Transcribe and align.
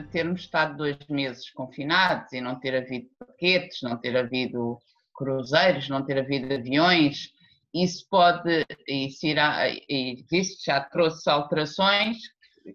de 0.00 0.08
termos 0.08 0.42
estado 0.42 0.76
dois 0.76 0.98
meses 1.08 1.50
confinados 1.50 2.32
e 2.32 2.40
não 2.40 2.58
ter 2.58 2.74
havido 2.76 3.08
paquetes, 3.18 3.82
não 3.82 3.96
ter 3.96 4.16
havido 4.16 4.78
cruzeiros, 5.14 5.88
não 5.88 6.04
ter 6.04 6.18
havido 6.18 6.52
aviões, 6.52 7.32
isso 7.74 8.06
pode, 8.10 8.66
isso 8.88 9.26
irá, 9.26 9.68
e 9.68 10.24
isso 10.32 10.58
já 10.64 10.80
trouxe 10.80 11.28
alterações 11.28 12.18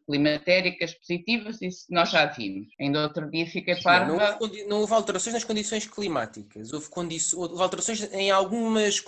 climatéricas 0.05 0.93
positivas, 0.93 1.61
isso 1.61 1.85
nós 1.89 2.09
já 2.09 2.25
vimos. 2.25 2.67
Ainda 2.79 3.03
outro 3.03 3.29
dia 3.29 3.45
fiquei 3.45 3.75
parva... 3.81 4.07
Não, 4.07 4.17
não, 4.17 4.37
houve, 4.39 4.63
não 4.65 4.79
houve 4.81 4.93
alterações 4.93 5.33
nas 5.33 5.43
condições 5.43 5.85
climáticas, 5.85 6.73
houve, 6.73 6.87
houve 7.35 7.61
alterações 7.61 8.01
em 8.13 8.31
algumas, 8.31 9.03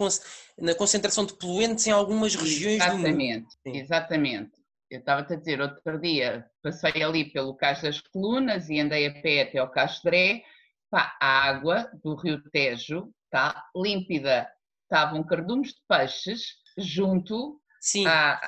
na 0.58 0.76
concentração 0.76 1.26
de 1.26 1.34
poluentes 1.34 1.88
em 1.88 1.92
algumas 1.92 2.36
regiões 2.36 2.76
exatamente, 2.76 3.04
do 3.04 3.10
mundo. 3.10 3.18
Exatamente, 3.20 3.58
exatamente. 3.66 4.57
Eu 4.90 5.00
estava-te 5.00 5.34
a 5.34 5.36
dizer, 5.36 5.60
outro 5.60 6.00
dia 6.00 6.46
passei 6.64 7.04
ali 7.04 7.32
pelo 7.32 7.56
Cais 7.56 7.82
das 7.82 8.00
Colunas 8.00 8.70
e 8.70 8.80
andei 8.80 9.08
a 9.08 9.22
pé 9.22 9.42
até 9.42 9.58
ao 9.58 9.70
Castré, 9.70 10.44
pá, 10.90 11.18
a 11.20 11.48
água 11.48 11.90
do 12.04 12.16
rio 12.16 12.42
Tejo 12.52 13.12
está 13.26 13.66
límpida, 13.76 14.50
estavam 14.84 15.24
cardumes 15.26 15.70
de 15.70 15.82
peixes 15.88 16.56
junto 16.78 17.60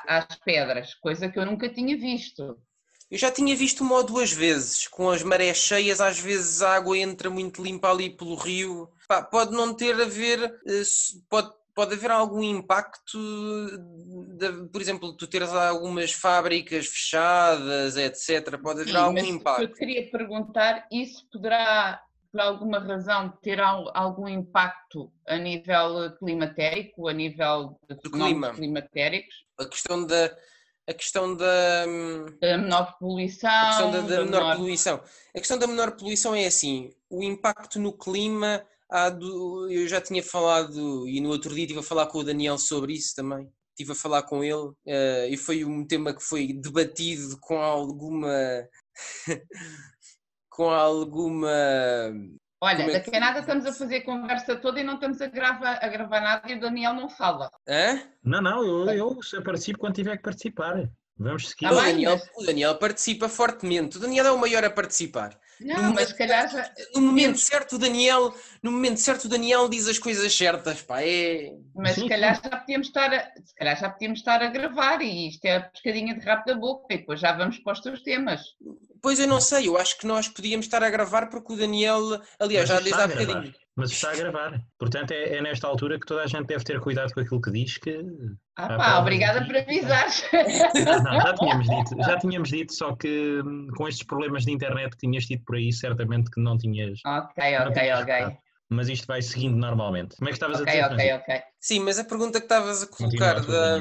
às 0.08 0.34
pedras, 0.44 0.94
coisa 0.94 1.28
que 1.28 1.38
eu 1.38 1.44
nunca 1.44 1.68
tinha 1.68 1.96
visto. 1.96 2.58
Eu 3.10 3.18
já 3.18 3.30
tinha 3.30 3.56
visto 3.56 3.82
uma 3.82 3.96
ou 3.96 4.04
duas 4.04 4.32
vezes, 4.32 4.86
com 4.86 5.10
as 5.10 5.22
marés 5.22 5.58
cheias, 5.58 6.00
às 6.00 6.20
vezes 6.20 6.62
a 6.62 6.76
água 6.76 6.96
entra 6.96 7.28
muito 7.28 7.62
limpa 7.62 7.90
ali 7.90 8.08
pelo 8.08 8.36
rio. 8.36 8.88
Pá, 9.08 9.20
pode 9.20 9.50
não 9.50 9.74
ter 9.74 10.00
a 10.00 10.04
ver, 10.04 10.40
eh, 10.64 10.82
pode, 11.28 11.52
pode 11.74 11.94
haver 11.94 12.10
algum 12.10 12.42
impacto, 12.42 13.18
de, 14.36 14.68
por 14.68 14.80
exemplo, 14.80 15.16
tu 15.16 15.26
teres 15.26 15.50
algumas 15.50 16.12
fábricas 16.12 16.86
fechadas, 16.86 17.96
etc. 17.96 18.58
Pode 18.60 18.82
haver 18.82 18.92
Sim, 18.92 18.96
algum 18.96 19.18
impacto. 19.18 19.62
Eu 19.62 19.72
queria 19.72 20.10
perguntar, 20.10 20.86
isso 20.90 21.26
poderá 21.30 22.02
por 22.30 22.40
alguma 22.40 22.78
razão 22.78 23.32
ter 23.42 23.60
algum 23.60 24.28
impacto 24.28 25.10
a 25.26 25.36
nível 25.36 26.12
climatérico, 26.18 27.08
a 27.08 27.12
nível 27.12 27.76
de 27.88 28.10
clima. 28.10 28.52
climatéricos? 28.52 29.44
A 29.58 29.66
questão 29.66 30.06
da 30.06 30.30
a 30.88 30.94
questão 30.94 31.36
da, 31.36 31.86
da 32.40 32.58
menor 32.58 32.98
poluição. 32.98 33.50
A 33.50 33.66
questão 33.66 33.90
da, 33.90 34.00
da, 34.00 34.06
da 34.06 34.24
menor, 34.24 34.40
menor, 34.40 34.56
poluição. 34.56 35.00
A 35.34 35.38
questão 35.38 35.58
da 35.58 35.66
menor 35.66 35.92
poluição 35.92 36.34
é 36.34 36.46
assim: 36.46 36.92
o 37.08 37.22
impacto 37.22 37.78
no 37.78 37.92
clima. 37.92 38.64
Do, 39.18 39.70
eu 39.70 39.86
já 39.86 40.00
tinha 40.00 40.22
falado 40.22 41.06
e 41.08 41.20
no 41.20 41.28
outro 41.28 41.54
dia 41.54 41.62
estive 41.62 41.80
a 41.80 41.84
falar 41.84 42.06
com 42.06 42.18
o 42.18 42.24
Daniel 42.24 42.58
sobre 42.58 42.92
isso 42.92 43.14
também. 43.14 43.48
Estive 43.70 43.92
a 43.92 43.94
falar 43.94 44.24
com 44.24 44.42
ele 44.42 44.54
uh, 44.54 45.26
e 45.30 45.36
foi 45.36 45.64
um 45.64 45.86
tema 45.86 46.12
que 46.12 46.22
foi 46.22 46.52
debatido 46.52 47.38
com 47.40 47.56
alguma 47.58 48.28
com 50.50 50.68
alguma. 50.68 51.48
Olha, 52.62 52.82
é 52.82 52.92
daqui 52.92 53.16
a 53.16 53.20
nada 53.20 53.40
estamos 53.40 53.64
a 53.64 53.72
fazer 53.72 54.02
conversa 54.02 54.54
toda 54.56 54.80
e 54.80 54.84
não 54.84 54.94
estamos 54.94 55.20
a 55.22 55.26
gravar, 55.28 55.78
a 55.80 55.88
gravar 55.88 56.20
nada 56.20 56.52
e 56.52 56.56
o 56.56 56.60
Daniel 56.60 56.92
não 56.92 57.08
fala. 57.08 57.50
Hã? 57.66 58.02
Não, 58.22 58.42
não, 58.42 58.62
eu, 58.62 59.18
eu 59.32 59.42
participo 59.42 59.78
quando 59.78 59.94
tiver 59.94 60.16
que 60.18 60.22
participar. 60.22 60.90
Vamos 61.16 61.48
seguir. 61.48 61.66
Ah, 61.66 61.72
o, 61.72 61.76
Daniel, 61.76 62.18
o 62.36 62.44
Daniel 62.44 62.78
participa 62.78 63.28
fortemente. 63.28 63.96
O 63.96 64.00
Daniel 64.00 64.26
é 64.26 64.32
o 64.32 64.38
maior 64.38 64.64
a 64.64 64.70
participar. 64.70 65.38
Não, 65.60 65.82
no 65.82 65.94
mas 65.94 66.08
se 66.08 66.14
calhar 66.16 66.50
já... 66.50 66.70
No 66.94 67.02
momento 67.02 67.38
certo 67.38 67.76
o 67.76 67.78
Daniel, 67.78 68.34
no 68.62 68.72
momento 68.72 68.98
certo 68.98 69.24
o 69.24 69.28
Daniel 69.28 69.68
diz 69.68 69.86
as 69.86 69.98
coisas 69.98 70.34
certas, 70.34 70.80
pá, 70.80 71.02
é... 71.02 71.52
Mas 71.74 71.96
se 71.96 72.08
calhar 72.08 72.40
já 72.42 72.56
podíamos 72.56 72.86
estar 72.86 73.12
a, 73.12 73.30
se 73.44 73.54
calhar 73.54 73.78
já 73.78 73.90
podíamos 73.90 74.18
estar 74.20 74.42
a 74.42 74.48
gravar 74.48 75.02
e 75.02 75.28
isto 75.28 75.44
é 75.44 75.56
a 75.56 75.60
pescadinha 75.60 76.14
de 76.14 76.24
rabo 76.24 76.44
da 76.46 76.54
boca 76.54 76.94
e 76.94 76.98
depois 76.98 77.20
já 77.20 77.32
vamos 77.32 77.58
para 77.58 77.74
os 77.74 77.80
teus 77.80 78.02
temas. 78.02 78.40
Pois 79.02 79.18
eu 79.18 79.26
não 79.26 79.40
sei, 79.40 79.68
eu 79.68 79.76
acho 79.76 79.98
que 79.98 80.06
nós 80.06 80.28
podíamos 80.28 80.66
estar 80.66 80.82
a 80.82 80.90
gravar 80.90 81.28
porque 81.28 81.52
o 81.52 81.56
Daniel, 81.56 82.20
aliás, 82.38 82.68
já 82.68 82.80
desde 82.80 83.00
há 83.00 83.06
bocadinho 83.06 83.54
mas 83.80 83.90
está 83.90 84.10
a 84.10 84.16
gravar. 84.16 84.60
Portanto, 84.78 85.12
é, 85.12 85.36
é, 85.36 85.42
nesta 85.42 85.66
altura 85.66 85.98
que 85.98 86.06
toda 86.06 86.22
a 86.22 86.26
gente 86.26 86.46
deve 86.46 86.62
ter 86.62 86.78
cuidado 86.80 87.12
com 87.12 87.20
aquilo 87.20 87.40
que 87.40 87.50
diz. 87.50 87.78
Que 87.78 88.04
ah, 88.56 88.76
pá, 88.76 88.98
obrigada 88.98 89.44
por 89.44 89.56
avisares. 89.56 90.24
Não, 91.04 91.20
já 91.20 91.34
tínhamos 91.34 91.66
dito, 91.66 92.02
já 92.02 92.18
tínhamos 92.18 92.48
dito, 92.50 92.74
só 92.74 92.94
que 92.94 93.40
hum, 93.44 93.68
com 93.76 93.88
estes 93.88 94.06
problemas 94.06 94.44
de 94.44 94.52
internet 94.52 94.90
que 94.90 94.98
tinhas 94.98 95.24
tido 95.24 95.42
por 95.44 95.56
aí, 95.56 95.72
certamente 95.72 96.30
que 96.30 96.40
não 96.40 96.58
tinhas. 96.58 97.00
Ok, 97.04 97.58
ok, 97.58 97.72
tinhas 97.72 98.00
ok. 98.02 98.36
Mas 98.68 98.88
isto 98.88 99.06
vai 99.06 99.20
seguindo 99.20 99.56
normalmente. 99.56 100.16
Como 100.16 100.28
é 100.28 100.32
que 100.32 100.36
estavas 100.36 100.60
okay, 100.60 100.80
a 100.80 100.88
dizer? 100.88 101.14
Ok, 101.14 101.14
ok, 101.14 101.34
ok. 101.34 101.42
Sim, 101.58 101.80
mas 101.80 101.98
a 101.98 102.04
pergunta 102.04 102.38
que 102.38 102.44
estavas 102.44 102.82
a 102.82 102.86
colocar 102.86 103.40
da, 103.40 103.80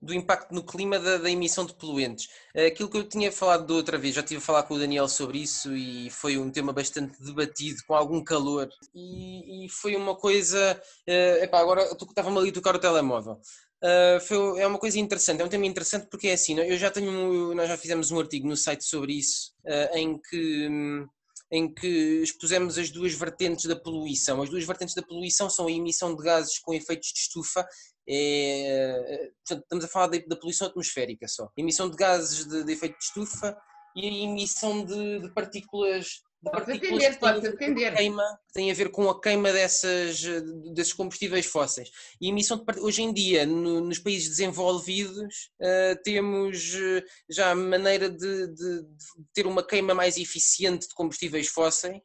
do 0.00 0.14
impacto 0.14 0.54
no 0.54 0.62
clima 0.62 0.98
da, 0.98 1.18
da, 1.18 1.30
emissão 1.30 1.66
de 1.66 1.74
poluentes. 1.74 2.28
Eh, 2.54 2.66
aquilo 2.66 2.88
que 2.88 2.96
eu 2.96 3.04
tinha 3.04 3.30
falado 3.30 3.66
da 3.66 3.74
outra 3.74 3.98
vez, 3.98 4.14
já 4.14 4.22
estive 4.22 4.38
a 4.38 4.44
falar 4.44 4.62
com 4.62 4.74
o 4.74 4.78
Daniel 4.78 5.08
sobre 5.08 5.38
isso 5.38 5.76
e 5.76 6.08
foi 6.10 6.38
um 6.38 6.50
tema 6.50 6.72
bastante 6.72 7.22
debatido, 7.22 7.82
com 7.86 7.94
algum 7.94 8.24
calor. 8.24 8.68
E, 8.94 9.66
e 9.66 9.68
foi 9.68 9.96
uma 9.96 10.16
coisa. 10.16 10.80
Uh, 11.06 11.44
epá, 11.44 11.60
agora 11.60 11.82
estava-me 11.82 12.38
ali 12.38 12.48
a 12.48 12.52
tocar 12.52 12.74
o 12.74 12.78
telemóvel. 12.78 13.40
Uh, 13.82 14.20
foi, 14.20 14.60
é 14.60 14.66
uma 14.66 14.78
coisa 14.78 14.98
interessante, 14.98 15.40
é 15.40 15.44
um 15.44 15.48
tema 15.48 15.64
interessante 15.64 16.06
porque 16.10 16.28
é 16.28 16.34
assim, 16.34 16.58
eu 16.58 16.76
já 16.76 16.90
tenho, 16.90 17.54
nós 17.54 17.66
já 17.66 17.78
fizemos 17.78 18.10
um 18.10 18.20
artigo 18.20 18.46
no 18.46 18.54
site 18.54 18.84
sobre 18.84 19.14
isso, 19.14 19.52
uh, 19.64 19.96
em 19.96 20.18
que. 20.18 20.68
Em 21.52 21.68
que 21.68 22.22
expusemos 22.22 22.78
as 22.78 22.90
duas 22.90 23.12
vertentes 23.12 23.64
da 23.64 23.74
poluição. 23.74 24.40
As 24.40 24.48
duas 24.48 24.62
vertentes 24.62 24.94
da 24.94 25.02
poluição 25.02 25.50
são 25.50 25.66
a 25.66 25.72
emissão 25.72 26.14
de 26.14 26.22
gases 26.22 26.60
com 26.60 26.72
efeitos 26.72 27.12
de 27.12 27.18
estufa 27.18 27.66
é, 28.08 29.30
portanto, 29.46 29.62
estamos 29.62 29.84
a 29.84 29.88
falar 29.88 30.08
da, 30.08 30.36
poluição 30.36 30.66
atmosférica 30.66 31.28
só. 31.28 31.50
Emissão 31.56 31.90
de 31.90 31.96
gases 31.96 32.46
de, 32.46 32.64
de 32.64 32.72
efeito 32.72 32.98
de 32.98 33.04
estufa 33.04 33.56
e 33.96 34.06
a 34.06 34.12
emissão 34.24 34.84
de, 34.84 35.20
de 35.20 35.34
partículas 35.34 36.22
Pode 36.42 36.72
atender, 36.72 37.18
pode 37.18 37.46
atender. 37.46 37.94
Queima, 37.94 38.24
tem 38.54 38.70
a 38.70 38.74
ver 38.74 38.90
com 38.90 39.10
a 39.10 39.20
queima 39.20 39.52
dessas, 39.52 40.22
desses 40.74 40.94
combustíveis 40.94 41.44
fósseis. 41.44 41.90
E 42.18 42.26
a 42.26 42.30
emissão 42.30 42.56
de, 42.56 42.80
hoje 42.80 43.02
em 43.02 43.12
dia, 43.12 43.44
no, 43.44 43.82
nos 43.82 43.98
países 43.98 44.30
desenvolvidos, 44.30 45.50
uh, 45.60 46.02
temos 46.02 46.74
uh, 46.74 47.02
já 47.28 47.54
maneira 47.54 48.08
de, 48.08 48.46
de, 48.54 48.82
de, 48.82 48.88
ter 49.34 49.46
uma 49.46 49.62
queima 49.62 49.92
mais 49.92 50.16
eficiente 50.16 50.88
de 50.88 50.94
combustíveis 50.94 51.48
fósseis. 51.48 52.00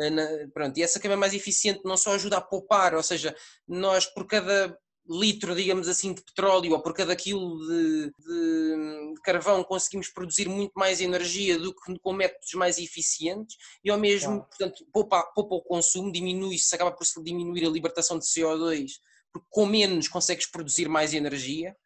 Uh, 0.00 0.10
na, 0.10 0.26
pronto, 0.54 0.78
e 0.78 0.82
essa 0.82 0.98
queima 0.98 1.16
mais 1.16 1.34
eficiente 1.34 1.82
não 1.84 1.98
só 1.98 2.14
ajuda 2.14 2.38
a 2.38 2.42
poupar, 2.42 2.94
ou 2.94 3.02
seja, 3.02 3.36
nós 3.68 4.06
por 4.06 4.26
cada 4.26 4.74
litro, 5.08 5.54
digamos 5.54 5.88
assim, 5.88 6.12
de 6.12 6.22
petróleo 6.22 6.72
ou 6.72 6.82
por 6.82 6.92
cada 6.92 7.14
quilo 7.14 7.58
de, 7.66 8.12
de, 8.18 9.14
de, 9.14 9.20
carvão 9.22 9.62
conseguimos 9.62 10.08
produzir 10.08 10.48
muito 10.48 10.72
mais 10.74 11.00
energia 11.00 11.58
do 11.58 11.74
que 11.74 11.98
com 11.98 12.12
métodos 12.12 12.52
mais 12.54 12.78
eficientes 12.78 13.56
e 13.84 13.90
ao 13.90 13.98
mesmo, 13.98 14.44
portanto, 14.44 14.86
poupa, 14.92 15.22
poupa 15.34 15.54
o 15.54 15.62
consumo, 15.62 16.12
diminui-se, 16.12 16.74
acaba 16.74 16.92
por 16.92 17.06
se 17.06 17.22
diminuir 17.22 17.66
a 17.66 17.70
libertação 17.70 18.18
de 18.18 18.24
CO2, 18.26 18.92
porque 19.32 19.48
com 19.50 19.66
menos 19.66 20.08
consegues 20.08 20.46
produzir 20.46 20.88
mais 20.88 21.14
energia 21.14 21.76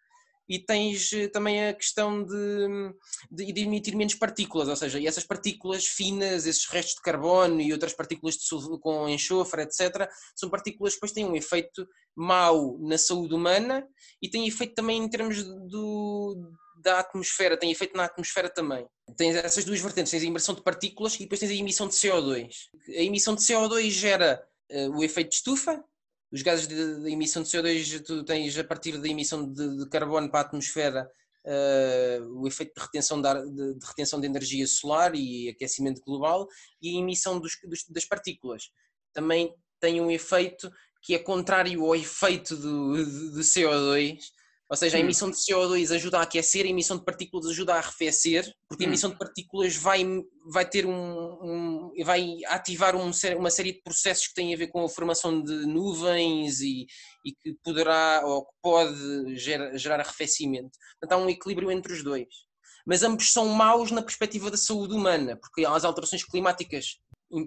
e 0.51 0.59
tens 0.59 1.13
eh, 1.13 1.29
também 1.29 1.69
a 1.69 1.73
questão 1.73 2.25
de, 2.25 2.93
de, 3.31 3.53
de, 3.53 3.61
emitir 3.61 3.97
menos 3.97 4.17
partículas, 4.17 4.67
ou 4.67 4.75
seja, 4.75 4.99
e 4.99 5.07
essas 5.07 5.23
partículas 5.23 5.87
finas, 5.87 6.45
esses 6.45 6.67
restos 6.67 6.97
de 6.97 7.03
carbono 7.03 7.61
e 7.61 7.73
outras 7.73 7.95
partículas 7.95 8.35
de, 8.35 8.81
com 8.81 9.09
enxofre, 9.09 9.63
etc., 9.63 10.11
são 10.35 10.51
partículas 10.51 10.95
que 10.95 10.97
depois 10.97 11.13
têm 11.13 11.25
um 11.25 11.37
efeito 11.37 11.87
mau 12.17 12.77
na 12.81 12.99
saúde 12.99 13.33
humana 13.33 13.87
e 14.21 14.29
têm 14.29 14.49
efeito 14.49 14.75
também 14.75 15.01
em 15.01 15.09
termos 15.09 15.45
do, 15.45 16.53
da 16.83 16.99
atmosfera, 16.99 17.57
tem 17.57 17.71
efeito 17.71 17.97
na 17.97 18.07
atmosfera 18.07 18.51
também. 18.51 18.85
Tens 19.17 19.37
essas 19.37 19.65
duas 19.65 19.81
vertentes, 19.81 20.11
tens 20.11 20.25
a 20.25 20.27
emissão 20.27 20.55
de 20.57 20.65
partículas 20.65 21.15
e 21.15 21.21
depois 21.21 21.39
tens 21.39 21.53
a 21.53 21.55
emissão 21.55 21.87
de 21.87 21.95
CO2. 21.95 22.51
A 22.89 23.03
emissão 23.03 23.37
de 23.37 23.43
CO2 23.43 23.89
gera 23.91 24.45
uh, 24.73 24.99
o 24.99 25.05
efeito 25.05 25.29
de 25.29 25.37
estufa, 25.37 25.85
os 26.33 26.43
gases 26.43 26.67
de, 26.67 27.01
de, 27.01 27.13
emissão 27.13 27.43
de 27.43 27.49
CO2 27.49 28.03
tu 28.05 28.25
tens 28.25 28.57
a 28.59 28.65
partir 28.65 28.99
da 28.99 29.09
emissão 29.09 29.51
de, 29.53 29.79
de 29.79 29.89
carbono 29.89 30.31
para 30.31 30.41
a 30.41 30.43
atmosfera 30.43 31.11
uh, 31.45 32.41
o 32.41 32.47
efeito 32.47 32.75
de 32.75 32.81
retenção 32.81 33.21
de, 33.21 33.75
de, 33.75 33.87
retenção 33.87 34.21
de 34.21 34.27
energia 34.27 34.67
solar 34.67 35.15
e 35.15 35.49
aquecimento 35.49 36.03
global 36.03 36.47
e 36.81 36.97
a 36.97 37.01
emissão 37.01 37.41
dos, 37.41 37.53
dos, 37.65 37.85
das 37.89 38.05
partículas. 38.05 38.71
Também 39.13 39.55
tem 39.81 40.01
um 40.01 40.11
efeito 40.11 40.71
que 41.03 41.15
é 41.15 41.19
contrário 41.19 41.85
ao 41.85 41.97
efeito 41.97 42.57
do, 42.57 42.97
do 43.33 43.41
CO2 43.41 44.19
ou 44.71 44.77
seja, 44.77 44.97
a 44.97 45.01
emissão 45.01 45.29
de 45.29 45.37
CO2 45.37 45.93
ajuda 45.93 46.19
a 46.19 46.23
aquecer, 46.23 46.65
a 46.65 46.69
emissão 46.69 46.97
de 46.97 47.05
partículas 47.05 47.47
ajuda 47.47 47.75
a 47.75 47.79
arrefecer, 47.79 48.55
porque 48.69 48.85
a 48.85 48.87
hum. 48.87 48.91
emissão 48.91 49.11
de 49.11 49.19
partículas 49.19 49.75
vai, 49.75 50.05
vai 50.53 50.65
ter 50.65 50.87
um, 50.87 50.93
um 50.93 51.93
vai 52.05 52.37
ativar 52.47 52.95
um, 52.95 53.11
uma 53.37 53.51
série 53.51 53.73
de 53.73 53.83
processos 53.83 54.29
que 54.29 54.35
têm 54.35 54.55
a 54.55 54.57
ver 54.57 54.69
com 54.69 54.85
a 54.85 54.89
formação 54.89 55.43
de 55.43 55.67
nuvens 55.67 56.61
e, 56.61 56.87
e 57.25 57.33
que 57.33 57.57
poderá 57.65 58.23
ou 58.25 58.47
que 58.47 58.53
pode 58.63 59.37
gerar, 59.37 59.77
gerar 59.77 60.01
arrefecimento. 60.01 60.71
Portanto, 61.01 61.19
há 61.19 61.25
um 61.25 61.29
equilíbrio 61.29 61.73
entre 61.73 61.93
os 61.93 62.05
dois. 62.05 62.29
Mas 62.87 63.03
ambos 63.03 63.33
são 63.33 63.49
maus 63.49 63.91
na 63.91 64.03
perspectiva 64.03 64.53
da 64.53 64.57
saúde 64.57 64.95
humana, 64.95 65.37
porque 65.37 65.67
as 65.67 65.85
alterações 65.85 66.23
climáticas 66.23 67.01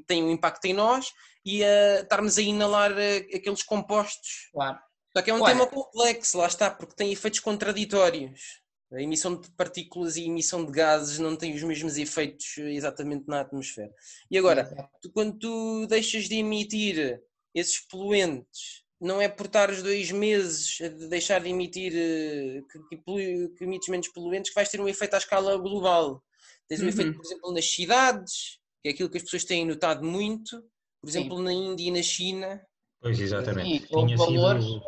têm 0.07 0.23
um 0.23 0.31
impacto 0.31 0.65
em 0.65 0.73
nós 0.73 1.07
e 1.45 1.63
a 1.63 2.01
estarmos 2.01 2.37
a 2.37 2.41
inalar 2.41 2.91
eh, 2.97 3.25
aqueles 3.33 3.63
compostos. 3.63 4.49
Claro 4.51 4.77
só 5.15 5.21
que 5.21 5.29
é 5.29 5.33
um 5.33 5.41
Olha, 5.41 5.53
tema 5.53 5.67
complexo, 5.67 6.37
lá 6.37 6.47
está, 6.47 6.71
porque 6.71 6.95
tem 6.95 7.11
efeitos 7.11 7.39
contraditórios. 7.39 8.61
A 8.91 9.01
emissão 9.01 9.35
de 9.39 9.49
partículas 9.51 10.17
e 10.17 10.25
emissão 10.25 10.65
de 10.65 10.71
gases 10.71 11.17
não 11.17 11.35
têm 11.35 11.55
os 11.55 11.63
mesmos 11.63 11.97
efeitos 11.97 12.57
exatamente 12.57 13.27
na 13.27 13.41
atmosfera. 13.41 13.91
E 14.29 14.37
agora, 14.37 14.69
tu, 15.01 15.11
quando 15.11 15.37
tu 15.37 15.87
deixas 15.87 16.25
de 16.25 16.35
emitir 16.35 17.21
esses 17.55 17.79
poluentes, 17.79 18.83
não 18.99 19.21
é 19.21 19.27
por 19.27 19.47
estar 19.47 19.69
os 19.69 19.83
dois 19.83 20.11
meses 20.11 20.79
a 20.81 20.87
deixar 21.07 21.41
de 21.41 21.49
emitir 21.49 21.91
eh, 21.93 22.61
que, 22.71 22.97
que, 22.97 23.49
que 23.49 23.63
emites 23.63 23.89
menos 23.89 24.07
poluentes 24.09 24.49
que 24.49 24.55
vais 24.55 24.69
ter 24.69 24.79
um 24.79 24.87
efeito 24.87 25.15
à 25.15 25.17
escala 25.17 25.57
global. 25.57 26.23
Tens 26.67 26.79
um 26.79 26.83
uhum. 26.83 26.89
efeito, 26.89 27.13
por 27.15 27.25
exemplo, 27.25 27.51
nas 27.51 27.65
cidades, 27.65 28.59
que 28.81 28.89
é 28.89 28.91
aquilo 28.91 29.09
que 29.09 29.17
as 29.17 29.23
pessoas 29.23 29.43
têm 29.43 29.65
notado 29.65 30.05
muito, 30.05 30.63
por 31.01 31.09
exemplo, 31.09 31.37
Sim. 31.37 31.43
na 31.43 31.53
Índia 31.53 31.87
e 31.87 31.91
na 31.91 32.01
China. 32.01 32.61
Pois, 33.01 33.19
exatamente. 33.19 33.79
Sim, 33.81 33.87
tinha, 33.87 34.17
sido, 34.17 34.81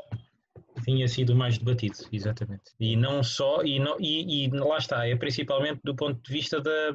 tinha 0.86 1.08
sido 1.08 1.36
mais 1.36 1.58
debatido, 1.58 1.98
exatamente. 2.12 2.72
E 2.80 2.96
não 2.96 3.24
só, 3.24 3.64
e, 3.64 3.80
não, 3.80 3.98
e, 4.00 4.46
e 4.46 4.50
lá 4.50 4.78
está, 4.78 5.08
é 5.08 5.16
principalmente 5.16 5.82
do 5.84 5.96
ponto 5.96 6.22
de 6.22 6.32
vista 6.32 6.62
da, 6.62 6.94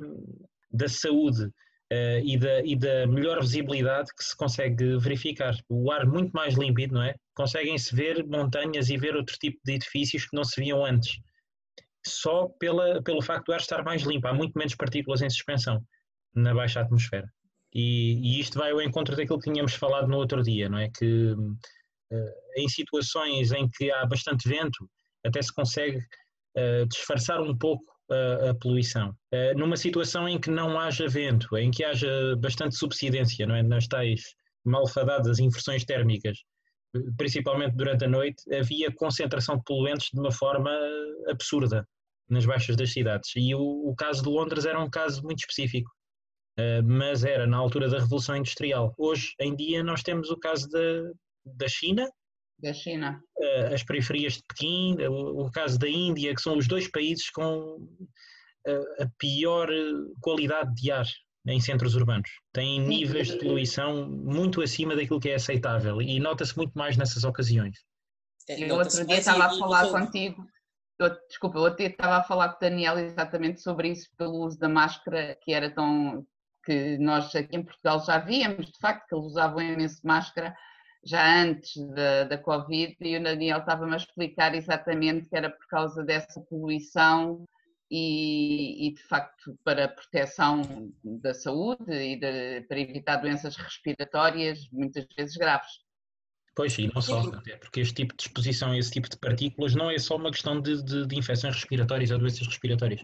da 0.71 0.89
saúde 0.89 1.45
uh, 1.45 2.21
e, 2.25 2.39
da, 2.39 2.65
e 2.65 2.77
da 2.77 3.07
melhor 3.07 3.41
visibilidade 3.41 4.11
que 4.17 4.25
se 4.25 4.37
consegue 4.37 4.97
verificar. 4.99 5.55
O 5.69 5.91
ar 5.91 6.07
muito 6.07 6.31
mais 6.33 6.55
límpido, 6.55 6.95
não 6.95 7.03
é? 7.03 7.15
Conseguem-se 7.35 7.95
ver 7.95 8.25
montanhas 8.27 8.89
e 8.89 8.97
ver 8.97 9.17
outro 9.17 9.37
tipo 9.39 9.59
de 9.65 9.75
edifícios 9.75 10.25
que 10.25 10.37
não 10.37 10.45
se 10.45 10.61
viam 10.61 10.85
antes. 10.85 11.19
Só 12.07 12.49
pela, 12.59 13.03
pelo 13.03 13.21
facto 13.21 13.47
do 13.47 13.53
ar 13.53 13.61
estar 13.61 13.83
mais 13.85 14.03
limpo. 14.03 14.27
Há 14.27 14.33
muito 14.33 14.57
menos 14.57 14.75
partículas 14.75 15.21
em 15.21 15.29
suspensão 15.29 15.85
na 16.35 16.55
baixa 16.55 16.81
atmosfera. 16.81 17.29
E, 17.75 18.15
e, 18.23 18.41
isto 18.41 18.59
vai 18.59 18.71
ao 18.71 18.83
encontro 18.83 19.15
daquilo 19.15 19.39
que 19.39 19.51
tínhamos 19.51 19.75
falado 19.75 20.09
no 20.09 20.17
outro 20.17 20.43
dia, 20.43 20.69
não 20.69 20.79
é? 20.79 20.89
Que 20.89 21.35
em 22.57 22.69
situações 22.69 23.53
em 23.53 23.69
que 23.69 23.91
há 23.91 24.05
bastante 24.07 24.49
vento, 24.49 24.89
até 25.25 25.41
se 25.41 25.53
consegue 25.53 25.99
uh, 25.99 26.87
disfarçar 26.89 27.41
um 27.41 27.57
pouco 27.57 27.85
a, 28.49 28.55
poluição. 28.55 29.11
Uh, 29.33 29.57
numa 29.57 29.77
situação 29.77 30.29
em 30.29 30.41
que 30.41 30.51
não 30.51 30.79
haja 30.79 31.07
vento, 31.07 31.57
em 31.57 31.71
que 31.71 31.85
haja 31.85 32.37
bastante 32.39 32.77
subsidência, 32.77 33.47
não 33.47 33.55
é? 33.55 33.63
Nas 33.63 33.87
tais 33.87 34.23
malfadadas 34.65 35.39
inversões 35.39 35.85
térmicas, 35.85 36.39
principalmente 37.17 37.77
durante 37.77 38.05
a 38.05 38.09
noite, 38.09 38.43
havia 38.53 38.93
concentração 38.93 39.57
de 39.57 39.63
poluentes 39.65 40.09
de 40.13 40.19
uma 40.19 40.33
forma 40.33 40.71
absurda 41.29 41.87
nas 42.29 42.45
baixas 42.45 42.77
das 42.77 42.93
cidades. 42.93 43.31
E 43.37 43.55
o, 43.55 43.61
o 43.61 43.95
caso 43.95 44.23
de 44.23 44.29
Londres 44.29 44.65
era 44.65 44.81
um 44.81 44.91
caso 44.91 45.23
muito 45.23 45.39
específico 45.39 45.91
eh, 46.61 46.83
mas 46.83 47.25
era 47.25 47.47
na 47.47 47.57
altura 47.57 47.89
da 47.89 47.99
Revolução 47.99 48.37
Industrial. 48.37 48.95
Hoje 48.99 49.35
em 49.41 49.55
dia 49.55 49.83
nós 49.83 50.03
temos 50.03 50.31
o 50.31 50.37
caso 50.37 50.69
da, 50.69 51.11
da 51.45 51.69
China, 51.69 52.09
da 52.59 52.73
China, 52.73 53.21
uh, 53.39 53.75
as 53.75 53.83
periferias 53.83 54.35
de 54.35 54.43
Pequim, 54.49 54.97
o, 55.03 55.47
o, 55.47 55.51
caso 55.51 55.79
da 55.79 55.89
Índia, 55.89 56.35
que 56.35 56.43
são 56.43 56.59
os 56.59 56.69
dois 56.69 56.89
países 56.91 57.31
com 57.31 57.49
uh, 57.49 59.03
a 59.03 59.09
pior 59.19 59.69
qualidade 60.21 60.75
de 60.75 60.91
ar 60.91 61.07
em 61.47 61.59
centros 61.59 61.95
urbanos. 61.95 62.29
Têm 62.53 62.81
níveis 62.81 63.29
de 63.29 63.39
poluição 63.39 64.07
muito 64.11 64.61
acima 64.61 64.95
daquilo 64.95 65.21
que 65.21 65.31
é 65.31 65.37
aceitável 65.37 66.03
e 66.03 66.21
nota-se 66.21 66.55
muito 66.57 66.73
mais 66.75 66.97
nessas 66.97 67.25
ocasiões. 67.25 67.79
Eu 68.47 68.77
outro 68.77 69.07
dia 69.07 69.19
estava 69.19 69.45
a 69.45 69.59
falar 69.59 69.89
contigo 69.89 70.45
eu, 71.01 71.17
desculpa, 71.27 71.59
eu 71.59 71.65
até 71.65 71.85
estava 71.85 72.17
a 72.17 72.23
falar 72.23 72.51
com 72.51 72.57
o 72.57 72.61
Daniel 72.61 72.99
exatamente 72.99 73.63
sobre 73.63 73.89
isso, 73.89 74.11
pelo 74.19 74.45
uso 74.45 74.59
da 74.59 74.69
máscara, 74.69 75.37
que 75.43 75.53
era 75.53 75.75
tão 75.75 76.27
que 76.63 76.99
nós 76.99 77.35
aqui 77.35 77.57
em 77.57 77.65
Portugal 77.65 78.05
já 78.05 78.19
víamos, 78.19 78.67
de 78.67 78.79
facto, 78.79 79.07
que 79.09 79.15
eles 79.15 79.27
usavam 79.27 79.63
imenso 79.63 80.07
máscara 80.07 80.55
já 81.05 81.43
antes 81.43 81.75
da, 81.95 82.25
da 82.25 82.39
Covid, 82.39 82.97
e 83.01 83.17
o 83.17 83.23
Daniel 83.23 83.59
estava-me 83.59 83.95
a 83.95 83.97
explicar 83.97 84.55
exatamente 84.55 85.29
que 85.29 85.37
era 85.37 85.51
por 85.51 85.67
causa 85.67 86.05
dessa 86.05 86.41
poluição 86.43 87.47
e, 87.91 88.89
e 88.89 88.95
de 88.95 89.03
facto 89.03 89.59
para 89.65 89.89
proteção 89.89 90.93
da 91.03 91.35
saúde 91.35 91.93
e 91.93 92.17
de, 92.17 92.63
para 92.63 92.79
evitar 92.79 93.17
doenças 93.17 93.57
respiratórias, 93.57 94.69
muitas 94.71 95.07
vezes 95.17 95.37
graves. 95.37 95.71
Pois, 96.55 96.77
e 96.79 96.93
não 96.93 97.01
só, 97.01 97.21
até 97.21 97.57
porque 97.57 97.81
este 97.81 97.95
tipo 97.95 98.15
de 98.15 98.23
exposição 98.23 98.73
a 98.73 98.79
esse 98.79 98.91
tipo 98.91 99.09
de 99.09 99.17
partículas 99.17 99.75
não 99.75 99.91
é 99.91 99.99
só 99.99 100.17
uma 100.17 100.31
questão 100.31 100.61
de, 100.61 100.83
de, 100.83 101.07
de 101.07 101.17
infecções 101.19 101.55
respiratórias 101.55 102.11
ou 102.11 102.19
doenças 102.19 102.47
respiratórias, 102.47 103.01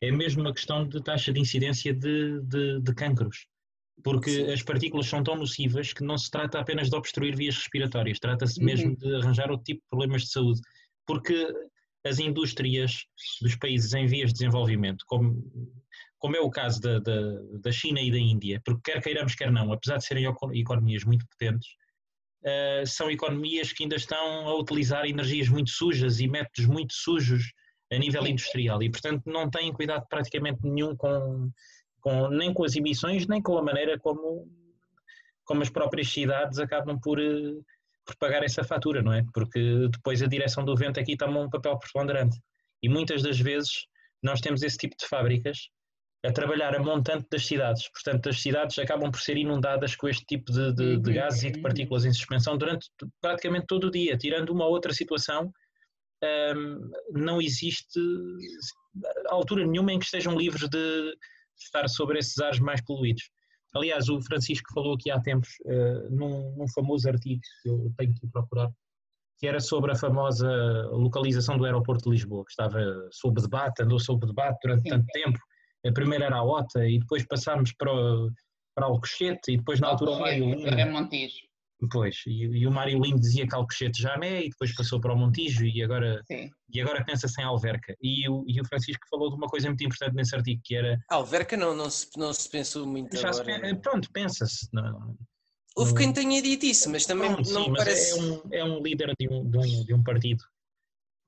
é 0.00 0.10
mesmo 0.12 0.42
uma 0.42 0.52
questão 0.52 0.86
de 0.86 1.02
taxa 1.02 1.32
de 1.32 1.40
incidência 1.40 1.92
de, 1.92 2.40
de, 2.42 2.80
de 2.80 2.94
cancros, 2.94 3.46
porque 4.02 4.30
Sim. 4.30 4.52
as 4.52 4.62
partículas 4.62 5.06
são 5.06 5.22
tão 5.22 5.36
nocivas 5.36 5.92
que 5.92 6.04
não 6.04 6.18
se 6.18 6.30
trata 6.30 6.58
apenas 6.58 6.88
de 6.90 6.96
obstruir 6.96 7.36
vias 7.36 7.56
respiratórias, 7.56 8.18
trata-se 8.18 8.58
uhum. 8.58 8.66
mesmo 8.66 8.96
de 8.96 9.14
arranjar 9.16 9.50
outro 9.50 9.64
tipo 9.64 9.80
de 9.80 9.88
problemas 9.88 10.22
de 10.22 10.30
saúde, 10.30 10.60
porque 11.06 11.46
as 12.04 12.18
indústrias 12.18 13.04
dos 13.40 13.56
países 13.56 13.92
em 13.94 14.06
vias 14.06 14.28
de 14.28 14.40
desenvolvimento, 14.40 15.04
como, 15.06 15.42
como 16.18 16.36
é 16.36 16.40
o 16.40 16.50
caso 16.50 16.80
da, 16.80 16.98
da, 16.98 17.20
da 17.60 17.72
China 17.72 18.00
e 18.00 18.10
da 18.10 18.18
Índia, 18.18 18.60
porque 18.64 18.92
quer 18.92 19.02
queiramos, 19.02 19.34
quer 19.34 19.52
não, 19.52 19.72
apesar 19.72 19.98
de 19.98 20.04
serem 20.04 20.26
economias 20.54 21.04
muito 21.04 21.24
potentes, 21.28 21.68
uh, 22.44 22.86
são 22.86 23.10
economias 23.10 23.72
que 23.72 23.84
ainda 23.84 23.96
estão 23.96 24.48
a 24.48 24.54
utilizar 24.56 25.04
energias 25.04 25.48
muito 25.48 25.70
sujas 25.70 26.18
e 26.18 26.26
métodos 26.26 26.66
muito 26.66 26.92
sujos 26.92 27.52
a 27.92 27.98
nível 27.98 28.26
industrial 28.26 28.82
e, 28.82 28.90
portanto, 28.90 29.22
não 29.26 29.48
têm 29.50 29.72
cuidado 29.72 30.04
praticamente 30.08 30.58
nenhum 30.62 30.96
com, 30.96 31.52
com 32.02 32.28
nem 32.28 32.52
com 32.52 32.64
as 32.64 32.76
emissões, 32.76 33.26
nem 33.26 33.40
com 33.40 33.56
a 33.56 33.62
maneira 33.62 33.98
como, 33.98 34.46
como 35.44 35.62
as 35.62 35.70
próprias 35.70 36.08
cidades 36.08 36.58
acabam 36.58 36.98
por, 37.00 37.18
eh, 37.18 37.54
por 38.04 38.16
pagar 38.16 38.42
essa 38.42 38.64
fatura, 38.64 39.00
não 39.00 39.12
é? 39.12 39.24
Porque 39.32 39.88
depois 39.88 40.20
a 40.20 40.26
direção 40.26 40.64
do 40.64 40.76
vento 40.76 41.00
aqui 41.00 41.16
toma 41.16 41.40
um 41.40 41.48
papel 41.48 41.78
preponderante. 41.78 42.38
E 42.82 42.88
muitas 42.88 43.22
das 43.22 43.38
vezes 43.38 43.86
nós 44.22 44.40
temos 44.40 44.62
esse 44.62 44.76
tipo 44.76 44.96
de 44.98 45.06
fábricas 45.06 45.68
a 46.24 46.32
trabalhar 46.32 46.74
a 46.74 46.82
montante 46.82 47.26
das 47.30 47.46
cidades. 47.46 47.88
Portanto, 47.90 48.28
as 48.28 48.40
cidades 48.40 48.78
acabam 48.78 49.10
por 49.10 49.20
ser 49.20 49.36
inundadas 49.36 49.96
com 49.96 50.08
este 50.08 50.24
tipo 50.24 50.52
de, 50.52 50.72
de, 50.72 50.98
de 50.98 51.10
uhum. 51.10 51.16
gases 51.16 51.42
e 51.44 51.50
de 51.50 51.60
partículas 51.60 52.04
em 52.04 52.12
suspensão 52.12 52.58
durante 52.58 52.88
praticamente 53.20 53.66
todo 53.66 53.84
o 53.84 53.90
dia, 53.90 54.16
tirando 54.16 54.50
uma 54.50 54.66
outra 54.66 54.92
situação. 54.92 55.52
Um, 56.24 56.90
não 57.10 57.40
existe 57.40 57.98
altura 59.26 59.66
nenhuma 59.66 59.92
em 59.92 59.98
que 59.98 60.04
estejam 60.04 60.38
livres 60.38 60.68
de 60.68 61.16
estar 61.58 61.88
sobre 61.88 62.18
esses 62.18 62.38
ares 62.38 62.60
mais 62.60 62.80
poluídos. 62.80 63.30
Aliás, 63.74 64.08
o 64.08 64.20
Francisco 64.20 64.72
falou 64.74 64.94
aqui 64.94 65.10
há 65.10 65.20
tempos, 65.20 65.48
uh, 65.64 66.10
num, 66.10 66.54
num, 66.56 66.68
famoso 66.68 67.08
artigo, 67.08 67.40
que 67.62 67.68
eu 67.68 67.92
tenho 67.96 68.14
que 68.14 68.26
procurar, 68.28 68.70
que 69.38 69.46
era 69.46 69.60
sobre 69.60 69.92
a 69.92 69.96
famosa 69.96 70.48
localização 70.90 71.56
do 71.56 71.64
aeroporto 71.64 72.04
de 72.04 72.10
Lisboa, 72.10 72.44
que 72.44 72.50
estava 72.50 72.78
sob 73.10 73.40
debate, 73.40 73.82
andou 73.82 73.98
sob 73.98 74.26
debate 74.26 74.58
durante 74.62 74.82
Sim. 74.82 74.90
tanto 74.90 75.06
tempo, 75.12 75.38
a 75.86 75.92
primeira 75.92 76.26
era 76.26 76.36
a 76.36 76.44
OTA 76.44 76.86
e 76.86 76.98
depois 76.98 77.26
passámos 77.26 77.72
para, 77.72 77.92
para 78.74 78.86
Alcochete 78.86 79.52
e 79.52 79.56
depois 79.56 79.80
na 79.80 79.88
altura 79.88 80.12
o 80.12 80.26
Lindo. 80.26 80.68
Era 80.68 80.90
Montijo. 80.90 81.51
Pois, 81.90 82.22
e, 82.26 82.44
e, 82.44 82.66
o 82.66 82.70
Mário 82.70 83.00
Lindo 83.00 83.20
dizia 83.20 83.46
que 83.46 83.54
Alcochete 83.54 84.00
já 84.00 84.16
não 84.16 84.24
é 84.24 84.44
e 84.44 84.50
depois 84.50 84.74
passou 84.74 85.00
para 85.00 85.12
o 85.12 85.16
Montijo 85.16 85.64
e 85.64 85.82
agora, 85.82 86.22
e 86.72 86.80
agora 86.80 87.04
pensa-se 87.04 87.40
em 87.40 87.44
Alverca. 87.44 87.96
E 88.00 88.28
o, 88.28 88.44
e 88.46 88.60
o 88.60 88.64
Francisco 88.64 89.04
falou 89.10 89.30
de 89.30 89.36
uma 89.36 89.48
coisa 89.48 89.68
muito 89.68 89.82
importante 89.84 90.14
nesse 90.14 90.34
artigo 90.34 90.60
que 90.64 90.76
era... 90.76 90.98
Alverca 91.08 91.56
não, 91.56 91.74
não, 91.74 91.90
se, 91.90 92.08
não 92.16 92.32
se 92.32 92.48
pensou 92.48 92.86
muito 92.86 93.16
já 93.16 93.30
agora. 93.30 93.68
Se, 93.68 93.74
pronto, 93.76 94.08
pensa-se. 94.12 94.68
Houve 95.74 95.94
quem 95.94 96.12
tenha 96.12 96.40
dito 96.40 96.66
isso, 96.66 96.88
mas 96.90 97.04
também 97.04 97.30
não, 97.30 97.38
não 97.38 97.64
sim, 97.64 97.72
parece... 97.74 98.18
É 98.18 98.22
um, 98.22 98.42
é 98.52 98.64
um 98.64 98.82
líder 98.82 99.14
de 99.18 99.28
um, 99.28 99.50
de 99.50 99.58
um, 99.58 99.84
de 99.84 99.94
um 99.94 100.02
partido 100.02 100.44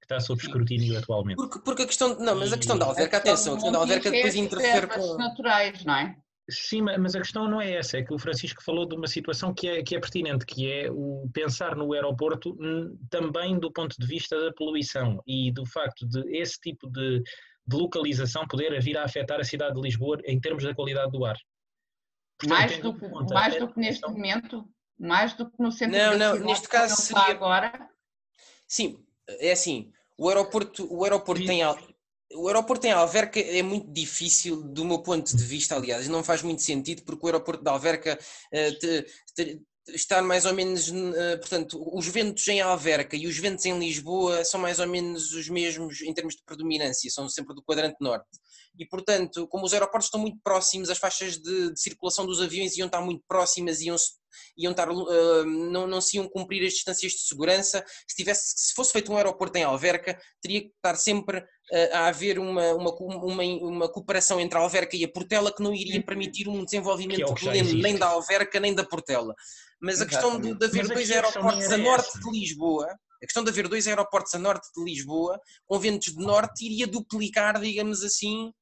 que 0.01 0.05
está 0.05 0.21
sob 0.21 0.41
escrutínio 0.41 0.99
atualmente. 0.99 1.37
Porque, 1.37 1.59
porque 1.61 1.83
a 1.83 1.87
questão, 1.87 2.19
não, 2.19 2.37
mas 2.37 2.53
a 2.53 2.57
questão 2.57 2.79
da 2.79 2.85
alverca, 2.85 3.17
atenção, 3.17 3.55
a 3.55 3.57
questão 3.57 3.73
da 3.73 3.79
alverca 3.79 4.11
depois 4.11 4.35
interfere 4.35 4.87
com... 4.87 5.17
naturais, 5.17 5.85
não 5.85 5.97
é? 5.97 6.17
Sim, 6.51 6.83
mas 6.83 7.15
a 7.15 7.21
questão 7.21 7.49
não 7.49 7.59
é 7.59 7.73
essa, 7.73 7.97
é 7.97 8.03
que 8.03 8.13
o 8.13 8.19
Francisco 8.19 8.63
falou 8.63 8.87
de 8.87 8.95
uma 8.95 9.07
situação 9.07 9.55
que 9.55 9.67
é, 9.67 9.83
que 9.83 9.97
é 9.97 10.01
pertinente, 10.01 10.45
que 10.45 10.71
é 10.71 10.91
o 10.91 11.27
pensar 11.33 11.75
no 11.75 11.93
aeroporto 11.95 12.55
também 13.09 13.59
do 13.59 13.73
ponto 13.73 13.97
de 13.99 14.07
vista 14.07 14.39
da 14.39 14.53
poluição 14.53 15.23
e 15.27 15.51
do 15.51 15.65
facto 15.65 16.07
de 16.07 16.21
esse 16.37 16.61
tipo 16.61 16.91
de, 16.91 17.23
de 17.67 17.77
localização 17.77 18.47
poder 18.47 18.79
vir 18.83 18.99
a 18.99 19.05
afetar 19.05 19.41
a 19.41 19.45
cidade 19.45 19.75
de 19.75 19.81
Lisboa 19.81 20.19
em 20.27 20.39
termos 20.39 20.65
da 20.65 20.75
qualidade 20.75 21.13
do 21.13 21.25
ar. 21.25 21.37
Portanto, 22.39 22.59
mais 22.59 22.79
do, 22.79 22.95
que, 22.95 23.09
mais 23.09 23.59
do 23.59 23.73
que 23.73 23.81
neste 23.81 24.07
momento, 24.07 24.69
mais 24.99 25.33
do 25.33 25.51
que 25.51 25.63
no 25.63 25.73
centro 25.73 25.97
não, 25.97 26.19
da 26.19 26.35
não, 26.35 26.45
neste 26.45 26.69
caso 26.69 27.01
seria... 27.01 27.23
agora. 27.23 27.89
Sim, 28.67 29.03
é 29.27 29.53
assim, 29.53 29.91
o 30.19 30.29
aeroporto, 30.29 30.87
o 30.93 31.05
aeroporto 31.05 31.47
tem 31.47 31.63
o 32.33 32.49
aeroporto 32.49 32.87
em 32.87 32.93
Alverca 32.93 33.39
é 33.39 33.63
muito 33.63 33.93
difícil 33.93 34.63
do 34.63 34.85
meu 34.85 35.03
ponto 35.03 35.37
de 35.37 35.45
vista, 35.45 35.77
aliás, 35.77 36.09
não 36.09 36.25
faz 36.25 36.43
muito 36.43 36.63
sentido 36.63 37.03
porque 37.03 37.25
o 37.25 37.29
aeroporto 37.29 37.63
de 37.63 37.71
Alverca 37.71 38.19
te, 38.51 39.07
está 39.89 40.23
mais 40.23 40.47
ou 40.47 40.55
menos, 40.55 40.89
uh, 40.89 41.39
portanto, 41.39 41.83
os 41.93 42.07
ventos 42.07 42.47
em 42.49 42.61
Alverca 42.61 43.17
e 43.17 43.27
os 43.27 43.39
ventos 43.39 43.65
em 43.67 43.79
Lisboa 43.79 44.45
são 44.45 44.59
mais 44.61 44.79
ou 44.79 44.87
menos 44.87 45.33
os 45.33 45.49
mesmos 45.49 46.01
em 46.03 46.15
termos 46.15 46.35
de 46.35 46.43
predominância, 46.45 47.11
são 47.11 47.29
sempre 47.29 47.55
do 47.55 47.63
quadrante 47.63 47.97
norte. 48.01 48.29
E, 48.79 48.87
portanto, 48.87 49.47
como 49.49 49.65
os 49.65 49.73
aeroportos 49.73 50.07
estão 50.07 50.21
muito 50.21 50.39
próximos, 50.43 50.91
as 50.91 50.99
faixas 50.99 51.39
de, 51.39 51.73
de 51.73 51.81
circulação 51.81 52.27
dos 52.27 52.41
aviões 52.41 52.77
iam 52.77 52.87
estar 52.87 53.01
muito 53.01 53.23
próximas, 53.29 53.81
iam 53.81 53.97
iam 54.57 54.73
estar, 54.73 54.91
uh, 54.91 55.45
não, 55.45 55.87
não 55.87 56.01
se 56.01 56.17
iam 56.17 56.29
cumprir 56.29 56.67
as 56.67 56.75
distâncias 56.75 57.13
de 57.13 57.21
segurança. 57.21 57.85
Se, 58.09 58.17
tivesse, 58.17 58.55
se 58.57 58.75
fosse 58.75 58.93
feito 58.93 59.13
um 59.13 59.17
aeroporto 59.17 59.57
em 59.59 59.65
Alverca, 59.65 60.19
teria 60.41 60.63
que 60.63 60.69
estar 60.69 60.97
sempre 60.97 61.39
uh, 61.39 61.95
a 61.95 62.07
haver 62.07 62.39
uma, 62.39 62.73
uma, 62.75 62.91
uma, 62.95 63.43
uma, 63.43 63.89
cooperação 63.89 64.41
entre 64.41 64.59
a 64.59 64.63
Alverca 64.63 64.97
e 64.97 65.05
a 65.05 65.09
Portela 65.09 65.53
que 65.55 65.63
não 65.63 65.75
iria 65.75 66.03
permitir 66.03 66.49
um 66.49 66.65
desenvolvimento 66.65 67.23
é 67.23 67.35
pleno 67.35 67.75
nem 67.75 67.97
da 67.97 68.07
Alverca 68.07 68.61
nem 68.61 68.75
da 68.75 68.85
Portela. 68.85 69.35
Mas 69.81 70.01
a 70.01 70.07
questão 70.07 70.41
de, 70.41 70.55
de 70.55 70.65
haver 70.65 70.89
dois 70.89 71.11
aeroportos 71.11 71.71
a 71.71 71.77
norte 71.77 72.19
de 72.19 72.31
Lisboa, 72.31 72.87
a 72.87 73.27
questão 73.27 73.45
de 73.45 73.51
haver 73.51 73.69
dois 73.69 73.87
aeroportos 73.87 74.35
a 74.35 74.39
norte 74.39 74.69
de 74.75 74.83
Lisboa, 74.83 75.39
com 75.67 75.79
ventos 75.79 76.15
de 76.15 76.25
norte, 76.25 76.65
iria 76.65 76.87
duplicar, 76.87 77.61
digamos 77.61 78.03
assim, 78.03 78.53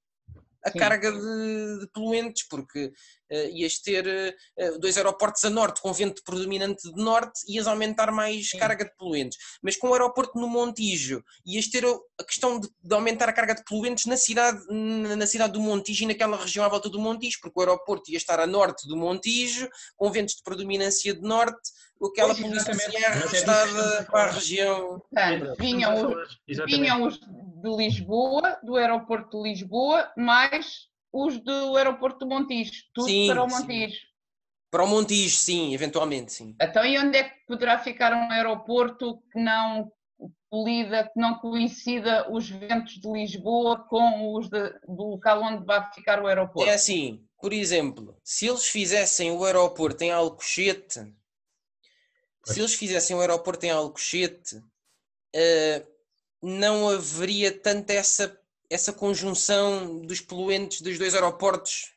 a 0.64 0.70
Sim. 0.70 0.78
carga 0.78 1.10
de, 1.12 1.80
de, 1.80 1.86
poluentes, 1.92 2.46
porque 2.48 2.86
uh, 2.86 3.48
ias 3.52 3.78
ter 3.78 4.06
uh, 4.58 4.78
dois 4.78 4.96
aeroportos 4.96 5.44
a 5.44 5.50
norte 5.50 5.80
com 5.80 5.92
vento 5.92 6.22
predominante 6.24 6.82
de 6.82 7.02
norte, 7.02 7.40
ias 7.48 7.66
aumentar 7.66 8.10
mais 8.12 8.50
Sim. 8.50 8.58
carga 8.58 8.84
de 8.84 8.94
poluentes. 8.96 9.38
Mas 9.62 9.76
com 9.76 9.88
o 9.88 9.92
aeroporto 9.92 10.38
no 10.38 10.48
Montijo, 10.48 11.22
ias 11.44 11.66
ter 11.68 11.84
a 11.84 12.24
questão 12.24 12.60
de, 12.60 12.68
de, 12.82 12.94
aumentar 12.94 13.28
a 13.28 13.32
carga 13.32 13.54
de 13.54 13.64
poluentes 13.64 14.06
na 14.06 14.16
cidade, 14.16 14.60
na 14.70 15.26
cidade 15.26 15.52
do 15.52 15.60
Montijo 15.60 16.04
e 16.04 16.06
naquela 16.06 16.36
região 16.36 16.64
à 16.64 16.68
volta 16.68 16.88
do 16.88 17.00
Montijo, 17.00 17.38
porque 17.40 17.58
o 17.58 17.62
aeroporto 17.62 18.10
ia 18.10 18.16
estar 18.16 18.38
a 18.38 18.46
norte 18.46 18.86
do 18.86 18.96
Montijo, 18.96 19.68
com 19.96 20.10
ventos 20.10 20.36
de 20.36 20.42
predominância 20.42 21.14
de 21.14 21.20
norte, 21.20 21.70
pois, 22.10 22.40
poluição 22.40 22.74
seria 22.74 23.08
arrastada 23.08 23.98
é 24.00 24.02
para 24.04 24.24
a 24.24 24.30
região. 24.32 25.00
Portanto, 25.00 25.54
vinham, 25.58 26.14
vinham 26.66 27.02
os 27.06 27.18
de 27.18 27.76
Lisboa, 27.76 28.58
do 28.62 28.76
aeroporto 28.76 29.42
de 29.42 29.50
Lisboa, 29.50 30.10
mais 30.16 30.88
os 31.12 31.38
do 31.38 31.76
aeroporto 31.76 32.20
do 32.20 32.26
Montijo, 32.26 32.72
tudo 32.94 33.08
sim, 33.08 33.28
para 33.28 33.42
o 33.42 33.48
Montijo. 33.48 33.94
Sim. 33.94 34.12
Para 34.70 34.84
o 34.84 34.88
Montijo, 34.88 35.36
sim, 35.36 35.74
eventualmente, 35.74 36.32
sim. 36.32 36.56
Então, 36.60 36.84
e 36.84 36.98
onde 36.98 37.18
é 37.18 37.24
que 37.24 37.46
poderá 37.46 37.78
ficar 37.78 38.14
um 38.14 38.30
aeroporto 38.30 39.22
que 39.30 39.38
não 39.38 39.92
polida, 40.50 41.04
que 41.04 41.20
não 41.20 41.34
coincida 41.38 42.30
os 42.30 42.48
ventos 42.48 43.00
de 43.00 43.10
Lisboa 43.10 43.78
com 43.88 44.34
os 44.34 44.48
de, 44.48 44.70
do 44.86 45.10
local 45.10 45.42
onde 45.42 45.64
vai 45.64 45.92
ficar 45.92 46.22
o 46.22 46.26
aeroporto? 46.26 46.68
É 46.68 46.74
assim, 46.74 47.24
por 47.40 47.52
exemplo, 47.52 48.16
se 48.22 48.46
eles 48.46 48.66
fizessem 48.66 49.30
o 49.30 49.44
aeroporto 49.44 50.04
em 50.04 50.10
Alcochete, 50.10 51.00
se 52.44 52.60
eles 52.60 52.74
fizessem 52.74 53.16
o 53.16 53.20
aeroporto 53.20 53.64
em 53.66 53.70
Alcochete, 53.70 54.56
uh, 54.56 55.92
não 56.42 56.88
haveria 56.88 57.52
tanta 57.52 57.92
essa, 57.92 58.36
essa 58.68 58.92
conjunção 58.92 60.00
dos 60.00 60.20
poluentes 60.20 60.80
dos 60.80 60.98
dois 60.98 61.14
aeroportos, 61.14 61.92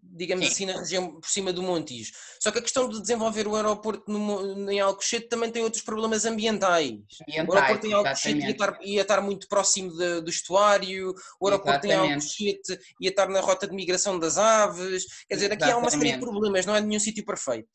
digamos 0.00 0.46
Sim. 0.46 0.52
assim, 0.52 0.66
na 0.66 0.78
região 0.80 1.20
por 1.20 1.28
cima 1.28 1.52
do 1.52 1.62
Montijo. 1.62 2.12
Só 2.38 2.52
que 2.52 2.58
a 2.58 2.62
questão 2.62 2.88
de 2.88 3.00
desenvolver 3.00 3.48
o 3.48 3.56
aeroporto 3.56 4.10
no, 4.10 4.70
em 4.70 4.78
Alcochete 4.78 5.28
também 5.28 5.50
tem 5.50 5.62
outros 5.62 5.82
problemas 5.82 6.24
ambientais. 6.24 6.92
ambientais 7.22 7.48
o 7.48 7.52
aeroporto 7.52 7.86
em 7.86 7.92
Alcochete 7.94 8.38
ia 8.38 8.50
estar, 8.50 8.78
ia 8.82 9.02
estar, 9.02 9.20
muito 9.20 9.48
próximo 9.48 9.90
de, 9.96 10.20
do 10.20 10.30
estuário, 10.30 11.14
o 11.40 11.48
aeroporto 11.48 11.86
exatamente. 11.86 12.10
em 12.10 12.14
Alcochete 12.14 12.78
ia 13.00 13.10
estar 13.10 13.28
na 13.28 13.40
rota 13.40 13.66
de 13.66 13.74
migração 13.74 14.18
das 14.18 14.38
aves. 14.38 15.04
Quer 15.28 15.34
dizer, 15.34 15.52
aqui 15.52 15.64
há 15.64 15.76
uma 15.76 15.90
série 15.90 16.12
de 16.12 16.20
problemas, 16.20 16.64
não 16.64 16.76
é 16.76 16.80
nenhum 16.80 17.00
sítio 17.00 17.24
perfeito. 17.24 17.70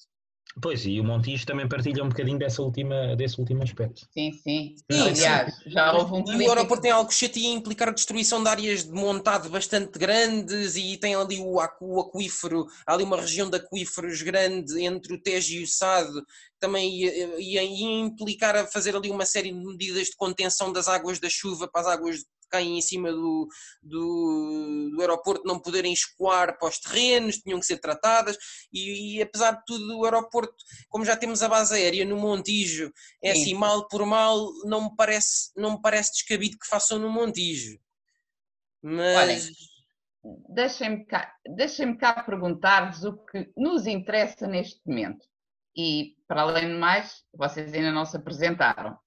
Pois, 0.59 0.85
e 0.85 0.99
o 0.99 1.03
Montijo 1.03 1.45
também 1.45 1.67
partilha 1.67 2.03
um 2.03 2.09
bocadinho 2.09 2.39
dessa 2.39 2.61
última, 2.61 3.15
desse 3.15 3.39
último 3.39 3.61
aspecto. 3.61 4.07
Sim, 4.11 4.31
sim. 4.31 4.75
sim 4.91 5.01
Aliás, 5.01 5.55
já 5.67 5.93
houve 5.93 6.13
um... 6.13 6.41
E 6.41 6.47
o 6.47 6.49
aeroporto 6.49 6.87
em 6.87 6.91
Alcochete 6.91 7.39
ia 7.39 7.53
implicar 7.53 7.89
a 7.89 7.93
destruição 7.93 8.41
de 8.41 8.49
áreas 8.49 8.83
de 8.83 8.91
montado 8.91 9.49
bastante 9.49 9.99
grandes 9.99 10.75
e 10.75 10.97
tem 10.97 11.13
ali 11.13 11.39
o, 11.39 11.59
o 11.81 12.01
aquífero, 12.01 12.65
há 12.85 12.93
ali 12.93 13.03
uma 13.03 13.21
região 13.21 13.49
de 13.49 13.57
aquíferos 13.57 14.21
grande 14.23 14.83
entre 14.83 15.13
o 15.13 15.21
Tejo 15.21 15.53
e 15.53 15.63
o 15.63 15.67
Sado, 15.67 16.25
também 16.59 16.89
ia, 16.91 17.39
ia, 17.39 17.63
ia 17.63 18.01
implicar 18.01 18.55
a 18.55 18.65
fazer 18.65 18.95
ali 18.95 19.11
uma 19.11 19.25
série 19.25 19.51
de 19.51 19.63
medidas 19.63 20.07
de 20.07 20.15
contenção 20.15 20.73
das 20.73 20.87
águas 20.87 21.19
da 21.19 21.29
chuva 21.29 21.67
para 21.67 21.81
as 21.81 21.87
águas 21.87 22.25
caem 22.49 22.77
em 22.77 22.81
cima 22.81 23.11
do, 23.11 23.47
do, 23.81 24.91
do, 24.91 25.01
aeroporto 25.01 25.43
não 25.45 25.59
poderem 25.59 25.93
escoar 25.93 26.57
para 26.57 26.67
os 26.67 26.79
terrenos, 26.79 27.37
tinham 27.37 27.59
que 27.59 27.65
ser 27.65 27.77
tratadas, 27.77 28.37
e, 28.71 29.17
e, 29.17 29.21
apesar 29.21 29.51
de 29.51 29.63
tudo, 29.65 29.99
o 29.99 30.05
aeroporto, 30.05 30.55
como 30.89 31.05
já 31.05 31.15
temos 31.15 31.41
a 31.43 31.49
base 31.49 31.75
aérea 31.75 32.05
no 32.05 32.17
Montijo, 32.17 32.91
é 33.21 33.33
Sim. 33.33 33.41
assim, 33.41 33.53
mal 33.53 33.87
por 33.87 34.05
mal, 34.05 34.51
não 34.65 34.85
me 34.85 34.95
parece, 34.95 35.51
não 35.55 35.71
me 35.71 35.81
parece 35.81 36.13
descabido 36.13 36.57
que 36.57 36.67
façam 36.67 36.99
no 36.99 37.09
Montijo. 37.09 37.79
Mas. 38.81 39.49
Deixem-me 40.49 41.05
cá, 41.05 41.33
deixem 41.55 41.95
cá 41.95 42.21
perguntar-vos 42.21 43.03
o 43.05 43.17
que 43.25 43.49
nos 43.55 43.87
interessa 43.87 44.45
neste 44.45 44.81
momento. 44.85 45.25
E, 45.75 46.15
para 46.27 46.41
além 46.41 46.67
de 46.67 46.73
mais, 46.73 47.23
vocês 47.33 47.73
ainda 47.73 47.91
não 47.91 48.05
se 48.05 48.17
apresentaram. 48.17 48.97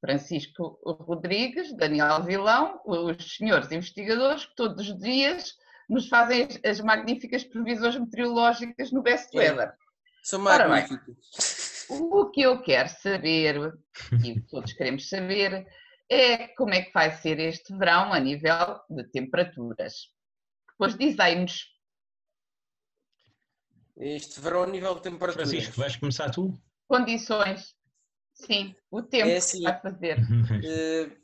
Francisco 0.00 0.80
Rodrigues, 0.84 1.76
Daniel 1.76 2.22
Vilão, 2.22 2.80
os 2.84 3.36
senhores 3.36 3.70
investigadores 3.70 4.46
que 4.46 4.56
todos 4.56 4.88
os 4.88 4.98
dias 4.98 5.54
nos 5.88 6.08
fazem 6.08 6.48
as 6.64 6.80
magníficas 6.80 7.44
previsões 7.44 7.98
meteorológicas 7.98 8.90
no 8.92 9.02
Best 9.02 9.36
Weather. 9.36 9.74
São 10.22 10.40
magníficos. 10.40 11.86
o 11.88 12.30
que 12.30 12.42
eu 12.42 12.62
quero 12.62 12.88
saber, 12.88 13.56
e 14.24 14.32
o 14.32 14.34
que 14.34 14.48
todos 14.48 14.72
queremos 14.72 15.08
saber, 15.08 15.66
é 16.08 16.48
como 16.48 16.74
é 16.74 16.82
que 16.82 16.92
vai 16.92 17.10
ser 17.16 17.38
este 17.38 17.76
verão 17.76 18.12
a 18.12 18.18
nível 18.18 18.80
de 18.88 19.04
temperaturas. 19.10 20.08
Depois 20.70 20.96
dizei-nos. 20.96 21.66
Este 23.96 24.40
verão 24.40 24.62
a 24.62 24.66
nível 24.66 24.94
de 24.94 25.02
temperaturas. 25.02 25.50
Francisco, 25.50 25.80
vais 25.80 25.96
começar 25.96 26.30
tu? 26.30 26.58
Condições. 26.88 27.74
Sim, 28.46 28.74
o 28.90 29.02
tempo 29.02 29.28
é 29.28 29.36
assim, 29.36 29.62
vai 29.62 29.80
fazer. 29.80 30.18
Uh, 30.18 31.20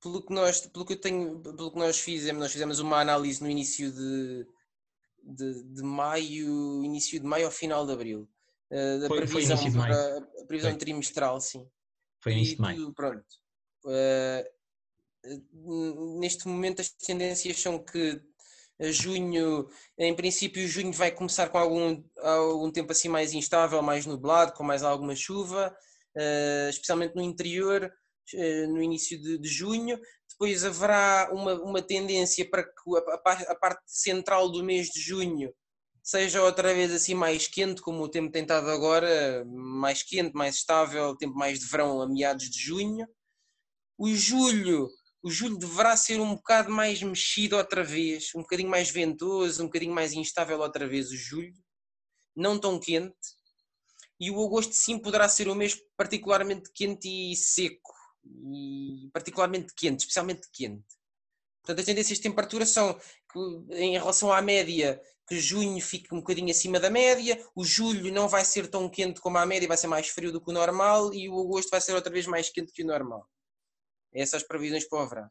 pelo 0.00 0.22
que 0.22 0.32
nós, 0.32 0.60
pelo 0.60 0.84
que 0.84 0.92
eu 0.92 1.00
tenho, 1.00 1.40
pelo 1.40 1.70
que 1.70 1.78
nós 1.78 1.98
fizemos, 1.98 2.40
nós 2.40 2.52
fizemos 2.52 2.78
uma 2.78 3.00
análise 3.00 3.42
no 3.42 3.48
início 3.48 3.90
de, 3.90 4.46
de, 5.22 5.62
de 5.64 5.82
maio, 5.82 6.84
início 6.84 7.18
de 7.18 7.26
maio 7.26 7.46
ao 7.46 7.52
final 7.52 7.86
de 7.86 7.92
abril. 7.92 8.28
Uh, 8.70 9.00
da 9.00 9.08
foi, 9.08 9.18
previsão, 9.18 9.56
foi 9.56 9.80
a, 9.80 10.18
a, 10.18 10.46
previsão 10.46 10.70
foi. 10.70 10.78
trimestral, 10.78 11.40
sim. 11.40 11.66
Foi 12.20 12.32
início 12.32 12.56
de 12.56 12.62
maio. 12.62 12.92
Pronto. 12.92 13.24
Uh, 13.84 14.44
neste 16.20 16.46
momento 16.46 16.80
as 16.80 16.90
tendências 16.90 17.58
são 17.60 17.78
que 17.78 18.20
junho, 18.90 19.68
em 19.96 20.14
princípio 20.14 20.66
junho 20.66 20.92
vai 20.92 21.10
começar 21.10 21.48
com 21.48 21.58
algum, 21.58 22.02
algum 22.18 22.70
tempo 22.70 22.92
assim 22.92 23.08
mais 23.08 23.32
instável, 23.32 23.80
mais 23.82 24.04
nublado, 24.04 24.52
com 24.52 24.62
mais 24.62 24.82
alguma 24.82 25.14
chuva. 25.14 25.74
Eh, 26.16 26.68
especialmente 26.70 27.14
no 27.16 27.22
interior, 27.22 27.92
eh, 28.34 28.66
no 28.68 28.80
início 28.82 29.20
de, 29.20 29.38
de, 29.38 29.48
junho. 29.48 30.00
Depois 30.30 30.64
haverá 30.64 31.30
uma, 31.32 31.54
uma 31.54 31.82
tendência 31.82 32.48
para 32.48 32.62
que 32.62 32.70
a, 32.96 33.52
a, 33.52 33.56
parte 33.56 33.82
central 33.86 34.48
do 34.50 34.62
mês 34.62 34.88
de 34.88 35.00
junho 35.00 35.52
seja 36.02 36.42
outra 36.42 36.72
vez 36.74 36.92
assim 36.92 37.14
mais 37.14 37.48
quente, 37.48 37.82
como 37.82 38.02
o 38.02 38.08
tempo 38.08 38.30
tem 38.30 38.42
estado 38.42 38.70
agora, 38.70 39.44
mais 39.46 40.02
quente, 40.02 40.34
mais 40.34 40.56
estável, 40.56 41.16
tempo 41.16 41.34
mais 41.34 41.60
de 41.60 41.66
verão 41.66 42.00
a 42.00 42.08
meados 42.08 42.48
de 42.50 42.58
junho. 42.60 43.06
O 43.98 44.08
julho, 44.08 44.88
o 45.22 45.30
julho 45.30 45.56
deverá 45.58 45.96
ser 45.96 46.20
um 46.20 46.34
bocado 46.34 46.70
mais 46.70 47.02
mexido 47.02 47.56
outra 47.56 47.82
vez, 47.82 48.30
um 48.36 48.42
bocadinho 48.42 48.70
mais 48.70 48.90
ventoso, 48.90 49.62
um 49.62 49.66
bocadinho 49.66 49.94
mais 49.94 50.12
instável 50.12 50.60
outra 50.60 50.86
vez 50.86 51.10
o 51.10 51.16
julho, 51.16 51.54
não 52.36 52.58
tão 52.58 52.78
quente 52.78 53.14
e 54.18 54.30
o 54.30 54.44
agosto 54.44 54.72
sim 54.72 54.98
poderá 54.98 55.28
ser 55.28 55.48
um 55.48 55.54
mês 55.54 55.80
particularmente 55.96 56.70
quente 56.72 57.08
e 57.08 57.36
seco, 57.36 57.94
e 58.24 59.10
particularmente 59.12 59.74
quente, 59.74 60.00
especialmente 60.00 60.48
quente. 60.52 60.84
Portanto, 61.62 61.80
as 61.80 61.86
tendências 61.86 62.18
de 62.18 62.22
temperatura 62.22 62.66
são 62.66 62.94
que, 63.32 63.74
em 63.74 63.92
relação 63.92 64.32
à 64.32 64.42
média, 64.42 65.00
que 65.26 65.40
junho 65.40 65.80
fique 65.80 66.14
um 66.14 66.18
bocadinho 66.18 66.50
acima 66.50 66.78
da 66.78 66.90
média, 66.90 67.42
o 67.54 67.64
julho 67.64 68.12
não 68.12 68.28
vai 68.28 68.44
ser 68.44 68.68
tão 68.68 68.88
quente 68.88 69.20
como 69.20 69.38
a 69.38 69.46
média, 69.46 69.66
vai 69.66 69.76
ser 69.76 69.86
mais 69.86 70.08
frio 70.08 70.30
do 70.30 70.40
que 70.40 70.50
o 70.50 70.54
normal, 70.54 71.12
e 71.14 71.28
o 71.28 71.40
agosto 71.40 71.70
vai 71.70 71.80
ser 71.80 71.94
outra 71.94 72.12
vez 72.12 72.26
mais 72.26 72.50
quente 72.50 72.72
que 72.72 72.82
o 72.82 72.86
normal. 72.86 73.26
Essas 74.12 74.42
previsões 74.42 74.84
para 74.86 75.02
o 75.02 75.08
verão. 75.08 75.30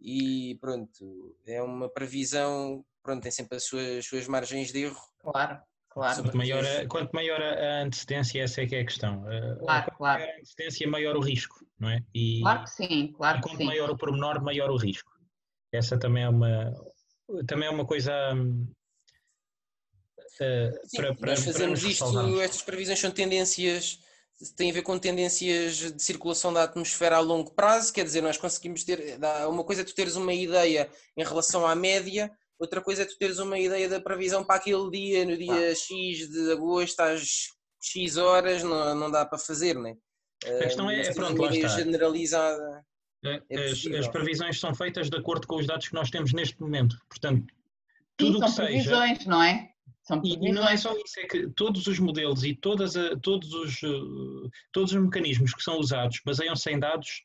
E 0.00 0.56
pronto, 0.60 1.36
é 1.46 1.62
uma 1.62 1.90
previsão, 1.90 2.84
pronto, 3.02 3.22
tem 3.22 3.30
sempre 3.30 3.58
as 3.58 3.64
suas, 3.64 3.98
as 3.98 4.06
suas 4.06 4.26
margens 4.26 4.72
de 4.72 4.84
erro. 4.84 5.00
Claro. 5.18 5.62
Claro. 5.90 6.22
Quanto 6.22 6.36
maior, 6.36 6.64
a, 6.64 6.86
quanto 6.86 7.12
maior 7.12 7.42
a 7.42 7.82
antecedência, 7.82 8.42
essa 8.42 8.62
é 8.62 8.66
que 8.66 8.76
é 8.76 8.80
a 8.80 8.84
questão. 8.84 9.24
Claro, 9.24 9.58
quanto 9.58 9.96
claro. 9.96 10.20
maior 10.20 10.34
a 10.34 10.38
antecedência, 10.38 10.88
maior 10.88 11.16
o 11.16 11.20
risco, 11.20 11.66
não 11.78 11.90
é? 11.90 12.04
E, 12.14 12.40
claro 12.42 12.62
que 12.62 12.70
sim, 12.70 13.12
claro 13.12 13.38
e 13.38 13.42
quanto 13.42 13.56
sim. 13.56 13.64
maior 13.64 13.90
o 13.90 13.98
pormenor, 13.98 14.40
maior 14.40 14.70
o 14.70 14.76
risco. 14.76 15.10
Essa 15.72 15.98
também 15.98 16.22
é 16.22 16.28
uma, 16.28 16.72
também 17.46 17.68
é 17.68 17.70
uma 17.70 17.84
coisa. 17.84 18.12
Uh, 20.40 20.86
sim, 20.86 20.96
para, 20.96 21.14
para, 21.14 21.30
nós 21.30 21.44
fazemos 21.44 21.80
para 21.80 21.88
isto, 21.90 22.40
estas 22.40 22.62
previsões 22.62 22.98
são 22.98 23.10
tendências, 23.10 24.00
têm 24.56 24.70
a 24.70 24.74
ver 24.74 24.82
com 24.82 24.98
tendências 24.98 25.76
de 25.92 26.02
circulação 26.02 26.52
da 26.52 26.62
atmosfera 26.62 27.16
a 27.16 27.20
longo 27.20 27.50
prazo, 27.50 27.92
quer 27.92 28.04
dizer, 28.04 28.22
nós 28.22 28.38
conseguimos 28.38 28.84
ter, 28.84 29.18
uma 29.48 29.64
coisa 29.64 29.82
é 29.82 29.84
tu 29.84 29.94
teres 29.94 30.16
uma 30.16 30.32
ideia 30.32 30.88
em 31.16 31.24
relação 31.24 31.66
à 31.66 31.74
média, 31.74 32.30
outra 32.60 32.80
coisa 32.80 33.02
é 33.02 33.06
tu 33.06 33.16
teres 33.18 33.38
uma 33.38 33.58
ideia 33.58 33.88
da 33.88 34.00
previsão 34.00 34.44
para 34.44 34.56
aquele 34.56 34.88
dia, 34.90 35.24
no 35.24 35.36
dia 35.36 35.74
X 35.74 36.28
de 36.30 36.52
agosto, 36.52 37.00
às 37.00 37.48
X 37.82 38.16
horas, 38.16 38.62
não, 38.62 38.94
não 38.94 39.10
dá 39.10 39.24
para 39.24 39.38
fazer, 39.38 39.74
né? 39.76 39.96
A 40.44 40.58
questão 40.64 40.90
é, 40.90 40.98
Mas 40.98 41.14
pronto, 41.14 41.34
uma 41.34 41.46
lá 41.46 41.52
ideia 41.54 41.66
está. 41.66 41.78
generalizada. 41.82 42.84
É, 43.24 43.42
É 43.50 43.64
as, 43.70 43.86
as 43.86 44.08
previsões 44.08 44.58
são 44.60 44.74
feitas 44.74 45.10
de 45.10 45.16
acordo 45.16 45.46
com 45.46 45.56
os 45.56 45.66
dados 45.66 45.88
que 45.88 45.94
nós 45.94 46.10
temos 46.10 46.32
neste 46.32 46.60
momento. 46.60 46.96
Portanto, 47.08 47.40
Sim, 47.42 47.56
tudo 48.16 48.38
o 48.38 48.40
que 48.42 48.46
são 48.50 48.66
seja. 48.66 48.66
previsões, 48.90 49.26
não 49.26 49.42
é? 49.42 49.70
São 50.02 50.20
E, 50.24 50.32
e 50.34 50.52
não 50.52 50.62
é 50.62 50.66
previsões. 50.68 50.80
só 50.80 50.92
isso, 50.96 51.20
é 51.20 51.26
que 51.26 51.48
todos 51.50 51.86
os 51.86 51.98
modelos 51.98 52.42
e 52.44 52.54
todas 52.54 52.96
a- 52.96 53.16
todos, 53.18 53.52
os, 53.52 53.82
eh, 53.82 54.48
todos 54.72 54.92
os 54.92 55.00
mecanismos 55.02 55.52
que 55.54 55.62
são 55.62 55.78
usados 55.78 56.20
baseiam-se 56.24 56.70
em 56.70 56.78
dados 56.78 57.22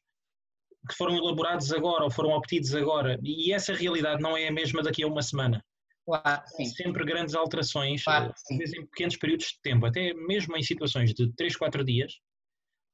que 0.88 0.96
foram 0.96 1.15
elaborados 1.18 1.72
agora 1.72 2.04
ou 2.04 2.12
foram 2.12 2.32
obtidos 2.32 2.74
agora. 2.75 3.20
E 3.24 3.51
essa 3.54 3.74
realidade 3.74 4.22
não 4.22 4.38
é 4.38 4.48
a 4.48 4.51
mesma 4.51 4.82
daqui 4.82 5.04
a 5.04 5.08
uma 5.08 5.22
semana. 5.22 5.63
Claro, 6.06 6.44
sim. 6.48 6.65
sempre 6.65 7.04
grandes 7.04 7.34
alterações, 7.34 8.04
Claro 8.04 8.32
eh, 8.51 8.80
em 8.80 8.86
pequenos 8.86 9.18
períodos 9.18 9.48
de 9.48 9.62
tempo, 9.63 9.88
até 9.88 10.13
mesmo 10.13 10.56
em 10.56 10.62
situações 10.62 11.13
de 11.13 11.34
3, 11.34 11.56
4 11.56 11.84
dias. 11.84 12.13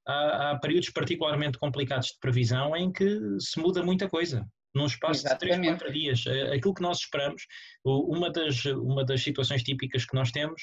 Há, 0.07 0.51
há 0.51 0.59
períodos 0.59 0.89
particularmente 0.91 1.59
complicados 1.59 2.07
de 2.07 2.19
previsão 2.19 2.75
em 2.75 2.91
que 2.91 3.19
se 3.39 3.59
muda 3.59 3.83
muita 3.83 4.07
coisa. 4.07 4.47
Num 4.73 4.85
espaço 4.85 5.23
de 5.23 5.37
3, 5.37 5.43
Exatamente. 5.43 5.79
4 5.79 5.93
dias. 5.93 6.25
Eh, 6.25 6.55
Aquilo 6.55 6.73
que 6.73 6.81
nós 6.81 6.99
esperamos, 6.99 7.45
uma 7.83 8.31
das, 8.31 8.63
uma 8.65 9.03
das 9.03 9.21
situações 9.21 9.61
típicas 9.61 10.05
que 10.05 10.15
nós 10.15 10.31
temos 10.31 10.61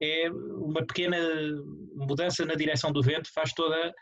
é 0.00 0.30
uma 0.30 0.84
pequena 0.86 1.18
mudança 1.94 2.44
na 2.44 2.54
direção 2.54 2.92
do 2.92 3.02
vento 3.02 3.32
faz 3.32 3.52
toda 3.52 3.92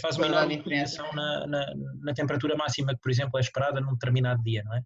faz 0.00 0.16
uma 0.16 0.26
a 0.26 0.28
enorme 0.28 0.56
diferença. 0.56 1.02
variação 1.02 1.14
na, 1.14 1.46
na, 1.46 1.74
na 2.02 2.14
temperatura 2.14 2.56
máxima 2.56 2.94
que, 2.94 3.00
por 3.00 3.10
exemplo, 3.10 3.38
é 3.38 3.40
esperada 3.40 3.80
num 3.80 3.92
determinado 3.92 4.42
dia, 4.42 4.62
não 4.64 4.74
é? 4.74 4.82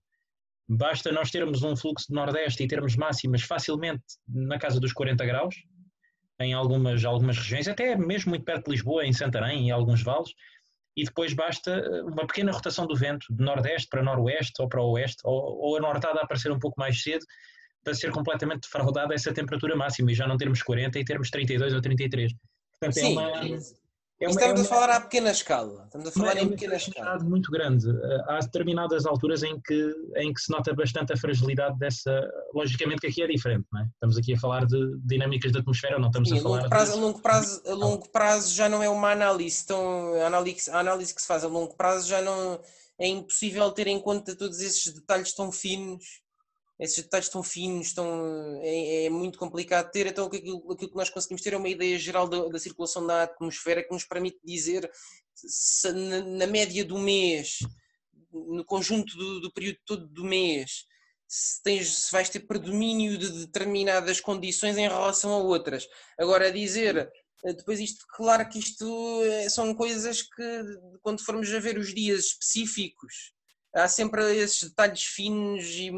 Basta 0.68 1.12
nós 1.12 1.30
termos 1.30 1.62
um 1.62 1.76
fluxo 1.76 2.06
de 2.08 2.14
nordeste 2.14 2.62
e 2.62 2.68
termos 2.68 2.96
máximas 2.96 3.42
facilmente 3.42 4.02
na 4.26 4.58
casa 4.58 4.80
dos 4.80 4.92
40 4.92 5.24
graus, 5.26 5.54
em 6.40 6.54
algumas, 6.54 7.04
algumas 7.04 7.36
regiões, 7.36 7.68
até 7.68 7.96
mesmo 7.96 8.30
muito 8.30 8.44
perto 8.44 8.64
de 8.64 8.72
Lisboa, 8.72 9.04
em 9.04 9.12
Santarém, 9.12 9.68
em 9.68 9.70
alguns 9.70 10.02
vales, 10.02 10.30
e 10.96 11.04
depois 11.04 11.34
basta 11.34 11.70
eh, 11.70 12.02
uma 12.02 12.26
pequena 12.26 12.52
rotação 12.52 12.86
do 12.86 12.96
vento, 12.96 13.26
de 13.30 13.44
nordeste 13.44 13.88
para 13.88 14.02
noroeste 14.02 14.60
ou 14.60 14.68
para 14.68 14.82
oeste, 14.82 15.18
ou, 15.24 15.58
ou 15.60 15.76
a 15.76 15.80
nortada 15.80 16.20
a 16.20 16.24
aparecer 16.24 16.50
um 16.50 16.58
pouco 16.58 16.80
mais 16.80 17.02
cedo, 17.02 17.24
para 17.82 17.94
ser 17.94 18.10
completamente 18.10 18.62
defraudada 18.62 19.14
essa 19.14 19.32
temperatura 19.32 19.76
máxima 19.76 20.10
e 20.10 20.14
já 20.14 20.26
não 20.26 20.38
termos 20.38 20.62
40 20.62 20.98
e 20.98 21.04
termos 21.04 21.30
32 21.30 21.74
ou 21.74 21.80
33. 21.82 22.32
Portanto, 22.72 22.96
é 22.96 23.00
Sim, 23.00 23.12
uma. 23.12 23.30
É 24.24 24.28
uma- 24.28 24.40
estamos 24.40 24.60
é 24.60 24.62
a 24.62 24.62
uma- 24.62 24.64
falar 24.80 24.90
à 24.96 25.00
pequena 25.00 25.30
escala. 25.30 25.84
Estamos 25.84 26.08
a 26.08 26.10
falar 26.12 26.36
é 26.36 26.42
em 26.42 26.48
pequena 26.48 26.74
escala. 26.76 27.18
muito 27.20 27.50
grande. 27.50 27.88
Eh, 27.90 28.24
Há 28.28 28.38
determinadas 28.40 29.06
alturas 29.06 29.42
em 29.42 29.60
que, 29.60 29.94
em 30.16 30.32
que 30.32 30.40
se 30.40 30.50
nota 30.50 30.72
bastante 30.74 31.12
a 31.12 31.16
fragilidade 31.16 31.78
dessa. 31.78 32.10
Logicamente 32.54 33.00
que 33.02 33.06
aqui 33.08 33.22
é 33.22 33.26
diferente, 33.26 33.66
não 33.72 33.80
é? 33.80 33.84
Estamos 33.92 34.16
aqui 34.18 34.34
a 34.34 34.38
falar 34.38 34.66
de 34.66 34.96
dinâmicas 35.04 35.52
da 35.52 35.60
atmosfera, 35.60 35.98
não 35.98 36.08
estamos 36.08 36.28
Sim, 36.28 36.36
a 36.36 36.38
a 36.38 36.42
falar 36.42 36.56
longo 36.58 36.68
prazo, 36.68 36.92
a 36.92 36.94
de. 36.94 37.00
longo 37.00 37.18
prazo, 37.20 37.62
a 37.66 37.74
longo 37.74 38.08
prazo 38.10 38.54
já 38.54 38.68
não 38.68 38.82
é 38.82 38.88
uma 38.88 39.10
análise 39.12 39.66
tão 39.66 40.14
a 40.22 40.26
análise, 40.26 40.70
a 40.70 40.78
análise 40.80 41.14
que 41.14 41.20
se 41.20 41.26
faz 41.28 41.44
a 41.44 41.48
longo 41.48 41.74
prazo 41.76 42.08
já 42.08 42.20
não 42.22 42.60
é 42.98 43.08
impossível 43.08 43.70
ter 43.72 43.86
em 43.88 44.00
conta 44.00 44.36
todos 44.36 44.60
esses 44.60 44.92
detalhes 44.94 45.34
tão 45.34 45.50
finos. 45.52 46.22
Esses 46.78 47.04
detalhes 47.04 47.28
tão 47.28 47.42
finos, 47.42 47.92
tão, 47.92 48.60
é, 48.62 49.04
é 49.04 49.10
muito 49.10 49.38
complicado 49.38 49.90
ter, 49.92 50.06
então 50.06 50.26
aquilo, 50.26 50.72
aquilo 50.72 50.90
que 50.90 50.96
nós 50.96 51.08
conseguimos 51.08 51.42
ter 51.42 51.52
é 51.52 51.56
uma 51.56 51.68
ideia 51.68 51.96
geral 51.98 52.28
da, 52.28 52.48
da 52.48 52.58
circulação 52.58 53.06
da 53.06 53.22
atmosfera 53.22 53.82
que 53.82 53.92
nos 53.92 54.04
permite 54.04 54.38
dizer 54.44 54.90
se 55.34 55.92
na, 55.92 56.20
na 56.20 56.46
média 56.46 56.84
do 56.84 56.98
mês, 56.98 57.58
no 58.32 58.64
conjunto 58.64 59.16
do, 59.16 59.40
do 59.40 59.52
período 59.52 59.78
todo 59.86 60.06
do 60.08 60.24
mês, 60.24 60.84
se, 61.28 61.62
tens, 61.62 62.06
se 62.06 62.12
vais 62.12 62.28
ter 62.28 62.40
predomínio 62.40 63.18
de 63.18 63.30
determinadas 63.30 64.20
condições 64.20 64.76
em 64.76 64.88
relação 64.88 65.32
a 65.32 65.38
outras. 65.38 65.86
Agora, 66.18 66.52
dizer, 66.52 67.10
eh, 67.44 67.52
depois 67.52 67.80
isto, 67.80 68.04
claro 68.14 68.48
que 68.48 68.58
isto 68.58 69.22
eh, 69.24 69.48
são 69.48 69.74
coisas 69.74 70.22
que, 70.22 70.62
quando 71.02 71.24
formos 71.24 71.52
a 71.52 71.58
ver 71.58 71.78
os 71.78 71.94
dias 71.94 72.26
específicos, 72.26 73.32
há 73.74 73.88
sempre 73.88 74.36
esses 74.36 74.68
detalhes 74.68 75.02
finos 75.02 75.64
e 75.66 75.90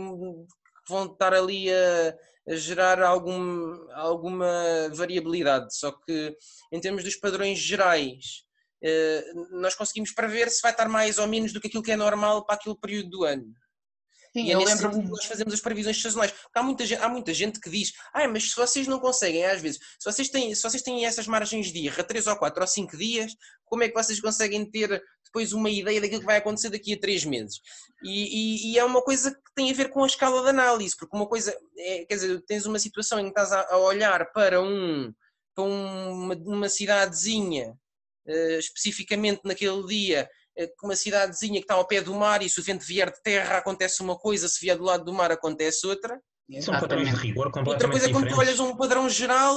que 0.87 0.93
vão 0.93 1.07
estar 1.07 1.35
ali 1.35 1.71
a, 1.73 2.17
a 2.49 2.55
gerar 2.55 3.03
algum, 3.03 3.91
alguma 3.93 4.49
variabilidade. 4.95 5.77
Só 5.77 5.91
que, 5.91 6.37
em 6.73 6.81
termos 6.81 7.03
dos 7.03 7.17
padrões 7.17 7.59
gerais, 7.59 8.47
eh, 8.83 9.25
nós 9.51 9.75
conseguimos 9.75 10.13
prever 10.13 10.49
se 10.51 10.63
vai 10.63 10.71
estar 10.71 10.89
mais 10.89 11.19
ou 11.19 11.27
menos 11.27 11.53
do 11.53 11.61
que 11.61 11.67
aquilo 11.67 11.83
que 11.83 11.93
é 11.93 11.97
normal 11.97 12.45
para 12.45 12.55
aquele 12.55 12.77
período 12.77 13.11
do 13.11 13.25
ano. 13.25 13.53
Sim, 14.37 14.45
E 14.45 14.51
é 14.51 14.55
eu 14.55 14.59
nesse 14.59 14.77
sentido 14.77 15.03
que 15.03 15.09
nós 15.09 15.25
fazemos 15.25 15.55
as 15.55 15.61
previsões 15.61 16.03
sazonais. 16.03 16.31
Porque 16.31 16.59
há 16.59 16.63
muita, 16.63 16.85
gente, 16.85 17.03
há 17.03 17.09
muita 17.09 17.33
gente 17.33 17.59
que 17.59 17.71
diz, 17.71 17.95
ah, 18.13 18.29
mas 18.29 18.51
se 18.51 18.57
vocês 18.57 18.87
não 18.87 18.99
conseguem, 19.01 19.47
às 19.47 19.63
vezes, 19.63 19.79
se 19.99 20.05
vocês 20.05 20.29
têm, 20.29 20.55
se 20.55 20.63
vocês 20.63 20.83
têm 20.83 21.07
essas 21.07 21.27
margens 21.27 21.73
de 21.73 21.87
erro 21.87 21.99
a 21.99 22.05
3 22.05 22.27
ou 22.27 22.37
4 22.37 22.61
ou 22.61 22.67
5 22.67 22.97
dias, 22.99 23.35
como 23.65 23.83
é 23.83 23.89
que 23.89 23.95
vocês 23.95 24.21
conseguem 24.21 24.71
ter 24.71 25.03
depois 25.25 25.55
uma 25.55 25.71
ideia 25.71 26.03
daquilo 26.03 26.21
que 26.21 26.27
vai 26.27 26.37
acontecer 26.37 26.69
daqui 26.69 26.93
a 26.93 27.01
3 27.01 27.25
meses? 27.25 27.61
E, 28.05 28.11
e- 28.11 28.73
e 28.73 28.79
é 28.79 28.85
uma 28.85 29.01
coisa 29.01 29.31
que 29.31 29.55
tem 29.55 29.71
a 29.71 29.75
ver 29.75 29.89
com 29.89 30.05
a 30.05 30.07
escala 30.07 30.43
de 30.43 30.51
análise, 30.51 30.95
porque 30.99 31.17
uma 31.17 31.27
coisa, 31.27 31.57
é, 31.79 32.05
quer 32.05 32.15
dizer, 32.17 32.43
tens 32.47 32.67
uma 32.67 32.79
situação 32.79 33.19
em 33.19 33.25
que 33.25 33.31
estás 33.31 33.53
a, 33.53 33.63
a 33.73 33.79
olhar 33.79 34.31
para, 34.33 34.61
um, 34.61 35.15
para 35.55 35.65
uma, 35.65 36.35
uma 36.35 36.69
cidadezinha, 36.69 37.75
eh, 38.29 38.59
especificamente 38.59 39.41
naquele 39.45 39.83
dia, 39.87 40.29
uma 40.83 40.97
cidadezinha 40.97 41.55
que 41.61 41.65
está 41.65 41.75
ao 41.75 41.87
pé 41.87 42.01
do 42.01 42.15
mar 42.15 42.43
e 42.43 42.49
se 42.49 42.59
o 42.61 42.63
vento 42.63 42.85
vier 42.85 43.11
de 43.11 43.23
terra 43.23 43.59
acontece 43.59 44.03
uma 44.03 44.17
coisa, 44.17 44.49
se 44.49 44.61
vier 44.61 44.77
do 44.77 44.85
lado 44.85 45.05
do 45.05 45.13
mar 45.13 45.31
acontece 45.31 45.87
outra. 45.87 46.21
São 46.61 46.75
padrões 46.79 47.09
de 47.09 47.15
Exatamente. 47.15 47.17
rigor 47.27 47.47
Outra 47.47 47.63
completamente 47.63 47.91
coisa 47.91 48.09
é 48.09 48.13
quando 48.13 48.29
tu 48.29 48.39
olhas 48.39 48.61
um 48.61 48.77
padrão 48.77 49.09
geral 49.09 49.55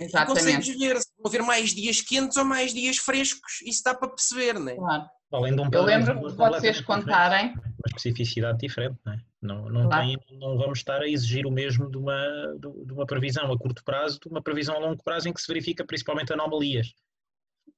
e 0.00 0.10
consegues 0.10 0.68
Exatamente. 0.68 0.78
ver 0.78 1.00
se 1.00 1.06
vão 1.18 1.26
haver 1.28 1.42
mais 1.42 1.70
dias 1.74 2.00
quentes 2.00 2.36
ou 2.36 2.44
mais 2.44 2.72
dias 2.74 2.96
frescos, 2.96 3.60
isso 3.64 3.82
dá 3.84 3.94
para 3.94 4.08
perceber, 4.08 4.58
não 4.58 4.68
é? 4.68 4.74
Claro. 4.74 5.04
Além 5.32 5.54
de 5.54 5.60
um 5.62 5.68
Eu 5.72 5.82
lembro 5.84 6.28
de 6.28 6.36
vocês 6.36 6.80
contarem, 6.82 7.52
Uma 7.54 7.86
especificidade 7.86 8.58
diferente, 8.58 8.98
não 9.04 9.12
é? 9.14 9.18
Não, 9.40 9.68
não, 9.70 9.88
Claro. 9.88 10.06
tem- 10.06 10.38
não 10.38 10.58
vamos 10.58 10.78
estar 10.78 11.00
a 11.00 11.08
exigir 11.08 11.46
o 11.46 11.50
mesmo 11.50 11.90
de 11.90 11.96
uma, 11.96 12.54
de 12.58 12.92
uma 12.92 13.06
previsão 13.06 13.50
a 13.50 13.58
curto 13.58 13.82
prazo, 13.84 14.18
de 14.20 14.28
uma 14.28 14.42
previsão 14.42 14.76
a 14.76 14.78
longo 14.78 15.02
prazo 15.02 15.28
em 15.28 15.32
que 15.32 15.40
se 15.40 15.46
verifica 15.48 15.84
principalmente 15.86 16.32
anomalias. 16.32 16.88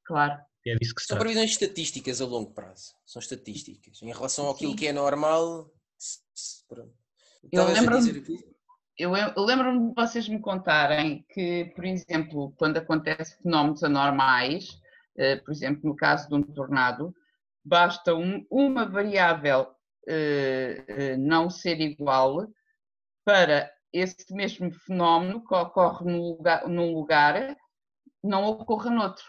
claro. 0.05 0.41
É 0.67 0.75
disso 0.77 0.95
que 0.95 1.03
se 1.03 1.09
São 1.09 1.19
previsões 1.19 1.51
estatísticas 1.51 2.21
a 2.21 2.25
longo 2.27 2.53
prazo. 2.53 2.95
São 3.05 3.21
estatísticas. 3.21 4.01
Em 4.03 4.13
relação 4.13 4.49
àquilo 4.51 4.71
Sim. 4.73 4.77
que 4.77 4.87
é 4.87 4.93
normal. 4.93 5.71
pronto. 6.69 6.95
Eu 7.53 7.67
lembro-me- 7.67 7.99
dizer 8.07 8.21
aqui? 8.21 8.55
Eu, 8.97 9.15
eu 9.17 9.43
lembro-me 9.45 9.89
de 9.89 9.95
vocês 9.95 10.29
me 10.29 10.41
contarem 10.41 11.25
que, 11.31 11.67
por 11.75 11.85
exemplo, 11.85 12.53
quando 12.57 12.77
acontecem 12.79 13.37
fenómenos 13.43 13.83
anormais, 13.83 14.79
eh, 15.19 15.37
por 15.37 15.51
exemplo, 15.53 15.81
no 15.91 15.97
caso 15.97 16.29
de 16.29 16.35
um 16.37 16.43
tornado, 16.43 17.15
basta 17.65 18.15
um- 18.15 18.47
uma 18.51 18.87
variável 18.87 19.67
eh, 20.07 20.85
eh, 20.87 21.17
não 21.17 21.51
ser 21.51 21.81
igual 21.81 22.47
para 23.25 23.71
esse 23.93 24.33
mesmo 24.35 24.71
fenómeno 24.71 25.43
que 25.47 25.55
ocorre 25.55 26.05
num 26.11 26.21
lugar, 26.21 26.69
num 26.69 26.93
lugar 26.95 27.57
não 28.23 28.45
ocorra 28.45 28.91
noutro. 28.91 29.25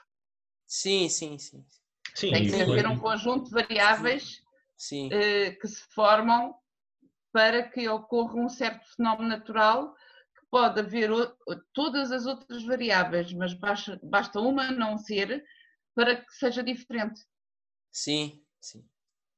Sim, 0.67 1.10
sim, 1.10 1.38
sim. 1.38 1.65
Sim, 2.15 2.32
Tem 2.32 2.45
e 2.45 2.49
que 2.49 2.62
haver 2.62 2.88
um 2.88 2.97
conjunto 2.97 3.45
de 3.45 3.51
variáveis 3.51 4.41
Sim. 4.78 5.10
eh, 5.12 5.51
que 5.51 5.67
se 5.67 5.82
formam 5.93 6.56
para 7.32 7.69
que 7.69 7.88
ocorra 7.89 8.36
um 8.36 8.47
certo 8.49 8.86
fenómeno 8.95 9.28
natural 9.28 9.93
que 9.93 10.45
pode 10.49 10.80
haver 10.80 11.12
o- 11.12 11.36
todas 11.73 12.12
as 12.12 12.25
outras 12.25 12.63
variáveis, 12.63 13.34
mas 13.34 13.54
basta, 13.54 13.99
basta 14.04 14.39
uma 14.39 14.71
não 14.71 14.97
ser 14.97 15.43
para 15.93 16.15
que 16.15 16.32
seja 16.34 16.63
diferente. 16.63 17.21
Sim, 17.91 18.41
sim. 18.62 18.86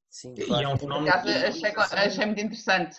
Sim, 0.09 0.33
E 0.35 0.45
claro. 0.45 0.63
é 0.63 0.67
um 0.69 0.77
fenómeno 0.77 1.09
achei, 1.09 1.71
achei 1.75 2.25
muito 2.25 2.41
interessante. 2.41 2.97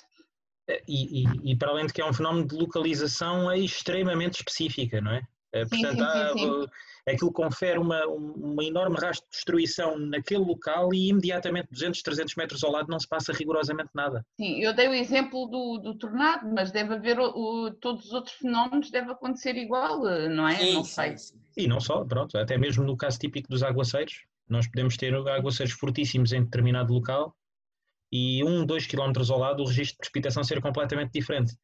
e, 0.87 1.25
e- 1.25 1.53
e 1.53 1.57
para 1.57 1.71
além 1.71 1.87
de 1.87 1.93
que 1.93 2.01
é 2.01 2.05
um 2.05 2.13
fenómeno 2.13 2.47
de 2.47 2.55
localização 2.57 3.51
é 3.51 3.59
extremamente 3.59 4.35
específica, 4.37 5.01
não 5.01 5.13
é? 5.13 5.27
Eh, 5.53 5.65
Portanto, 5.65 5.97
sim, 5.99 6.03
há, 6.05 6.33
sim, 6.33 6.39
sim. 6.39 6.67
eh, 7.07 7.13
aquilo 7.13 7.33
confere 7.33 7.79
uma, 7.79 8.07
um- 8.07 8.33
uma 8.53 8.65
enorme 8.65 8.97
rastro 9.01 9.27
de 9.31 9.37
destruição 9.37 9.99
naquele 9.99 10.45
local 10.45 10.93
e 10.93 11.09
imediatamente 11.09 11.69
200, 11.71 12.03
300 12.03 12.35
metros 12.35 12.63
ao 12.63 12.71
lado 12.71 12.89
não 12.89 13.01
se 13.01 13.09
passa 13.09 13.33
rigorosamente 13.33 13.91
nada. 13.95 14.25
Sim, 14.39 14.61
eu 14.63 14.75
dei 14.75 14.89
o 14.89 14.95
exemplo 14.95 15.47
do, 15.47 15.79
do 15.79 15.95
tornado, 15.97 16.47
mas 16.55 16.71
deve 16.71 16.95
haver 16.95 17.19
o- 17.19 17.31
o- 17.67 17.71
todos 17.73 18.07
os 18.07 18.13
outros 18.13 18.35
fenómenos, 18.37 18.91
deve 18.91 19.11
acontecer 19.11 19.57
igual, 19.57 20.01
não 20.29 20.47
é? 20.47 20.57
Sim, 20.57 20.75
não 20.75 20.85
sim, 20.85 20.93
sei. 20.93 21.17
sim. 21.17 21.41
E 21.57 21.67
não 21.67 21.81
só, 21.81 22.05
pronto, 22.05 22.37
até 22.37 22.59
mesmo 22.59 22.85
no 22.85 22.97
caso 22.97 23.19
típico 23.19 23.49
dos 23.49 23.63
aguaceiros, 23.63 24.25
nós 24.49 24.67
podemos 24.69 24.97
ter 24.97 25.15
aguaceiros 25.15 25.75
fortíssimos 25.75 26.33
em 26.33 26.45
determinado 26.45 26.93
local 26.93 27.35
e 28.13 28.45
um, 28.45 28.65
dois 28.65 28.87
quilómetros 28.87 29.31
ao 29.31 29.39
lado 29.39 29.63
o 29.63 29.67
registro 29.67 29.95
de 29.95 29.99
precipitação 29.99 30.45
ser 30.45 30.61
completamente 30.61 31.11
diferente. 31.13 31.55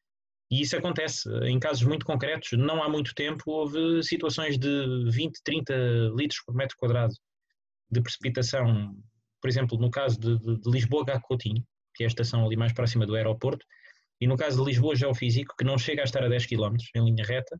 E 0.50 0.60
isso 0.60 0.76
acontece 0.76 1.28
em 1.44 1.58
casos 1.58 1.82
muito 1.82 2.04
concretos. 2.06 2.50
Não 2.52 2.82
há 2.82 2.88
muito 2.88 3.14
tempo 3.14 3.42
houve 3.46 4.02
situações 4.02 4.58
de 4.58 5.10
20, 5.10 5.40
30 5.42 5.74
litros 6.16 6.40
por 6.44 6.54
metro 6.54 6.76
quadrado 6.78 7.14
de 7.90 8.00
precipitação. 8.02 8.94
Por 9.40 9.48
exemplo, 9.48 9.78
no 9.78 9.90
caso 9.90 10.18
de, 10.18 10.38
de- 10.38 10.60
de 10.60 10.70
Lisboa-Gacotinho, 10.70 11.62
que 11.94 12.02
é 12.04 12.06
a 12.06 12.08
estação 12.08 12.44
ali 12.44 12.56
mais 12.56 12.72
próxima 12.72 13.06
do 13.06 13.14
aeroporto, 13.14 13.64
e 14.20 14.26
no 14.26 14.36
caso 14.36 14.58
de 14.62 14.70
Lisboa 14.70 14.94
Geofísico, 14.96 15.54
que 15.56 15.64
não 15.64 15.76
chega 15.78 16.02
a 16.02 16.04
estar 16.04 16.22
a 16.24 16.28
10 16.28 16.46
km 16.46 16.76
em 16.94 17.04
linha 17.04 17.24
reta, 17.24 17.58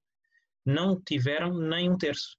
não 0.64 1.00
tiveram 1.02 1.52
nem 1.58 1.90
um 1.90 1.96
terço. 1.98 2.36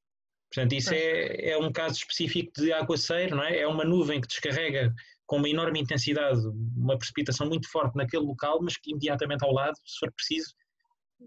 Portanto, 0.51 0.73
isso 0.73 0.93
é, 0.93 1.49
é 1.51 1.57
um 1.57 1.71
caso 1.71 1.95
específico 1.97 2.51
de 2.55 2.71
aguaceiro, 2.71 3.35
não 3.35 3.43
é? 3.43 3.59
É 3.59 3.67
uma 3.67 3.83
nuvem 3.83 4.21
que 4.21 4.27
descarrega 4.27 4.93
com 5.25 5.37
uma 5.37 5.49
enorme 5.49 5.79
intensidade 5.79 6.39
uma 6.75 6.97
precipitação 6.97 7.47
muito 7.47 7.69
forte 7.69 7.95
naquele 7.95 8.23
local, 8.23 8.59
mas 8.61 8.77
que 8.77 8.91
imediatamente 8.91 9.43
ao 9.43 9.51
lado, 9.51 9.75
se 9.85 9.97
for 9.99 10.11
preciso, 10.11 10.53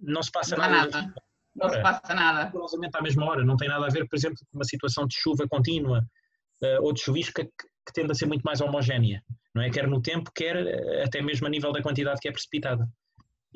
não 0.03 0.23
se 0.23 0.31
passa 0.31 0.57
não 0.57 0.71
nada. 0.71 0.91
nada. 0.91 1.15
Não 1.57 1.69
se 1.69 1.83
passa 1.83 2.15
nada. 2.15 2.45
Rigorosamente 2.45 2.97
à 2.97 3.03
mesma 3.03 3.25
hora, 3.25 3.45
não 3.45 3.57
tem 3.57 3.69
nada 3.69 3.87
a 3.87 3.91
ver, 3.91 4.07
por 4.09 4.17
exemplo, 4.17 4.39
com 4.51 4.59
uma 4.59 4.65
situação 4.65 5.07
de 5.07 5.17
chuva 5.17 5.47
contínua 5.49 6.07
uh, 6.63 6.85
ou 6.85 6.93
de 6.93 7.01
chuvisca 7.01 7.45
que, 7.45 7.51
que, 7.51 7.93
tende 7.93 8.13
a 8.13 8.15
ser 8.15 8.27
muito 8.27 8.43
mais 8.43 8.61
homogénea, 8.61 9.23
não 9.55 9.63
é? 9.63 9.71
Quer 9.71 9.89
no 9.89 10.01
tempo, 10.01 10.31
quer 10.33 10.57
uh, 10.57 11.05
até 11.05 11.21
mesmo 11.21 11.47
a 11.47 11.51
nível 11.51 11.73
da 11.73 11.83
quantidade 11.83 12.21
que 12.21 12.29
é 12.29 12.33
precipitada. 12.33 12.89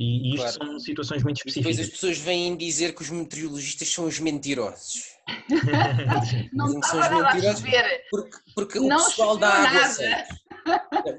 E, 0.03 0.33
e 0.33 0.35
isto 0.35 0.59
claro. 0.59 0.73
são 0.73 0.81
situações 0.81 1.23
muito 1.23 1.37
específicas. 1.37 1.77
depois 1.77 1.88
as 1.88 1.95
pessoas 1.95 2.19
vêm 2.19 2.57
dizer 2.57 2.93
que 2.95 3.03
os 3.03 3.11
meteorologistas 3.11 3.88
são 3.88 4.07
os 4.07 4.19
mentirosos. 4.19 5.12
não 6.53 6.73
não 6.75 6.83
são 6.83 6.99
os 6.99 7.09
mentirosos. 7.09 7.62
Porque, 8.11 8.38
porque 8.55 8.79
o 8.81 8.88
pessoal 8.88 9.37
dá 9.37 9.49
aguaceiros. 9.49 10.29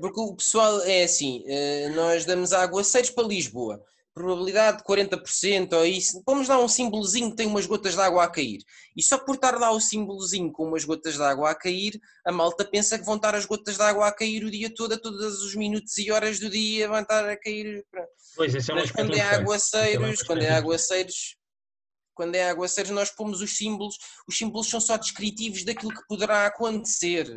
Porque 0.02 0.20
o 0.20 0.36
pessoal 0.36 0.82
é 0.82 1.04
assim, 1.04 1.44
eh, 1.48 1.90
nós 1.96 2.26
damos 2.26 2.52
aguaceiros 2.54 3.10
para 3.10 3.28
Lisboa 3.28 3.84
probabilidade 4.14 4.78
de 4.78 4.84
40% 4.84 5.74
ou 5.74 5.86
isso, 5.86 6.22
vamos 6.26 6.48
lá 6.48 6.60
um 6.60 6.68
símbolozinho 6.68 7.32
que 7.32 7.38
tem 7.38 7.48
umas 7.48 7.66
gotas 7.66 7.96
de 7.96 8.02
água 8.02 8.24
a 8.24 8.30
cair. 8.30 8.64
E 8.96 9.02
só 9.02 9.18
por 9.18 9.36
estar 9.36 9.58
lá 9.60 9.72
o 9.72 9.80
símbolozinho 9.80 10.52
com 10.52 10.68
umas 10.68 10.86
gotas 10.86 11.16
de 11.16 11.24
água 11.24 11.50
a 11.50 11.56
cair, 11.56 12.00
a 12.26 12.32
malta 12.32 12.64
pensa 12.64 12.98
que 12.98 13.06
vão 13.06 13.16
estar 13.16 13.34
as 13.34 13.46
gotas 13.46 13.76
de 13.76 13.82
água 13.82 14.08
a 14.08 14.12
cair 14.12 14.44
o 14.44 14.52
dia 14.52 14.74
todo, 14.74 14.94
a 14.94 15.00
todos 15.00 15.42
os 15.44 15.56
minutos 15.56 15.98
e 15.98 16.12
horas 16.12 16.40
do 16.40 16.50
dia 16.50 16.88
vão 16.88 17.00
estar 17.00 17.28
a 17.28 17.36
cair. 17.36 17.84
Pois, 18.36 18.54
esse 18.54 18.72
é 18.72 18.76
Mas 18.76 18.92
quando 18.92 19.16
é 19.16 19.22
aguaceiros, 19.22 20.22
quando 20.22 20.44
é 20.44 20.52
aguaceiros, 20.52 21.36
quando 22.14 22.36
é 22.36 22.50
aguaceiros 22.50 22.92
nós 22.92 23.10
pomos 23.10 23.42
os 23.42 23.58
símbolos, 23.58 23.98
os 24.28 24.38
símbolos 24.38 24.70
são 24.70 24.80
só 24.80 24.96
descritivos 24.96 25.64
daquilo 25.64 25.94
que 25.94 26.06
poderá 26.08 26.46
acontecer. 26.46 27.28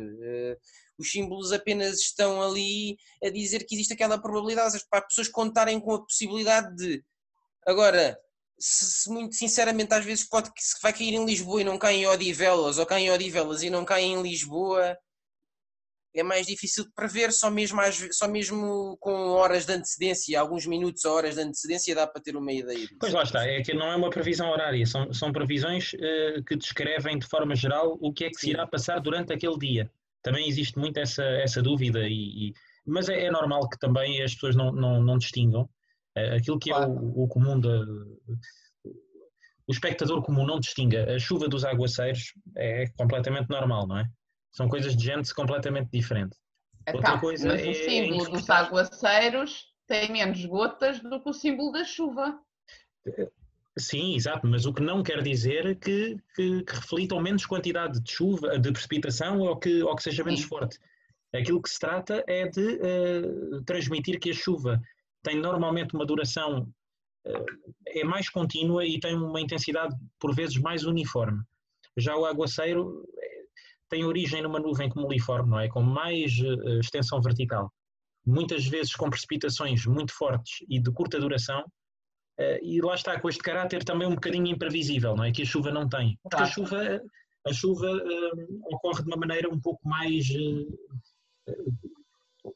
Os 0.97 1.11
símbolos 1.11 1.51
apenas 1.51 1.99
estão 1.99 2.41
ali 2.41 2.97
a 3.23 3.29
dizer 3.29 3.65
que 3.65 3.75
existe 3.75 3.93
aquela 3.93 4.19
probabilidade, 4.19 4.79
para 4.89 4.99
as 4.99 5.07
pessoas 5.07 5.27
contarem 5.27 5.79
com 5.79 5.93
a 5.93 6.03
possibilidade 6.03 6.75
de. 6.75 7.03
Agora, 7.65 8.17
se, 8.59 8.85
se, 8.85 9.09
muito 9.09 9.35
sinceramente 9.35 9.93
às 9.93 10.03
vezes 10.03 10.27
pode 10.27 10.51
que 10.51 10.61
se 10.61 10.81
vai 10.81 10.91
cair 10.91 11.13
em 11.13 11.25
Lisboa 11.25 11.61
e 11.61 11.65
não 11.65 11.77
cai 11.77 11.95
em 11.95 12.07
Odivelas, 12.07 12.77
ou 12.77 12.85
cai 12.85 13.03
em 13.03 13.11
Odivelas 13.11 13.61
e 13.61 13.69
não 13.69 13.85
cai 13.85 14.03
em 14.03 14.21
Lisboa, 14.21 14.97
é 16.15 16.23
mais 16.23 16.47
difícil 16.47 16.85
de 16.85 16.91
prever, 16.93 17.31
só 17.31 17.51
mesmo, 17.51 17.79
só 18.11 18.27
mesmo 18.27 18.97
com 18.99 19.11
horas 19.11 19.65
de 19.65 19.73
antecedência, 19.73 20.39
alguns 20.39 20.65
minutos 20.65 21.05
ou 21.05 21.13
horas 21.15 21.35
de 21.35 21.41
antecedência 21.41 21.93
dá 21.93 22.07
para 22.07 22.21
ter 22.21 22.35
uma 22.35 22.51
ideia. 22.51 22.79
Disso. 22.79 22.95
Pois 22.99 23.13
lá 23.13 23.21
está, 23.21 23.45
é 23.45 23.61
que 23.61 23.73
não 23.73 23.91
é 23.91 23.95
uma 23.95 24.09
previsão 24.09 24.49
horária, 24.49 24.85
são, 24.85 25.13
são 25.13 25.31
previsões 25.31 25.93
uh, 25.93 26.43
que 26.43 26.55
descrevem 26.55 27.19
de 27.19 27.27
forma 27.27 27.55
geral 27.55 27.97
o 28.01 28.11
que 28.11 28.25
é 28.25 28.29
que 28.29 28.39
se 28.39 28.49
irá 28.49 28.65
passar 28.65 28.99
durante 28.99 29.31
aquele 29.31 29.57
dia 29.59 29.91
também 30.21 30.47
existe 30.47 30.77
muito 30.77 30.97
essa, 30.97 31.23
essa 31.23 31.61
dúvida, 31.61 32.07
e, 32.07 32.49
e 32.49 32.53
mas 32.85 33.09
é, 33.09 33.25
é, 33.25 33.31
normal 33.31 33.67
que 33.69 33.77
também 33.77 34.21
as 34.21 34.33
pessoas 34.33 34.55
não, 34.55 34.71
não, 34.71 35.01
não 35.01 35.17
distingam 35.17 35.69
eh, 36.15 36.37
aquilo 36.37 36.57
que 36.57 36.69
claro. 36.69 36.85
é 36.85 36.87
o, 36.87 37.23
o 37.23 37.27
comum 37.27 37.59
da. 37.59 37.85
O 39.67 39.71
espectador 39.73 40.23
comum 40.23 40.45
não 40.45 40.59
distinga 40.59 41.13
a 41.13 41.19
chuva 41.19 41.49
dos 41.49 41.65
aguaceiros, 41.65 42.33
é 42.55 42.87
completamente 42.97 43.49
normal, 43.49 43.85
não 43.85 43.99
é? 43.99 44.05
São 44.53 44.69
coisas 44.69 44.95
de 44.95 45.03
gente 45.03 45.33
completamente 45.33 45.89
diferentes. 45.91 46.39
Outra 46.93 47.19
coisa 47.19 47.49
mas 47.49 47.61
é 47.61 47.69
o 47.69 47.73
símbolo 47.73 48.29
dos 48.29 48.49
aguaceiros 48.49 49.65
tem 49.85 50.09
menos 50.09 50.45
gotas 50.45 51.01
do 51.01 51.21
que 51.21 51.29
o 51.29 51.33
símbolo 51.33 51.73
da 51.73 51.83
chuva. 51.83 52.39
Sim, 53.77 54.15
exato, 54.15 54.47
mas 54.47 54.65
o 54.65 54.73
que 54.73 54.81
não 54.81 55.03
quer 55.03 55.21
dizer 55.21 55.77
que, 55.79 56.17
que, 56.35 56.63
que 56.63 56.75
reflitam 56.75 57.21
menos 57.21 57.45
quantidade 57.45 58.01
de 58.01 58.11
chuva, 58.11 58.57
de 58.57 58.71
precipitação 58.71 59.39
ou 59.41 59.55
que, 59.55 59.83
ou 59.83 59.95
que 59.95 60.01
seja 60.01 60.23
menos 60.23 60.41
Sim. 60.41 60.47
forte. 60.47 60.79
Aquilo 61.33 61.61
que 61.61 61.69
se 61.69 61.79
trata 61.79 62.23
é 62.27 62.47
de 62.47 62.61
uh, 62.61 63.63
transmitir 63.65 64.19
que 64.19 64.31
a 64.31 64.33
chuva 64.33 64.81
tem 65.21 65.37
normalmente 65.39 65.93
uma 65.93 66.05
duração, 66.05 66.61
uh, 67.27 67.45
é 67.87 68.03
mais 68.03 68.29
contínua 68.29 68.83
e 68.83 68.99
tem 68.99 69.15
uma 69.15 69.39
intensidade 69.39 69.95
por 70.19 70.33
vezes 70.33 70.57
mais 70.57 70.83
uniforme. 70.83 71.43
Já 71.95 72.15
o 72.15 72.25
aguaceiro 72.25 73.03
eh, 73.19 73.43
tem 73.89 74.05
origem 74.05 74.41
numa 74.41 74.59
nuvem 74.59 74.89
cumuliforme, 74.89 75.49
não 75.49 75.59
é? 75.59 75.67
Com 75.67 75.81
mais 75.81 76.31
uh, 76.39 76.79
extensão 76.79 77.21
vertical. 77.21 77.71
Muitas 78.25 78.65
vezes 78.65 78.95
com 78.95 79.09
precipitações 79.09 79.85
muito 79.85 80.13
fortes 80.13 80.65
e 80.67 80.79
de 80.79 80.91
curta 80.91 81.19
duração, 81.19 81.63
e 82.61 82.79
lá 82.81 82.95
está, 82.95 83.19
com 83.19 83.29
este 83.29 83.41
caráter 83.41 83.83
também 83.83 84.07
um 84.07 84.15
bocadinho 84.15 84.47
imprevisível, 84.47 85.15
não 85.15 85.23
é? 85.23 85.31
Que 85.31 85.41
a 85.41 85.45
chuva 85.45 85.71
não 85.71 85.89
tem. 85.89 86.17
Porque 86.21 86.43
a 86.43 86.45
chuva, 86.45 87.01
a 87.47 87.53
chuva 87.53 87.87
uh, 87.87 88.59
ocorre 88.73 89.01
de 89.01 89.07
uma 89.07 89.17
maneira 89.17 89.49
um 89.49 89.59
pouco 89.59 89.81
mais. 89.87 90.27
Uh, 90.29 90.77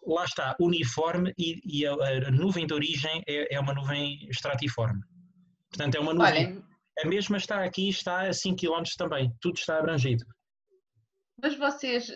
lá 0.06 0.24
está, 0.24 0.56
uniforme 0.60 1.34
e, 1.38 1.62
e 1.66 1.86
a, 1.86 1.94
a, 1.94 2.32
nuvem 2.32 2.66
de 2.66 2.74
origem 2.74 3.22
é, 3.28 3.56
é, 3.56 3.60
uma 3.60 3.74
nuvem 3.74 4.28
estratiforme. 4.30 5.02
Portanto, 5.70 5.96
é 5.96 6.00
uma 6.00 6.14
nuvem. 6.14 6.32
Olhem, 6.32 6.64
a 7.00 7.08
mesma 7.08 7.38
está 7.38 7.64
aqui, 7.64 7.90
está 7.90 8.28
a 8.28 8.34
5 8.34 8.58
km 8.58 8.84
também, 8.98 9.34
tudo 9.42 9.58
está 9.58 9.78
abrangido. 9.78 10.24
Mas 11.42 11.58
vocês 11.58 12.12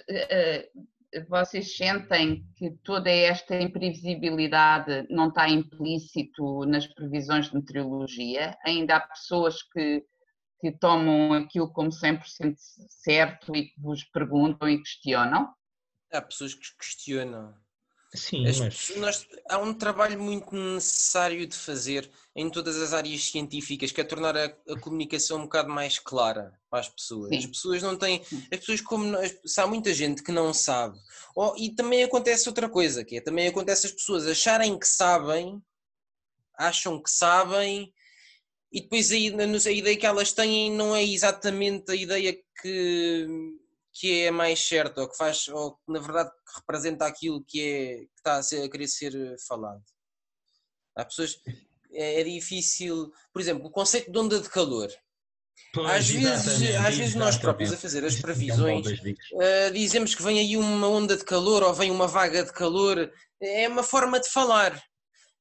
vocês 1.30 1.76
sentem 1.76 2.46
que 2.56 2.72
toda 2.84 3.10
esta 3.10 3.56
imprevisibilidade 3.62 5.08
não 5.10 5.30
está 5.30 5.50
implícito 5.50 6.66
nas 6.66 6.88
previsões 6.88 7.50
de 7.50 7.56
meteorologia? 7.56 8.58
Ainda 8.66 8.98
há 8.98 9.00
pessoas 9.00 9.62
que, 9.64 10.04
que 10.60 10.72
tomam 10.72 11.34
aquilo 11.34 11.72
como 11.72 11.90
100% 11.90 12.56
certo 12.90 13.56
e 13.56 13.68
que 13.68 13.82
vos 13.82 14.04
perguntam 14.04 14.70
e 14.70 14.78
questionam? 14.78 15.54
Há 16.12 16.22
pessoas 16.22 16.54
que 16.54 16.66
questionam. 16.78 17.54
Sim, 18.16 18.48
As, 18.48 18.60
mas... 18.60 18.92
nós, 18.98 19.28
há 19.50 19.58
um 19.58 19.74
trabalho 19.74 20.22
muito 20.22 20.56
necessário 20.56 21.46
de 21.46 21.56
fazer 21.56 22.10
em 22.36 22.50
todas 22.50 22.76
as 22.78 22.94
áreas 22.94 23.24
científicas, 23.24 23.92
que 23.92 24.02
é 24.02 24.04
tornar 24.04 24.36
a, 24.36 24.46
a 24.46 24.80
comunicação 24.80 25.40
um 25.40 25.44
bocado 25.44 25.70
mais 25.70 26.00
clara 26.00 26.54
para 26.70 26.80
as 26.80 26.90
pessoas. 26.90 27.30
Sim. 27.30 27.38
As 27.38 27.46
pessoas 27.46 27.82
não 27.82 27.96
têm, 27.96 28.22
as 28.52 28.60
pessoas 28.60 28.82
como 28.82 29.06
nós, 29.06 29.36
há 29.58 29.68
muita 29.68 29.94
gente 29.94 30.24
que 30.24 30.32
não 30.32 30.54
sabe. 30.54 30.98
Oh, 31.36 31.54
e 31.58 31.74
também 31.74 32.04
acontece 32.04 32.50
outra 32.50 32.70
coisa, 32.70 33.04
que 33.04 33.18
é 33.18 33.22
também 33.22 33.48
acontece 33.48 33.88
as 33.88 33.92
pessoas 33.92 34.28
acharem 34.28 34.78
que 34.78 34.88
sabem, 34.88 35.62
acham 36.58 37.02
que 37.02 37.10
sabem, 37.10 37.94
e 38.72 38.82
depois 38.82 39.12
a, 39.12 39.16
a 39.16 39.72
ideia 39.72 39.98
que 39.98 40.06
elas 40.06 40.34
têm 40.34 40.72
não 40.72 40.96
é 40.96 41.04
exatamente 41.04 41.92
a 41.92 41.96
ideia 41.96 42.38
que 42.62 43.28
que 43.96 44.24
é 44.24 44.32
mais 44.32 44.60
certo, 44.60 45.00
ou 45.00 45.10
que 45.10 45.16
faz, 45.16 45.48
ou 45.48 45.76
que 45.78 45.92
na 45.92 46.00
verdade 46.00 46.30
representa 46.58 47.06
aquilo 47.06 47.44
que, 47.48 47.62
é, 47.62 47.98
que 48.00 48.10
está 48.18 48.36
a, 48.36 48.44
ser, 48.44 48.64
a 48.64 48.70
querer 48.70 48.88
ser 48.90 49.16
eh, 49.16 49.36
falado. 49.48 49.82
Há 50.98 51.06
pessoas, 51.06 51.40
é, 51.94 52.20
é, 52.20 52.24
difícil, 52.24 53.10
por 53.32 53.42
exemplo, 53.42 53.68
o 53.68 53.72
conceito 53.72 54.12
de 54.12 54.20
onda 54.20 54.40
de 54.40 54.50
calor. 54.50 54.90
Pois, 55.74 55.90
às 55.90 56.10
vezes, 56.10 56.76
às 56.76 56.98
vezes 56.98 57.16
nós 57.16 57.38
próprios 57.38 57.72
a 57.72 57.78
fazer 57.78 58.04
as 58.04 58.18
previsões 58.18 58.86
uh, 58.86 59.72
dizemos 59.74 60.14
que 60.14 60.22
vem 60.22 60.40
aí 60.40 60.58
uma 60.58 60.88
onda 60.90 61.16
de 61.16 61.24
calor 61.24 61.64
ou 61.64 61.74
vem 61.74 61.90
uma 61.90 62.08
vaga 62.08 62.44
de 62.44 62.52
calor, 62.52 63.10
é 63.42 63.68
uma 63.70 63.84
forma 63.84 64.20
de 64.20 64.30
falar. 64.30 64.82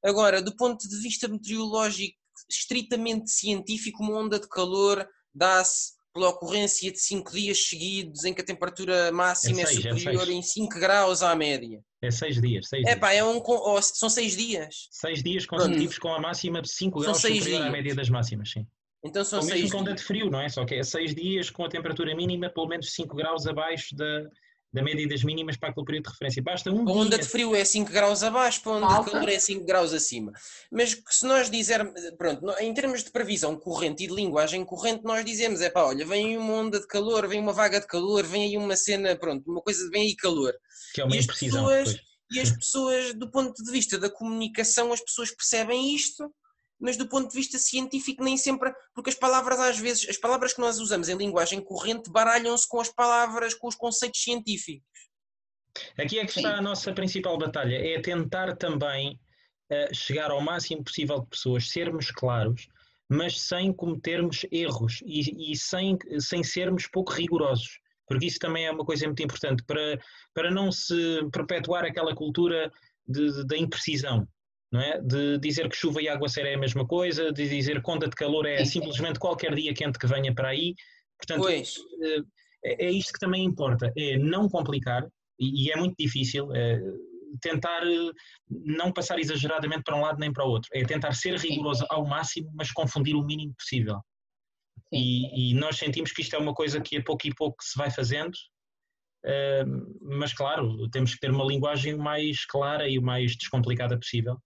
Agora, 0.04 0.40
do 0.40 0.54
ponto 0.54 0.88
de 0.88 1.00
vista 1.00 1.26
meteorológico, 1.26 2.16
estritamente 2.48 3.30
científico, 3.30 4.04
uma 4.04 4.16
onda 4.16 4.38
de 4.38 4.48
calor 4.48 5.08
dá-se 5.34 5.93
pela 6.14 6.28
ocorrência 6.28 6.92
de 6.92 7.00
5 7.00 7.32
dias 7.32 7.66
seguidos 7.66 8.24
em 8.24 8.32
que 8.32 8.40
a 8.40 8.44
temperatura 8.44 9.10
máxima 9.10 9.62
é, 9.62 9.66
seis, 9.66 9.84
é 9.84 9.96
superior 9.96 10.28
é 10.28 10.32
em 10.32 10.42
5 10.42 10.78
graus 10.78 11.22
à 11.22 11.34
média. 11.34 11.82
É 12.00 12.10
6 12.10 12.40
dias. 12.40 12.68
Seis 12.68 12.86
é 12.86 12.94
pá, 12.94 13.12
é 13.12 13.24
um, 13.24 13.42
são 13.82 14.08
6 14.08 14.36
dias. 14.36 14.88
6 14.92 15.22
dias 15.24 15.44
consecutivos 15.44 15.98
com 15.98 16.14
a 16.14 16.20
máxima 16.20 16.62
de 16.62 16.70
5 16.70 17.00
graus 17.00 17.18
superior 17.18 17.44
dias. 17.44 17.60
à 17.60 17.70
média 17.70 17.94
das 17.96 18.08
máximas, 18.08 18.52
sim. 18.52 18.64
Então 19.04 19.24
são 19.24 19.42
6 19.42 19.58
dias. 19.58 19.72
com 19.72 19.82
de 19.82 20.02
frio, 20.02 20.30
não 20.30 20.40
é? 20.40 20.48
Só 20.48 20.64
que 20.64 20.76
é 20.76 20.82
6 20.84 21.14
dias 21.16 21.50
com 21.50 21.64
a 21.64 21.68
temperatura 21.68 22.14
mínima 22.14 22.48
pelo 22.48 22.68
menos 22.68 22.92
5 22.94 23.16
graus 23.16 23.46
abaixo 23.48 23.96
da, 23.96 24.22
da 24.74 24.82
média 24.82 25.08
das 25.08 25.22
mínimas 25.22 25.56
para 25.56 25.68
aquele 25.70 25.86
período 25.86 26.06
de 26.06 26.10
referência. 26.10 26.42
Basta 26.42 26.70
um. 26.70 26.88
A 26.88 26.92
onda 26.92 27.16
de 27.16 27.24
frio 27.24 27.54
é 27.54 27.64
5 27.64 27.92
graus 27.92 28.24
abaixo, 28.24 28.60
para 28.60 28.72
a 28.72 28.76
onda 28.76 29.04
de 29.04 29.10
calor 29.12 29.28
é 29.28 29.38
5 29.38 29.64
graus 29.64 29.92
acima. 29.92 30.32
Mas 30.70 31.00
se 31.08 31.24
nós 31.24 31.48
dissermos, 31.48 31.94
pronto, 32.18 32.50
em 32.58 32.74
termos 32.74 33.04
de 33.04 33.10
previsão 33.12 33.56
corrente 33.56 34.02
e 34.02 34.08
de 34.08 34.14
linguagem 34.14 34.64
corrente, 34.64 35.04
nós 35.04 35.24
dizemos: 35.24 35.60
é 35.60 35.70
pá, 35.70 35.84
olha, 35.84 36.04
vem 36.04 36.36
uma 36.36 36.54
onda 36.54 36.80
de 36.80 36.88
calor, 36.88 37.28
vem 37.28 37.40
uma 37.40 37.52
vaga 37.52 37.80
de 37.80 37.86
calor, 37.86 38.24
vem 38.24 38.42
aí 38.42 38.58
uma 38.58 38.74
cena, 38.74 39.14
pronto, 39.14 39.48
uma 39.48 39.62
coisa, 39.62 39.88
vem 39.90 40.08
aí 40.08 40.16
calor. 40.16 40.52
Que 40.92 41.02
é 41.02 41.04
uma 41.04 41.14
e 41.14 41.20
imprecisão. 41.20 41.68
Pessoas, 41.68 42.00
e 42.32 42.40
as 42.40 42.50
pessoas, 42.50 43.14
do 43.14 43.30
ponto 43.30 43.62
de 43.62 43.70
vista 43.70 43.96
da 43.96 44.10
comunicação, 44.10 44.92
as 44.92 45.00
pessoas 45.00 45.30
percebem 45.30 45.94
isto 45.94 46.28
mas 46.78 46.96
do 46.96 47.08
ponto 47.08 47.28
de 47.28 47.34
vista 47.34 47.58
científico 47.58 48.22
nem 48.22 48.36
sempre, 48.36 48.72
porque 48.94 49.10
as 49.10 49.16
palavras 49.16 49.58
às 49.60 49.78
vezes, 49.78 50.08
as 50.08 50.16
palavras 50.16 50.52
que 50.52 50.60
nós 50.60 50.78
usamos 50.78 51.08
em 51.08 51.16
linguagem 51.16 51.60
corrente 51.60 52.10
baralham-se 52.10 52.68
com 52.68 52.80
as 52.80 52.88
palavras, 52.88 53.54
com 53.54 53.68
os 53.68 53.74
conceitos 53.74 54.22
científicos. 54.22 54.84
Aqui 55.98 56.18
é 56.18 56.24
que 56.24 56.38
está 56.38 56.52
Sim. 56.52 56.58
a 56.58 56.62
nossa 56.62 56.92
principal 56.92 57.36
batalha, 57.36 57.76
é 57.76 58.00
tentar 58.00 58.56
também 58.56 59.18
uh, 59.70 59.94
chegar 59.94 60.30
ao 60.30 60.40
máximo 60.40 60.84
possível 60.84 61.20
de 61.20 61.26
pessoas, 61.26 61.68
sermos 61.68 62.10
claros, 62.10 62.68
mas 63.08 63.40
sem 63.40 63.72
cometermos 63.72 64.46
erros 64.50 65.00
e, 65.04 65.52
e 65.52 65.56
sem, 65.56 65.98
sem 66.18 66.42
sermos 66.42 66.86
pouco 66.86 67.12
rigorosos 67.12 67.80
porque 68.06 68.26
isso 68.26 68.38
também 68.38 68.66
é 68.66 68.70
uma 68.70 68.84
coisa 68.84 69.06
muito 69.06 69.22
importante 69.22 69.62
para, 69.64 69.98
para 70.32 70.50
não 70.50 70.70
se 70.70 71.26
perpetuar 71.32 71.84
aquela 71.84 72.14
cultura 72.14 72.70
da 73.06 73.56
imprecisão, 73.56 74.26
não 74.74 74.80
é? 74.80 75.00
De 75.00 75.38
dizer 75.38 75.68
que 75.68 75.76
chuva 75.76 76.02
e 76.02 76.08
água 76.08 76.28
será 76.28 76.48
é 76.48 76.54
a 76.54 76.58
mesma 76.58 76.84
coisa, 76.84 77.32
de 77.32 77.48
dizer 77.48 77.80
conta 77.80 78.08
de 78.08 78.16
calor 78.16 78.44
é 78.44 78.64
simplesmente 78.64 79.20
qualquer 79.20 79.54
dia 79.54 79.72
quente 79.72 80.00
que 80.00 80.06
venha 80.06 80.34
para 80.34 80.48
aí. 80.48 80.74
Portanto, 81.16 81.42
pois. 81.42 81.76
Eh, 82.02 82.22
é, 82.64 82.86
é 82.86 82.90
isto 82.90 83.12
que 83.12 83.20
também 83.20 83.44
importa, 83.44 83.92
é 83.96 84.18
não 84.18 84.48
complicar, 84.48 85.06
e, 85.38 85.66
e 85.66 85.70
é 85.70 85.76
muito 85.76 85.94
difícil, 85.96 86.52
é, 86.52 86.80
tentar 87.40 87.86
eh, 87.86 88.10
não 88.50 88.92
passar 88.92 89.20
exageradamente 89.20 89.84
para 89.84 89.96
um 89.96 90.00
lado 90.00 90.18
nem 90.18 90.32
para 90.32 90.44
o 90.44 90.48
outro, 90.48 90.68
é 90.72 90.84
tentar 90.84 91.12
ser 91.12 91.38
rigoroso 91.38 91.86
ao 91.88 92.04
máximo, 92.04 92.50
mas 92.52 92.72
confundir 92.72 93.14
o 93.14 93.24
mínimo 93.24 93.54
possível. 93.56 94.00
E, 94.92 95.52
e, 95.52 95.54
nós 95.54 95.76
sentimos 95.76 96.10
que 96.10 96.22
isto 96.22 96.34
é 96.34 96.38
uma 96.38 96.52
coisa 96.52 96.80
que 96.80 96.96
a 96.96 97.02
pouco 97.04 97.28
e 97.28 97.34
pouco 97.34 97.62
se 97.62 97.78
vai 97.78 97.92
fazendo, 97.92 98.36
mas 100.02 100.34
claro, 100.34 100.88
temos 100.90 101.14
que 101.14 101.20
ter 101.20 101.30
uma 101.30 101.44
linguagem 101.44 101.96
mais 101.96 102.44
clara 102.44 102.88
e 102.88 102.98
o 102.98 103.02
mais 103.02 103.34
descomplicada 103.36 103.98
possível, 103.98 104.38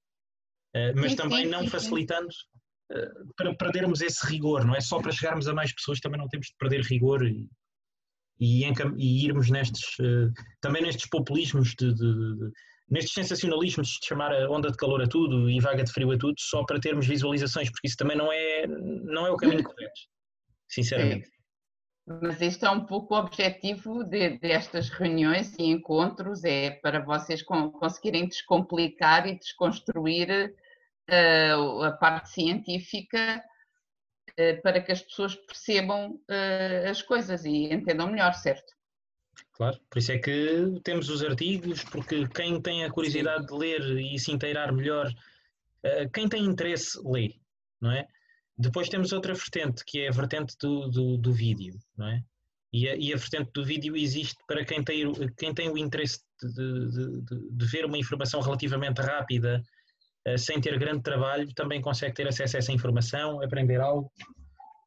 mas 0.97 1.13
sim, 1.13 1.17
também 1.17 1.45
sim, 1.45 1.51
não 1.51 1.63
sim, 1.63 1.69
facilitando 1.69 2.29
uh, 2.93 3.35
para 3.37 3.55
perdermos 3.55 4.01
esse 4.01 4.27
rigor, 4.27 4.65
não 4.65 4.75
é? 4.75 4.81
Só 4.81 5.01
para 5.01 5.13
chegarmos 5.13 5.49
a 5.49 5.55
mais 5.55 5.73
pessoas 5.73 6.01
também 6.01 6.19
não 6.19 6.29
temos 6.29 6.47
de 6.49 6.55
perder 6.59 6.83
rigor 6.83 7.27
e, 7.27 7.49
e, 8.39 8.65
e 8.97 9.25
irmos 9.25 9.51
nestes, 9.51 9.97
também 10.61 10.83
nestes 10.83 11.09
populismos 11.09 11.75
de, 11.79 11.93
de, 11.93 12.37
de 12.37 12.53
nestes 12.91 13.13
sensacionalismos 13.13 13.89
de 14.01 14.07
chamar 14.07 14.33
a 14.33 14.51
onda 14.51 14.71
de 14.71 14.77
calor 14.77 15.03
a 15.03 15.07
tudo 15.07 15.51
e 15.51 15.61
vaga 15.61 15.85
de 15.85 15.93
frio 15.93 16.11
a 16.11 16.19
tudo 16.19 16.35
só 16.39 16.65
para 16.65 16.81
termos 16.81 17.07
visualizações, 17.07 17.71
porque 17.71 17.89
isso 17.89 17.97
também 17.97 18.17
não 18.17 18.33
é, 18.33 18.67
não 18.67 19.27
é 19.27 19.31
o 19.31 19.37
caminho 19.37 19.63
correto 19.63 20.01
sinceramente. 20.69 21.29
Mas 22.23 22.41
este 22.41 22.65
é 22.65 22.71
um 22.71 22.87
pouco 22.87 23.15
o 23.15 23.19
objetivo 23.19 24.03
de, 24.03 24.39
destas 24.39 24.89
reuniões 24.89 25.55
e 25.59 25.65
encontros, 25.65 26.43
é 26.43 26.71
para 26.71 27.05
vocês 27.05 27.43
conseguirem 27.43 28.27
descomplicar 28.27 29.27
e 29.27 29.39
desconstruir 29.39 30.55
uh, 31.11 31.83
a 31.83 31.93
parte 31.93 32.31
científica 32.31 33.45
uh, 34.31 34.63
para 34.63 34.81
que 34.81 34.91
as 34.91 35.03
pessoas 35.03 35.35
percebam 35.35 36.13
uh, 36.13 36.91
as 36.91 37.03
coisas 37.03 37.45
e 37.45 37.65
entendam 37.71 38.11
melhor, 38.11 38.33
certo? 38.33 38.73
Claro, 39.53 39.79
por 39.91 39.99
isso 39.99 40.13
é 40.13 40.19
que 40.19 40.81
temos 40.83 41.11
os 41.11 41.23
artigos, 41.23 41.85
porque 41.85 42.27
quem 42.29 42.59
tem 42.59 42.85
a 42.85 42.91
curiosidade 42.91 43.47
de 43.47 43.55
ler 43.55 43.83
e 44.01 44.19
se 44.19 44.33
inteirar 44.33 44.73
melhor, 44.73 45.13
quem 46.13 46.29
tem 46.29 46.45
interesse, 46.45 47.01
lê, 47.05 47.35
não 47.81 47.91
é? 47.91 48.07
Depois 48.59 48.89
temos 48.89 49.13
outra 49.13 49.35
vertente, 49.35 49.85
que 49.87 50.01
é 50.01 50.09
a 50.09 50.13
vertente 50.13 50.57
do, 50.61 50.89
do, 50.89 51.17
do 51.17 51.33
vídeo, 51.33 51.79
não 51.97 52.09
é? 52.09 52.23
E 52.73 52.89
a, 52.89 52.97
e 52.97 53.13
a, 53.15 53.17
vertente 53.17 53.51
do 53.55 53.65
vídeo 53.65 53.97
existe 53.97 54.37
para 54.47 54.65
quem 54.65 54.83
tem, 54.83 55.11
quem 55.39 55.55
tem 55.55 55.71
o 55.71 55.79
interesse 55.79 56.21
de, 56.43 56.91
de, 56.91 57.23
de, 57.23 57.51
de 57.51 57.67
ver 57.67 57.87
uma 57.87 57.97
informação 57.97 58.41
relativamente 58.41 59.01
rápida, 59.01 59.63
uh, 60.27 60.37
sem 60.37 60.61
ter 60.61 60.79
grande 60.79 61.03
trabalho, 61.03 61.53
também 61.55 61.81
consegue 61.81 62.15
ter 62.15 62.29
acesso 62.29 62.57
a 62.57 62.59
essa 62.59 62.73
informação, 62.73 63.41
aprender 63.43 63.81
algo. 63.81 64.11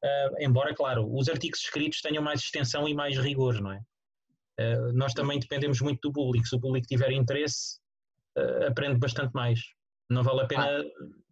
Uh, 0.04 0.44
embora, 0.44 0.76
claro, 0.76 1.08
os 1.12 1.30
artigos 1.30 1.62
escritos 1.62 2.02
tenham 2.02 2.24
mais 2.24 2.42
extensão 2.42 2.88
e 2.88 2.94
mais 2.94 3.18
rigor, 3.18 3.60
não 3.62 3.72
é? 3.72 3.80
Uh, 4.60 4.94
nós 4.94 5.14
também 5.14 5.40
dependemos 5.40 5.80
muito 5.82 6.10
do 6.10 6.14
público. 6.14 6.46
Se 6.46 6.56
o 6.56 6.60
público 6.60 6.88
tiver 6.88 7.12
interesse, 7.12 7.80
aprende 8.68 8.98
bastante 8.98 9.34
mais. 9.34 9.60
Não 10.12 10.24
vale 10.24 10.42
a 10.42 10.46
pena 10.46 10.66
ah. 10.66 10.84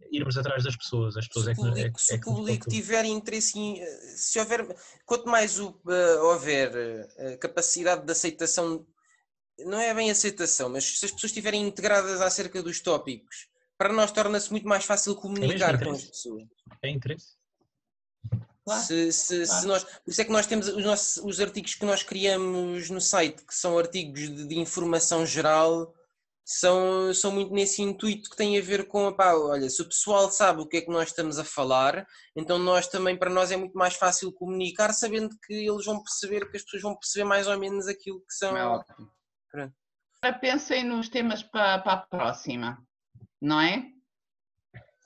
irmos 0.09 0.37
atrás 0.37 0.63
das 0.63 0.75
pessoas. 0.75 1.17
As 1.17 1.27
pessoas 1.27 1.45
se 1.45 1.51
é 1.51 1.55
que, 1.55 1.61
público, 1.61 1.97
é, 1.97 2.01
se 2.01 2.13
é 2.13 2.17
o 2.17 2.21
público 2.21 2.69
tiver 2.69 3.05
interesse 3.05 3.59
em, 3.59 3.85
se 4.15 4.39
houver, 4.39 4.65
quanto 5.05 5.27
mais 5.27 5.59
o, 5.59 5.69
uh, 5.69 6.25
houver 6.27 6.71
uh, 6.71 7.37
capacidade 7.39 8.05
de 8.05 8.11
aceitação, 8.11 8.87
não 9.59 9.79
é 9.79 9.93
bem 9.93 10.09
aceitação, 10.09 10.69
mas 10.69 10.85
se 10.85 11.05
as 11.05 11.11
pessoas 11.11 11.31
estiverem 11.31 11.67
integradas 11.67 12.21
acerca 12.21 12.63
dos 12.63 12.79
tópicos, 12.79 13.49
para 13.77 13.91
nós 13.91 14.11
torna-se 14.13 14.49
muito 14.49 14.67
mais 14.67 14.85
fácil 14.85 15.13
comunicar 15.15 15.75
é 15.75 15.83
com 15.83 15.91
as 15.91 16.05
pessoas. 16.05 16.43
É 16.81 16.89
interesse. 16.89 17.37
Claro. 18.63 18.83
Se, 18.83 19.11
se, 19.11 19.45
claro. 19.45 19.61
se, 19.61 19.67
nós, 19.67 19.83
por 19.83 20.11
isso 20.11 20.21
é 20.21 20.25
que 20.25 20.31
nós 20.31 20.47
temos 20.47 20.67
os, 20.69 20.83
nossos, 20.85 21.17
os 21.23 21.39
artigos 21.41 21.75
que 21.75 21.85
nós 21.85 22.01
criamos 22.01 22.89
no 22.89 23.01
site, 23.01 23.43
que 23.43 23.53
são 23.53 23.77
artigos 23.77 24.21
de, 24.21 24.47
de 24.47 24.57
informação 24.57 25.25
geral, 25.25 25.93
são, 26.51 27.13
são 27.13 27.31
muito 27.31 27.53
nesse 27.53 27.79
intuito 27.79 28.27
que 28.27 28.35
tem 28.35 28.57
a 28.57 28.61
ver 28.61 28.87
com, 28.87 29.13
pá, 29.13 29.35
olha, 29.35 29.69
se 29.69 29.83
o 29.83 29.85
pessoal 29.85 30.31
sabe 30.31 30.61
o 30.61 30.65
que 30.65 30.77
é 30.77 30.81
que 30.81 30.89
nós 30.89 31.09
estamos 31.09 31.37
a 31.37 31.43
falar, 31.43 32.07
então 32.35 32.57
nós 32.57 32.87
também, 32.87 33.15
para 33.15 33.29
nós 33.29 33.51
é 33.51 33.55
muito 33.55 33.77
mais 33.77 33.93
fácil 33.93 34.33
comunicar, 34.33 34.91
sabendo 34.91 35.29
que 35.45 35.53
eles 35.53 35.85
vão 35.85 36.01
perceber, 36.01 36.49
que 36.49 36.57
as 36.57 36.63
pessoas 36.63 36.81
vão 36.81 36.95
perceber 36.95 37.25
mais 37.25 37.45
ou 37.45 37.55
menos 37.59 37.87
aquilo 37.87 38.19
que 38.21 38.33
são. 38.33 38.57
É 38.57 38.65
ótimo. 38.65 39.11
Agora 39.53 40.39
pensem 40.39 40.83
nos 40.83 41.07
temas 41.07 41.43
para, 41.43 41.77
para 41.79 41.93
a 41.93 41.97
próxima, 41.97 42.83
não 43.39 43.61
é? 43.61 43.85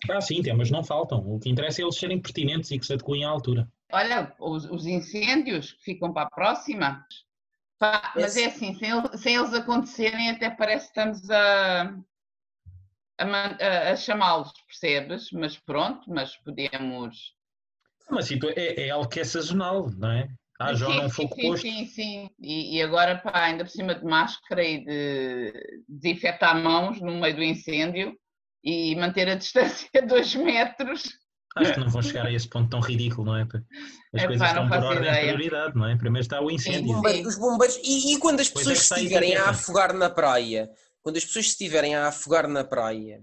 Ah, 0.09 0.21
sim, 0.21 0.41
temas 0.41 0.71
não 0.71 0.81
faltam. 0.81 1.19
O 1.27 1.41
que 1.41 1.49
interessa 1.49 1.81
é 1.81 1.83
eles 1.83 1.97
serem 1.97 2.21
pertinentes 2.21 2.71
e 2.71 2.79
que 2.79 2.85
se 2.85 2.93
adequem 2.93 3.25
à 3.25 3.29
altura. 3.29 3.69
Olha, 3.91 4.33
os, 4.39 4.63
os 4.63 4.85
incêndios 4.85 5.73
que 5.73 5.83
ficam 5.83 6.13
para 6.13 6.27
a 6.27 6.29
próxima, 6.29 7.05
Pá, 7.83 8.13
mas 8.15 8.37
é 8.37 8.45
assim, 8.45 8.73
sem, 8.75 8.91
sem, 9.17 9.35
eles 9.35 9.53
acontecerem, 9.53 10.29
até 10.29 10.49
parece 10.49 10.85
que 10.85 10.91
estamos 11.01 11.29
a, 11.29 11.93
a, 13.17 13.91
a 13.91 13.95
chamá-los, 13.97 14.53
percebes? 14.65 15.29
Mas 15.33 15.57
pronto, 15.57 16.09
mas 16.09 16.33
podemos. 16.37 17.33
Mas 18.09 18.29
tipo, 18.29 18.47
é, 18.55 18.87
é 18.87 18.89
algo 18.89 19.09
que 19.09 19.19
é 19.19 19.25
sazonal, 19.25 19.89
não 19.97 20.09
é? 20.09 20.29
Ah, 20.61 20.73
já 20.73 20.87
não 20.87 21.09
fogo 21.09 21.35
sim, 21.35 21.41
posto. 21.41 21.67
Sim, 21.67 21.85
sim, 21.87 22.29
e, 22.39 22.77
e, 22.77 22.81
agora, 22.81 23.17
pá, 23.17 23.47
ainda 23.47 23.65
por 23.65 23.71
cima 23.71 23.95
de 23.95 24.05
máscara 24.05 24.63
e 24.63 24.85
de 24.85 25.83
desinfetar 25.89 26.55
mãos 26.55 27.01
no 27.01 27.19
meio 27.19 27.35
do 27.35 27.43
incêndio 27.43 28.17
e 28.63 28.95
manter 28.95 29.27
a 29.27 29.35
distância 29.35 29.89
de 29.93 30.07
dois 30.07 30.33
metros. 30.35 31.03
Acho 31.55 31.73
que 31.73 31.79
não 31.79 31.89
vão 31.89 32.01
chegar 32.01 32.25
a 32.25 32.31
esse 32.31 32.47
ponto 32.47 32.69
tão 32.69 32.79
ridículo, 32.79 33.25
não 33.25 33.37
é? 33.37 33.43
As 34.13 34.23
é, 34.23 34.27
coisas 34.27 34.39
pá, 34.39 34.47
estão 34.47 34.67
por 34.67 34.83
ordem 34.83 35.03
ideia. 35.03 35.21
de 35.21 35.33
prioridade, 35.33 35.75
não 35.75 35.87
é? 35.87 35.95
Primeiro 35.95 36.23
está 36.23 36.41
o 36.41 36.49
incêndio. 36.49 36.81
Os 36.81 36.95
bombeiros, 36.95 37.33
os 37.33 37.39
bombeiros 37.39 37.77
e, 37.83 38.13
e, 38.13 38.19
quando 38.19 38.39
as 38.39 38.49
pessoas 38.49 38.77
é 38.77 38.81
se 38.81 38.93
estiverem 38.95 39.35
a 39.35 39.49
afogar 39.49 39.93
na 39.93 40.09
praia, 40.09 40.69
quando 41.01 41.17
as 41.17 41.25
pessoas 41.25 41.45
estiverem 41.45 41.95
a 41.95 42.07
afogar 42.07 42.47
na 42.47 42.63
praia, 42.63 43.21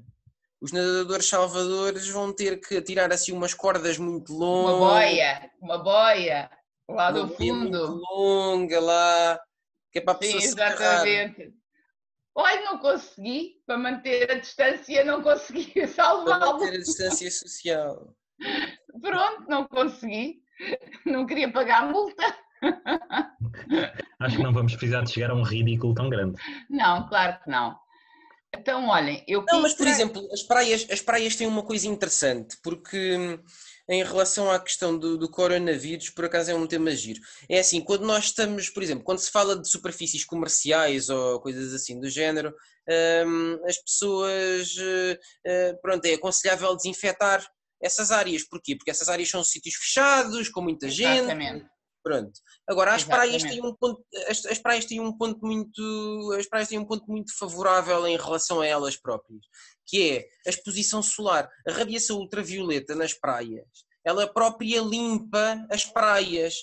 os 0.60 0.70
nadadores 0.70 1.28
salvadores 1.28 2.08
vão 2.08 2.32
ter 2.32 2.60
que 2.60 2.80
tirar 2.82 3.12
assim 3.12 3.32
umas 3.32 3.54
cordas 3.54 3.98
muito 3.98 4.32
longas. 4.32 4.74
Uma 4.76 4.88
boia, 4.90 5.50
uma 5.60 5.78
boia, 5.78 6.50
lá 6.88 7.10
do 7.10 7.28
fundo. 7.28 7.88
Muito 7.88 8.04
longa 8.12 8.80
lá, 8.80 9.40
que 9.90 9.98
é 9.98 10.02
para 10.02 10.12
a 10.12 10.18
pessoa 10.18 10.40
Sim, 10.40 10.46
exatamente. 10.46 11.54
Olha, 12.32 12.62
não 12.62 12.78
consegui, 12.78 13.60
para 13.66 13.76
manter 13.76 14.30
a 14.30 14.38
distância, 14.38 15.04
não 15.04 15.20
consegui 15.20 15.86
salvá-lo. 15.88 16.38
Para 16.38 16.52
manter 16.52 16.76
a 16.76 16.78
distância 16.78 17.30
social. 17.30 18.14
Pronto, 19.00 19.46
não 19.48 19.66
consegui. 19.66 20.40
Não 21.06 21.26
queria 21.26 21.50
pagar 21.50 21.84
a 21.84 21.86
multa. 21.86 22.22
Acho 24.20 24.36
que 24.36 24.42
não 24.42 24.52
vamos 24.52 24.76
precisar 24.76 25.02
de 25.02 25.12
chegar 25.12 25.30
a 25.30 25.34
um 25.34 25.42
ridículo 25.42 25.94
tão 25.94 26.10
grande. 26.10 26.40
Não, 26.68 27.08
claro 27.08 27.38
que 27.42 27.50
não. 27.50 27.76
Então, 28.54 28.88
olhem, 28.88 29.24
eu 29.28 29.44
Não, 29.48 29.62
mas 29.62 29.74
por 29.74 29.86
exemplo, 29.86 30.28
as 30.32 30.42
praias, 30.42 30.86
as 30.90 31.00
praias 31.00 31.36
têm 31.36 31.46
uma 31.46 31.62
coisa 31.62 31.86
interessante, 31.86 32.56
porque 32.62 33.16
hum, 33.16 33.38
em 33.88 34.02
relação 34.02 34.50
à 34.50 34.58
questão 34.58 34.98
do, 34.98 35.16
do, 35.16 35.30
coronavírus, 35.30 36.10
por 36.10 36.24
acaso 36.24 36.50
é 36.50 36.54
um 36.54 36.66
tema 36.66 36.90
giro. 36.90 37.20
É 37.48 37.60
assim, 37.60 37.80
quando 37.80 38.04
nós 38.04 38.26
estamos, 38.26 38.68
por 38.68 38.82
exemplo, 38.82 39.04
quando 39.04 39.18
se 39.18 39.30
fala 39.30 39.56
de 39.56 39.68
superfícies 39.68 40.24
comerciais 40.24 41.08
ou 41.08 41.40
coisas 41.40 41.72
assim 41.72 42.00
do 42.00 42.10
género, 42.10 42.52
um, 43.26 43.60
as 43.66 43.78
pessoas, 43.78 44.74
uh, 44.76 45.80
pronto, 45.80 46.04
é 46.04 46.14
aconselhável 46.14 46.76
desinfetar 46.76 47.46
essas 47.82 48.10
áreas. 48.10 48.46
Porquê? 48.46 48.76
Porque 48.76 48.90
essas 48.90 49.08
áreas 49.08 49.28
são 49.28 49.42
sítios 49.42 49.74
fechados, 49.74 50.48
com 50.48 50.62
muita 50.62 50.88
gente. 50.88 51.20
Exatamente. 51.20 51.66
Pronto. 52.02 52.32
Agora 52.66 52.94
as 52.94 53.04
praias 53.04 53.42
têm 53.42 53.60
um 53.62 53.74
ponto, 53.74 54.02
as, 54.26 54.44
as, 54.46 54.58
praias 54.58 54.84
têm 54.86 55.00
um 55.00 55.16
ponto 55.16 55.44
muito, 55.44 56.34
as 56.38 56.46
praias 56.46 56.68
têm 56.68 56.78
um 56.78 56.84
ponto 56.84 57.04
muito 57.06 57.36
favorável 57.36 58.06
em 58.06 58.16
relação 58.16 58.60
a 58.60 58.66
elas 58.66 58.96
próprias, 58.96 59.40
que 59.86 60.10
é 60.10 60.28
a 60.46 60.50
exposição 60.50 61.02
solar, 61.02 61.48
a 61.68 61.72
radiação 61.72 62.16
ultravioleta 62.16 62.94
nas 62.94 63.12
praias. 63.12 63.66
Ela 64.04 64.32
própria 64.32 64.80
limpa 64.80 65.66
as 65.70 65.84
praias, 65.84 66.54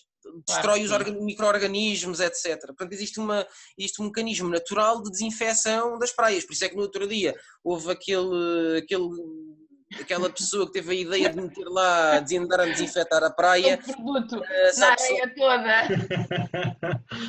destrói 0.48 0.84
os 0.84 0.92
micro-organismos, 1.22 2.20
etc. 2.20 2.60
Portanto, 2.66 2.94
existe, 2.94 3.20
uma, 3.20 3.48
existe 3.78 4.02
um 4.02 4.06
mecanismo 4.06 4.50
natural 4.50 5.04
de 5.04 5.12
desinfecção 5.12 6.00
das 6.00 6.12
praias. 6.12 6.46
Por 6.46 6.54
isso 6.54 6.66
é 6.66 6.70
que 6.70 6.76
no 6.76 6.82
outro 6.82 7.08
dia 7.08 7.36
houve 7.64 7.92
aquele, 7.92 8.80
aquele 8.80 9.08
aquela 10.00 10.30
pessoa 10.30 10.66
que 10.68 10.74
teve 10.74 10.92
a 10.92 10.96
ideia 10.96 11.30
de 11.30 11.42
meter 11.42 11.66
lá, 11.66 12.20
de 12.20 12.38
andar 12.38 12.62
a 12.62 12.66
desinfetar 12.66 13.24
a 13.24 13.30
praia. 13.30 13.80
O 13.88 13.94
produto 13.94 14.38
uh, 14.38 14.80
na 14.80 14.88
areia 14.92 15.34
toda. 15.36 15.88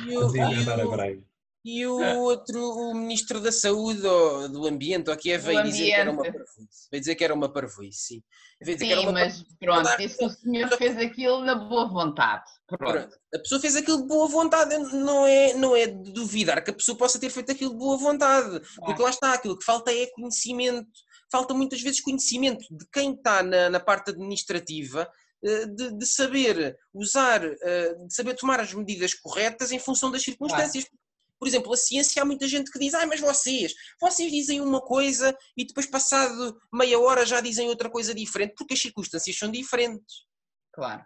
E 0.07 0.17
o, 0.17 0.35
e, 0.35 0.85
o, 0.85 1.25
E 1.63 1.85
o 1.85 2.19
outro, 2.21 2.57
o 2.57 2.93
Ministro 2.93 3.41
da 3.41 3.51
Saúde 3.51 4.05
ou 4.05 4.47
do 4.47 4.65
Ambiente, 4.65 5.09
ou 5.09 5.17
que 5.17 5.31
é, 5.31 5.37
veio 5.37 5.61
dizer 5.63 5.85
que 5.85 5.93
era 5.93 6.11
uma 6.11 6.23
parvoíce. 6.23 6.67
Veio 6.89 7.01
dizer 7.01 7.15
que 7.15 7.23
era 7.23 7.33
uma 7.33 7.49
parvoíce, 7.51 7.99
sim. 7.99 8.23
Veio 8.61 8.77
dizer 8.77 8.85
sim, 8.85 8.93
que 8.93 8.99
era 8.99 9.01
uma 9.01 9.11
mas 9.11 9.43
pronto, 9.59 9.97
disse 9.97 10.17
que 10.17 10.25
o 10.25 10.29
senhor 10.29 10.69
fez 10.77 10.97
aquilo 10.97 11.41
na 11.41 11.55
boa 11.55 11.89
vontade. 11.89 12.45
Pronto. 12.67 13.13
A 13.33 13.39
pessoa 13.39 13.59
fez 13.59 13.75
aquilo 13.75 14.01
de 14.01 14.07
boa 14.07 14.27
vontade, 14.27 14.77
não 14.93 15.27
é, 15.27 15.53
não 15.53 15.75
é 15.75 15.87
de 15.87 16.11
duvidar 16.13 16.63
que 16.63 16.71
a 16.71 16.73
pessoa 16.73 16.97
possa 16.97 17.19
ter 17.19 17.29
feito 17.29 17.51
aquilo 17.51 17.71
de 17.71 17.77
boa 17.77 17.97
vontade. 17.97 18.61
Porque 18.77 19.01
lá 19.01 19.09
está, 19.09 19.33
aquilo 19.33 19.57
que 19.57 19.65
falta 19.65 19.91
é 19.91 20.07
conhecimento. 20.07 20.87
Falta 21.31 21.53
muitas 21.53 21.81
vezes 21.81 22.01
conhecimento 22.01 22.65
de 22.71 22.85
quem 22.91 23.13
está 23.13 23.43
na, 23.43 23.69
na 23.69 23.79
parte 23.79 24.11
administrativa 24.11 25.09
eh, 25.43 25.65
de, 25.67 25.97
de, 25.97 26.05
saber 26.05 26.77
usar, 26.93 27.43
eh, 27.43 27.93
de 28.05 28.13
saber 28.13 28.35
tomar 28.35 28.59
as 28.59 28.73
medidas 28.73 29.13
corretas 29.13 29.71
em 29.71 29.79
função 29.79 30.11
das 30.11 30.23
circunstâncias. 30.23 30.83
Claro. 30.83 30.99
Por 31.39 31.47
exemplo, 31.47 31.71
a 31.71 31.77
ciência 31.77 32.21
há 32.21 32.25
muita 32.25 32.47
gente 32.47 32.69
que 32.69 32.77
diz, 32.77 32.93
ah, 32.93 33.05
mas 33.05 33.21
vocês, 33.21 33.73
vocês 34.01 34.29
dizem 34.29 34.59
uma 34.59 34.81
coisa 34.81 35.35
e 35.55 35.65
depois 35.65 35.85
passado 35.85 36.59
meia 36.73 36.99
hora 36.99 37.25
já 37.25 37.39
dizem 37.39 37.69
outra 37.69 37.89
coisa 37.89 38.13
diferente, 38.13 38.55
porque 38.57 38.73
as 38.73 38.81
circunstâncias 38.81 39.37
são 39.37 39.49
diferentes. 39.49 40.25
Claro. 40.73 41.01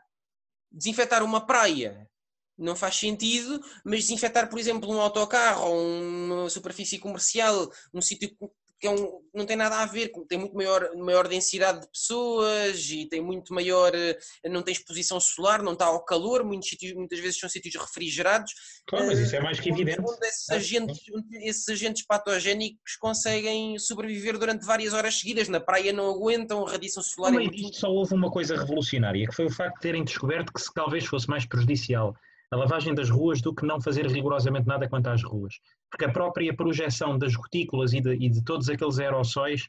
Desinfetar 0.72 1.24
uma 1.24 1.46
praia 1.46 2.10
não 2.58 2.76
faz 2.76 2.96
sentido, 2.96 3.60
mas 3.86 4.02
desinfetar, 4.02 4.50
por 4.50 4.60
exemplo, 4.60 4.92
um 4.92 5.00
autocarro 5.00 5.70
ou 5.70 5.80
uma 5.80 6.50
superfície 6.50 7.00
comercial, 7.00 7.70
um 7.94 8.02
sítio 8.02 8.36
que 8.84 8.88
é 8.88 8.92
um, 8.92 9.22
não 9.34 9.46
tem 9.46 9.56
nada 9.56 9.78
a 9.78 9.86
ver, 9.86 10.12
tem 10.28 10.38
muito 10.38 10.54
maior, 10.58 10.94
maior 10.98 11.26
densidade 11.26 11.80
de 11.80 11.88
pessoas 11.88 12.90
e 12.90 13.06
tem 13.06 13.22
muito 13.22 13.54
maior, 13.54 13.96
eh, 13.96 14.20
não 14.50 14.62
tem 14.62 14.74
exposição 14.74 15.22
solar, 15.22 15.64
não 15.64 15.72
está 15.72 15.86
ao 15.86 16.04
calor, 16.04 16.44
muitos 16.44 16.68
sítios, 16.68 16.92
muitas 16.94 17.18
vezes 17.18 17.40
são 17.40 17.48
sítios 17.48 17.82
refrigerados. 17.82 18.52
Claro, 18.86 19.08
mas 19.08 19.20
isso 19.20 19.38
é 19.38 19.40
mais 19.40 19.58
que 19.58 19.70
evidente. 19.70 20.02
Onde 20.02 20.28
esses 20.28 20.50
agentes, 20.50 21.00
esses 21.32 21.70
agentes 21.70 22.06
patogénicos 22.06 22.98
conseguem 23.00 23.80
sobreviver 23.80 24.38
durante 24.38 24.66
várias 24.66 24.94
horas 24.94 25.18
seguidas, 25.18 25.48
na 25.48 25.62
praia 25.62 25.94
não 25.94 26.10
aguentam, 26.10 26.68
a 26.68 26.72
radiação 26.72 27.02
solar 27.02 27.32
Também 27.32 27.48
é 27.48 27.52
muito... 27.52 27.78
só 27.78 27.88
houve 27.88 28.14
uma 28.14 28.30
coisa 28.30 28.58
revolucionária, 28.58 29.26
que 29.26 29.34
foi 29.34 29.46
o 29.46 29.50
facto 29.50 29.76
de 29.76 29.82
terem 29.82 30.04
descoberto 30.04 30.52
que 30.52 30.62
se 30.62 30.74
talvez 30.74 31.06
fosse 31.06 31.30
mais 31.30 31.46
prejudicial 31.46 32.14
a 32.54 32.56
lavagem 32.56 32.94
das 32.94 33.10
ruas 33.10 33.42
do 33.42 33.54
que 33.54 33.66
não 33.66 33.82
fazer 33.82 34.06
rigorosamente 34.06 34.68
nada 34.68 34.88
quanto 34.88 35.08
às 35.08 35.24
ruas. 35.24 35.56
Porque 35.90 36.06
a 36.06 36.12
própria 36.12 36.56
projeção 36.56 37.18
das 37.18 37.36
gotículas 37.36 37.94
e 37.94 38.00
de, 38.00 38.14
e 38.14 38.30
de 38.30 38.44
todos 38.44 38.70
aqueles 38.70 39.00
aerossóis 39.00 39.68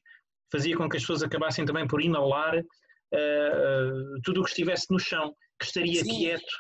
fazia 0.53 0.77
com 0.77 0.89
que 0.89 0.99
as 0.99 1.03
pessoas 1.03 1.23
acabassem 1.23 1.65
também 1.65 1.87
por 1.87 2.03
inalar 2.03 2.59
uh, 2.59 2.59
uh, 2.59 4.21
tudo 4.23 4.41
o 4.43 4.45
que 4.45 4.51
estivesse 4.51 4.87
no 4.91 4.99
chão, 4.99 5.35
que 5.59 5.65
estaria 5.65 6.05
Sim. 6.05 6.11
quieto 6.11 6.53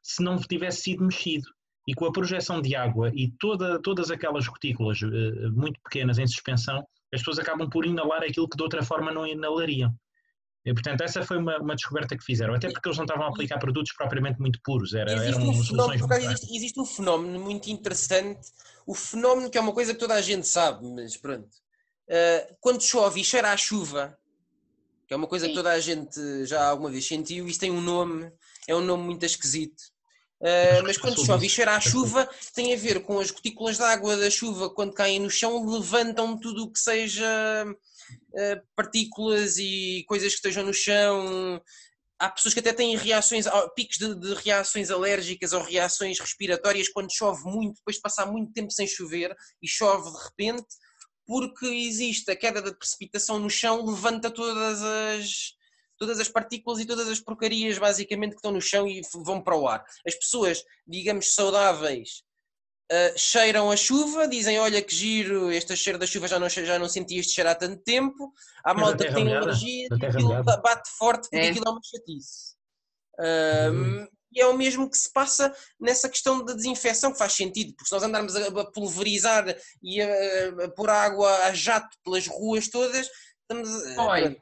se 0.00 0.22
não 0.22 0.36
tivesse 0.36 0.82
sido 0.82 1.04
mexido. 1.04 1.48
E 1.88 1.94
com 1.94 2.06
a 2.06 2.12
projeção 2.12 2.62
de 2.62 2.76
água 2.76 3.10
e 3.12 3.32
toda, 3.40 3.82
todas 3.82 4.08
aquelas 4.12 4.46
gotículas 4.46 5.02
uh, 5.02 5.52
muito 5.52 5.80
pequenas 5.82 6.16
em 6.16 6.26
suspensão, 6.28 6.78
as 7.12 7.20
pessoas 7.20 7.40
acabam 7.40 7.68
por 7.68 7.84
inalar 7.84 8.22
aquilo 8.22 8.48
que 8.48 8.56
de 8.56 8.62
outra 8.62 8.84
forma 8.84 9.10
não 9.10 9.26
inalariam. 9.26 9.92
E, 10.64 10.72
portanto, 10.72 11.00
essa 11.02 11.24
foi 11.24 11.38
uma, 11.38 11.58
uma, 11.58 11.74
descoberta 11.74 12.16
que 12.16 12.24
fizeram, 12.24 12.54
até 12.54 12.70
porque 12.70 12.88
eles 12.88 12.96
não 12.96 13.04
estavam 13.04 13.26
a 13.26 13.28
aplicar 13.28 13.58
produtos 13.58 13.92
propriamente 13.92 14.40
muito 14.40 14.60
puros, 14.62 14.94
era, 14.94 15.12
existe 15.12 15.28
eram 15.28 15.48
um 15.48 15.62
soluções 15.62 16.00
muito 16.00 16.14
existe, 16.14 16.56
existe, 16.56 16.80
um 16.80 16.86
fenómeno 16.86 17.40
muito 17.40 17.68
interessante, 17.68 18.48
o 18.86 18.94
fenómeno 18.94 19.50
que 19.50 19.58
é 19.58 19.60
uma 19.60 19.72
coisa 19.72 19.92
que 19.92 19.98
toda 19.98 20.14
a 20.14 20.22
gente 20.22 20.46
sabe, 20.46 20.86
mas 20.86 21.16
pronto. 21.16 21.48
Uh, 22.08 22.56
quando 22.60 22.80
chove 22.80 23.20
e 23.20 23.24
cheira 23.24 23.50
a 23.50 23.56
chuva, 23.56 24.16
que 25.08 25.14
é 25.14 25.16
uma 25.16 25.26
coisa 25.26 25.46
Sim. 25.46 25.50
que 25.50 25.56
toda 25.56 25.72
a 25.72 25.80
gente 25.80 26.46
já 26.46 26.68
alguma 26.68 26.90
vez 26.90 27.06
sentiu, 27.06 27.48
isso 27.48 27.58
tem 27.58 27.70
um 27.70 27.80
nome, 27.80 28.30
é 28.68 28.74
um 28.74 28.80
nome 28.80 29.02
muito 29.02 29.26
esquisito. 29.26 29.82
Uh, 30.40 30.82
mas 30.84 30.96
quando 30.96 31.24
chove 31.24 31.46
e 31.46 31.50
cheira 31.50 31.74
a 31.74 31.80
chuva, 31.80 32.28
tem 32.54 32.72
a 32.72 32.76
ver 32.76 33.02
com 33.02 33.18
as 33.18 33.30
gotículas 33.30 33.76
de 33.76 33.82
água 33.82 34.16
da 34.16 34.30
chuva, 34.30 34.70
quando 34.70 34.92
caem 34.92 35.20
no 35.20 35.30
chão, 35.30 35.64
levantam 35.68 36.38
tudo 36.38 36.64
o 36.64 36.72
que 36.72 36.78
seja 36.78 37.24
partículas 38.74 39.58
e 39.58 40.04
coisas 40.06 40.28
que 40.30 40.36
estejam 40.36 40.64
no 40.64 40.74
chão. 40.74 41.60
Há 42.18 42.30
pessoas 42.30 42.54
que 42.54 42.60
até 42.60 42.72
têm 42.72 42.96
reações, 42.96 43.46
picos 43.74 43.96
de, 43.98 44.14
de, 44.14 44.34
reações 44.34 44.90
alérgicas 44.90 45.52
ou 45.52 45.60
reações 45.60 46.20
respiratórias 46.20 46.88
quando 46.88 47.12
chove 47.12 47.42
muito, 47.44 47.76
depois 47.76 47.96
de 47.96 48.02
passar 48.02 48.26
muito 48.26 48.52
tempo 48.52 48.70
sem 48.70 48.86
chover 48.86 49.34
e 49.60 49.66
chove 49.66 50.10
de 50.10 50.24
repente, 50.24 50.68
porque 51.26 51.66
existe 51.66 52.30
a 52.30 52.36
queda 52.36 52.62
da 52.62 52.72
precipitação 52.72 53.40
no 53.40 53.50
chão, 53.50 53.84
levanta 53.84 54.30
todas 54.30 54.82
as, 54.82 55.54
todas 55.98 56.20
as 56.20 56.28
partículas 56.28 56.78
e 56.78 56.86
todas 56.86 57.08
as 57.08 57.18
porcarias 57.18 57.78
basicamente 57.78 58.30
que 58.30 58.36
estão 58.36 58.52
no 58.52 58.60
chão 58.60 58.86
e 58.86 59.00
vão 59.24 59.42
para 59.42 59.56
o 59.56 59.66
ar. 59.66 59.84
As 60.06 60.14
pessoas, 60.14 60.62
digamos, 60.86 61.34
saudáveis 61.34 62.22
Uh, 62.90 63.18
cheiram 63.18 63.70
a 63.70 63.76
chuva, 63.76 64.28
dizem: 64.28 64.58
Olha 64.58 64.82
que 64.82 64.94
giro, 64.94 65.50
este 65.50 65.74
cheiro 65.76 65.98
da 65.98 66.06
chuva 66.06 66.28
já 66.28 66.38
não, 66.38 66.48
já 66.48 66.78
não 66.78 66.88
senti 66.88 67.16
este 67.16 67.32
cheiro 67.34 67.50
há 67.50 67.54
tanto 67.54 67.82
tempo. 67.82 68.32
Há 68.64 68.74
malta 68.74 69.06
que 69.06 69.14
tem 69.14 69.34
alergia 69.34 69.88
e 69.90 70.06
aquilo 70.06 70.42
bate 70.44 70.90
forte 70.98 71.28
porque 71.30 71.36
é. 71.36 71.50
aquilo 71.50 71.68
é 71.68 71.70
uma 71.70 71.80
chatice. 71.82 72.54
uhum. 73.70 74.06
E 74.34 74.40
é 74.40 74.46
o 74.46 74.56
mesmo 74.56 74.90
que 74.90 74.96
se 74.96 75.12
passa 75.12 75.54
nessa 75.78 76.08
questão 76.08 76.42
da 76.42 76.54
desinfecção, 76.54 77.12
que 77.12 77.18
faz 77.18 77.34
sentido, 77.34 77.74
porque 77.74 77.88
se 77.88 77.92
nós 77.92 78.02
andarmos 78.02 78.34
a, 78.34 78.64
pulverizar 78.72 79.44
e 79.82 80.00
a, 80.00 80.64
a 80.64 80.70
pôr 80.70 80.88
água 80.88 81.30
a 81.44 81.52
jato 81.52 81.94
pelas 82.02 82.26
ruas 82.26 82.68
todas, 82.68 83.10
estamos. 83.42 83.68
Oi. 83.98 84.38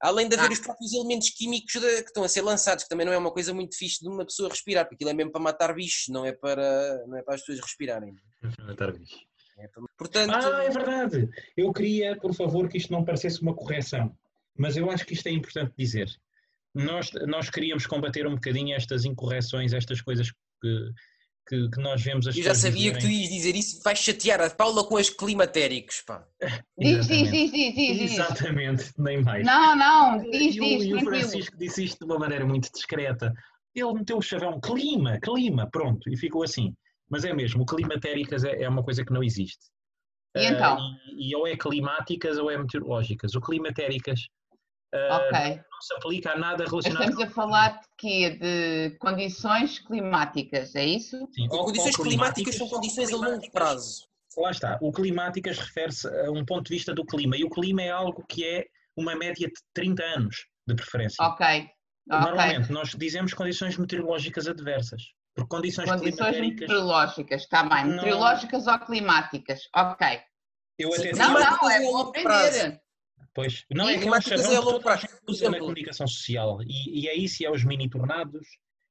Além 0.00 0.28
de 0.28 0.34
haver 0.34 0.48
ah. 0.48 0.52
os 0.52 0.60
próprios 0.60 0.92
elementos 0.94 1.30
químicos 1.30 1.72
de, 1.74 2.02
que 2.02 2.08
estão 2.08 2.24
a 2.24 2.28
ser 2.28 2.40
lançados, 2.40 2.84
que 2.84 2.88
também 2.88 3.04
não 3.04 3.12
é 3.12 3.18
uma 3.18 3.30
coisa 3.30 3.52
muito 3.52 3.76
fixe 3.76 4.00
de 4.00 4.08
uma 4.08 4.24
pessoa 4.24 4.48
respirar, 4.48 4.84
porque 4.84 4.94
aquilo 4.94 5.10
é 5.10 5.14
mesmo 5.14 5.30
para 5.30 5.40
matar 5.40 5.74
bichos, 5.74 6.08
não 6.08 6.24
é 6.24 6.32
para, 6.32 7.06
não 7.06 7.18
é 7.18 7.22
para 7.22 7.34
as 7.34 7.40
pessoas 7.40 7.60
respirarem. 7.60 8.14
É 8.42 8.48
para 8.48 8.64
matar 8.64 8.92
bichos. 8.92 9.20
É 9.58 9.68
para... 9.68 9.82
Portanto... 9.98 10.34
Ah, 10.34 10.64
é 10.64 10.70
verdade. 10.70 11.28
Eu 11.56 11.72
queria, 11.72 12.16
por 12.16 12.34
favor, 12.34 12.68
que 12.68 12.78
isto 12.78 12.92
não 12.92 13.04
parecesse 13.04 13.42
uma 13.42 13.54
correção, 13.54 14.16
mas 14.56 14.76
eu 14.76 14.90
acho 14.90 15.04
que 15.04 15.12
isto 15.12 15.26
é 15.26 15.32
importante 15.32 15.74
dizer. 15.76 16.08
Nós, 16.74 17.10
nós 17.26 17.50
queríamos 17.50 17.86
combater 17.86 18.26
um 18.26 18.34
bocadinho 18.36 18.74
estas 18.74 19.04
incorreções, 19.04 19.72
estas 19.72 20.00
coisas 20.00 20.32
que, 20.62 20.92
que, 21.50 21.68
que 21.68 21.80
nós 21.80 22.00
vemos 22.00 22.28
as 22.28 22.36
Eu 22.36 22.44
já 22.44 22.54
sabia 22.54 22.92
que 22.92 23.00
tu 23.00 23.08
ias 23.08 23.28
dizer 23.28 23.56
isso, 23.56 23.82
vais 23.82 23.98
chatear 23.98 24.40
a 24.40 24.48
Paula 24.48 24.84
com 24.84 24.96
as 24.96 25.10
climatéricos, 25.10 26.00
pá. 26.06 26.24
Diz, 26.78 27.08
diz, 27.08 27.28
diz, 27.28 27.50
diz, 27.50 27.74
diz. 27.74 28.12
Exatamente, 28.12 28.92
nem 28.96 29.20
mais. 29.20 29.44
Não, 29.44 29.74
não, 29.74 30.30
diz, 30.30 30.54
e 30.54 30.60
diz. 30.60 30.84
E 30.84 30.94
o 30.94 31.00
Francisco 31.00 31.58
disse 31.58 31.84
isto 31.84 31.98
de 31.98 32.04
uma 32.04 32.20
maneira 32.20 32.46
muito 32.46 32.70
discreta. 32.72 33.34
Ele 33.74 33.92
meteu 33.94 34.18
o 34.18 34.22
chavão 34.22 34.60
clima, 34.60 35.18
clima, 35.20 35.68
pronto, 35.68 36.08
e 36.08 36.16
ficou 36.16 36.44
assim. 36.44 36.72
Mas 37.10 37.24
é 37.24 37.32
mesmo, 37.32 37.62
o 37.62 37.66
climatéricas 37.66 38.44
é, 38.44 38.62
é 38.62 38.68
uma 38.68 38.84
coisa 38.84 39.04
que 39.04 39.12
não 39.12 39.22
existe. 39.22 39.66
E 40.36 40.46
então? 40.46 40.76
Uh, 40.76 40.96
e, 41.18 41.30
e, 41.30 41.34
ou 41.34 41.48
é 41.48 41.56
climáticas 41.56 42.38
ou 42.38 42.48
é 42.48 42.56
meteorológicas. 42.56 43.34
O 43.34 43.40
climatéricas 43.40 44.20
Okay. 44.92 45.56
Não 45.56 45.80
se 45.80 45.94
aplica 45.94 46.32
a 46.32 46.38
nada 46.38 46.64
relacionado. 46.64 47.02
Estamos 47.02 47.24
a 47.24 47.30
falar 47.30 47.80
de 47.80 47.86
quê? 47.96 48.30
De 48.30 48.96
condições 48.98 49.78
climáticas, 49.78 50.74
é 50.74 50.84
isso? 50.84 51.16
Sim, 51.32 51.46
ou, 51.50 51.64
condições 51.64 51.98
ou 51.98 52.04
climáticas, 52.04 52.56
climáticas 52.56 52.56
são 52.56 52.68
condições 52.68 53.12
a 53.12 53.16
longo 53.16 53.50
prazo. 53.52 54.08
Lá 54.36 54.50
está. 54.50 54.78
O 54.80 54.92
climáticas 54.92 55.58
refere-se 55.58 56.08
a 56.08 56.30
um 56.30 56.44
ponto 56.44 56.64
de 56.64 56.74
vista 56.74 56.94
do 56.94 57.04
clima 57.04 57.36
e 57.36 57.44
o 57.44 57.50
clima 57.50 57.82
é 57.82 57.90
algo 57.90 58.24
que 58.28 58.44
é 58.44 58.66
uma 58.96 59.14
média 59.14 59.46
de 59.46 59.54
30 59.74 60.02
anos, 60.02 60.46
de 60.66 60.74
preferência. 60.74 61.24
Ok. 61.24 61.68
Normalmente 62.06 62.64
okay. 62.64 62.74
nós 62.74 62.90
dizemos 62.90 63.34
condições 63.34 63.76
meteorológicas 63.76 64.48
adversas. 64.48 65.02
Por 65.34 65.46
condições, 65.46 65.88
condições 65.88 66.40
meteorológicas, 66.40 67.42
está 67.42 67.62
bem. 67.62 67.84
Não... 67.84 67.96
Meteorológicas 67.96 68.66
ou 68.66 68.78
climáticas, 68.80 69.68
ok. 69.74 70.20
Eu 70.78 70.92
até 70.94 71.12
não, 71.12 71.34
não, 71.34 71.70
é 71.70 71.80
bom 71.80 71.98
aprender. 71.98 72.80
Pois, 73.34 73.64
não 73.70 73.88
é 73.88 73.98
que 73.98 74.08
é 74.08 74.10
um 74.10 74.20
chavão 74.20 74.80
que 74.80 75.08
usa 75.28 75.50
na 75.50 75.58
comunicação 75.58 76.06
social. 76.06 76.60
E, 76.62 77.02
e 77.02 77.08
é 77.08 77.14
isso, 77.14 77.42
e 77.42 77.46
é 77.46 77.50
os 77.50 77.64
mini 77.64 77.88
tornados 77.88 78.46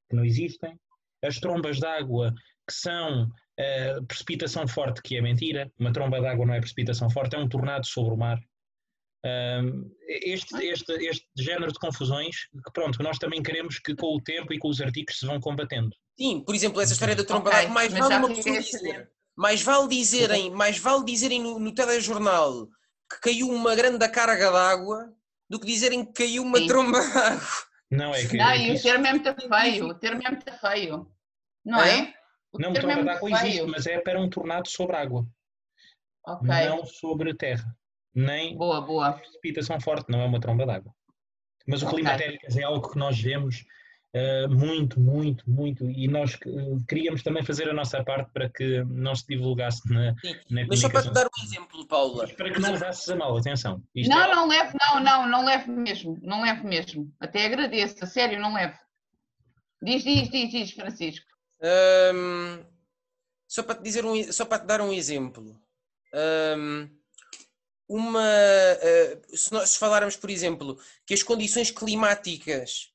que 0.08 0.16
não 0.16 0.24
existem, 0.24 0.78
as 1.22 1.38
trombas 1.38 1.78
de 1.78 1.86
água 1.86 2.34
que 2.66 2.74
são 2.74 3.24
uh, 3.24 4.06
precipitação 4.06 4.66
forte, 4.66 5.02
que 5.02 5.16
é 5.16 5.20
mentira, 5.20 5.70
uma 5.78 5.92
tromba 5.92 6.20
de 6.20 6.26
água 6.26 6.46
não 6.46 6.54
é 6.54 6.60
precipitação 6.60 7.10
forte, 7.10 7.36
é 7.36 7.38
um 7.38 7.48
tornado 7.48 7.86
sobre 7.86 8.14
o 8.14 8.16
mar. 8.16 8.40
Um, 9.22 9.94
este, 10.08 10.56
este, 10.64 10.92
este 10.92 11.26
género 11.36 11.70
de 11.70 11.78
confusões, 11.78 12.46
que 12.64 12.72
pronto, 12.72 13.02
nós 13.02 13.18
também 13.18 13.42
queremos 13.42 13.78
que 13.78 13.94
com 13.94 14.16
o 14.16 14.22
tempo 14.22 14.52
e 14.54 14.58
com 14.58 14.68
os 14.68 14.80
artigos 14.80 15.18
se 15.18 15.26
vão 15.26 15.38
combatendo. 15.38 15.90
Sim, 16.18 16.42
por 16.42 16.54
exemplo, 16.54 16.80
essa 16.80 16.94
história 16.94 17.14
da 17.14 17.24
tromba 17.24 17.50
okay, 17.50 17.68
mais 17.68 17.92
vale 17.92 18.14
uma 18.14 18.28
pessoa 18.28 18.60
dizer, 18.60 19.10
mais 19.36 19.62
vale 19.62 19.88
dizerem, 19.88 20.50
mais 20.50 20.78
vale 20.78 21.04
dizerem 21.04 21.42
no, 21.42 21.58
no 21.58 21.74
telejornal 21.74 22.66
que 23.10 23.20
caiu 23.20 23.48
uma 23.48 23.74
grande 23.74 24.08
carga 24.08 24.50
d'água 24.50 25.12
do 25.48 25.58
que 25.58 25.66
dizerem 25.66 26.04
que 26.04 26.12
caiu 26.12 26.42
uma 26.42 26.58
Sim. 26.58 26.66
tromba 26.66 26.98
d'água. 27.00 27.40
Não, 27.90 28.14
é 28.14 28.24
que. 28.24 28.36
Não, 28.36 28.54
e 28.54 28.70
o 28.70 28.80
termo 28.80 29.06
é 29.06 29.10
muito 29.10 29.34
feio. 29.48 29.86
O 29.88 29.94
termo 29.94 30.22
é 30.24 30.30
muito 30.30 30.52
feio. 30.52 31.12
Não 31.64 31.82
é? 31.82 31.98
é? 31.98 32.14
O 32.52 32.58
não, 32.58 32.72
tromba 32.72 33.00
é 33.00 33.04
d'água 33.04 33.30
existe, 33.30 33.62
mas 33.66 33.86
é 33.86 33.98
para 33.98 34.20
um 34.20 34.30
tornado 34.30 34.68
sobre 34.68 34.96
água. 34.96 35.26
Ok. 36.26 36.48
Não 36.48 36.84
sobre 36.86 37.34
terra. 37.34 37.76
Nem 38.14 38.56
boa, 38.56 38.80
boa. 38.80 39.12
precipitação 39.12 39.80
forte, 39.80 40.10
não 40.10 40.20
é 40.20 40.24
uma 40.24 40.40
tromba 40.40 40.66
d'água. 40.66 40.94
Mas 41.66 41.82
o 41.82 41.86
okay. 41.86 41.98
climatéricas 41.98 42.56
é 42.56 42.62
algo 42.62 42.88
que 42.88 42.98
nós 42.98 43.20
vemos 43.20 43.64
Uh, 44.12 44.48
muito, 44.50 44.98
muito, 44.98 45.48
muito. 45.48 45.88
E 45.88 46.08
nós 46.08 46.36
queríamos 46.88 47.22
também 47.22 47.44
fazer 47.44 47.68
a 47.68 47.72
nossa 47.72 48.02
parte 48.02 48.32
para 48.32 48.48
que 48.48 48.82
não 48.84 49.14
se 49.14 49.24
divulgasse 49.26 49.88
na, 49.88 50.16
Sim, 50.18 50.34
na 50.50 50.66
Mas 50.66 50.80
só 50.80 50.88
para 50.88 51.02
te 51.02 51.12
dar 51.12 51.26
um 51.26 51.44
exemplo, 51.44 51.86
Paula. 51.86 52.24
Mas 52.24 52.32
para 52.32 52.52
que 52.52 52.58
não 52.58 52.72
levasses 52.72 53.08
a 53.08 53.14
mal, 53.14 53.36
atenção. 53.36 53.80
Isto 53.94 54.10
não, 54.10 54.22
é... 54.22 54.34
não 54.34 54.48
levo, 54.48 54.76
não, 54.80 55.00
não, 55.00 55.28
não 55.28 55.44
levo 55.44 55.70
mesmo. 55.70 56.18
Não 56.22 56.42
levo 56.42 56.66
mesmo. 56.66 57.14
Até 57.20 57.46
agradeço, 57.46 58.02
a 58.02 58.06
sério, 58.06 58.40
não 58.40 58.52
levo. 58.52 58.76
Diz, 59.80 60.02
diz, 60.02 60.28
diz, 60.28 60.50
diz, 60.50 60.72
Francisco. 60.72 61.26
Um, 62.12 62.64
só 63.46 63.62
para 63.62 63.76
te 63.76 63.82
dizer 63.82 64.04
um, 64.04 64.32
só 64.32 64.44
para 64.44 64.58
te 64.58 64.66
dar 64.66 64.80
um 64.80 64.92
exemplo. 64.92 65.56
Um, 66.58 66.88
uma, 67.88 68.20
uh, 68.20 69.36
se 69.36 69.52
nós 69.52 69.76
falarmos, 69.76 70.16
por 70.16 70.30
exemplo, 70.30 70.78
que 71.06 71.14
as 71.14 71.22
condições 71.22 71.70
climáticas 71.70 72.90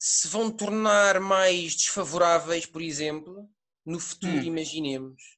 se 0.00 0.26
vão 0.28 0.50
tornar 0.50 1.20
mais 1.20 1.76
desfavoráveis, 1.76 2.64
por 2.64 2.80
exemplo, 2.80 3.46
no 3.84 4.00
futuro, 4.00 4.32
hum. 4.32 4.42
imaginemos. 4.42 5.36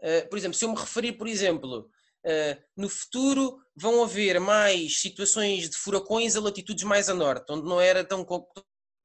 Uh, 0.00 0.28
por 0.28 0.36
exemplo, 0.36 0.58
se 0.58 0.64
eu 0.64 0.72
me 0.72 0.76
referir, 0.76 1.12
por 1.12 1.28
exemplo, 1.28 1.88
uh, 2.26 2.62
no 2.76 2.88
futuro 2.88 3.62
vão 3.76 4.02
haver 4.02 4.40
mais 4.40 5.00
situações 5.00 5.70
de 5.70 5.76
furacões 5.76 6.34
a 6.34 6.40
latitudes 6.40 6.82
mais 6.82 7.08
a 7.08 7.14
norte, 7.14 7.52
onde 7.52 7.68
não 7.68 7.80
era 7.80 8.02
tão, 8.02 8.24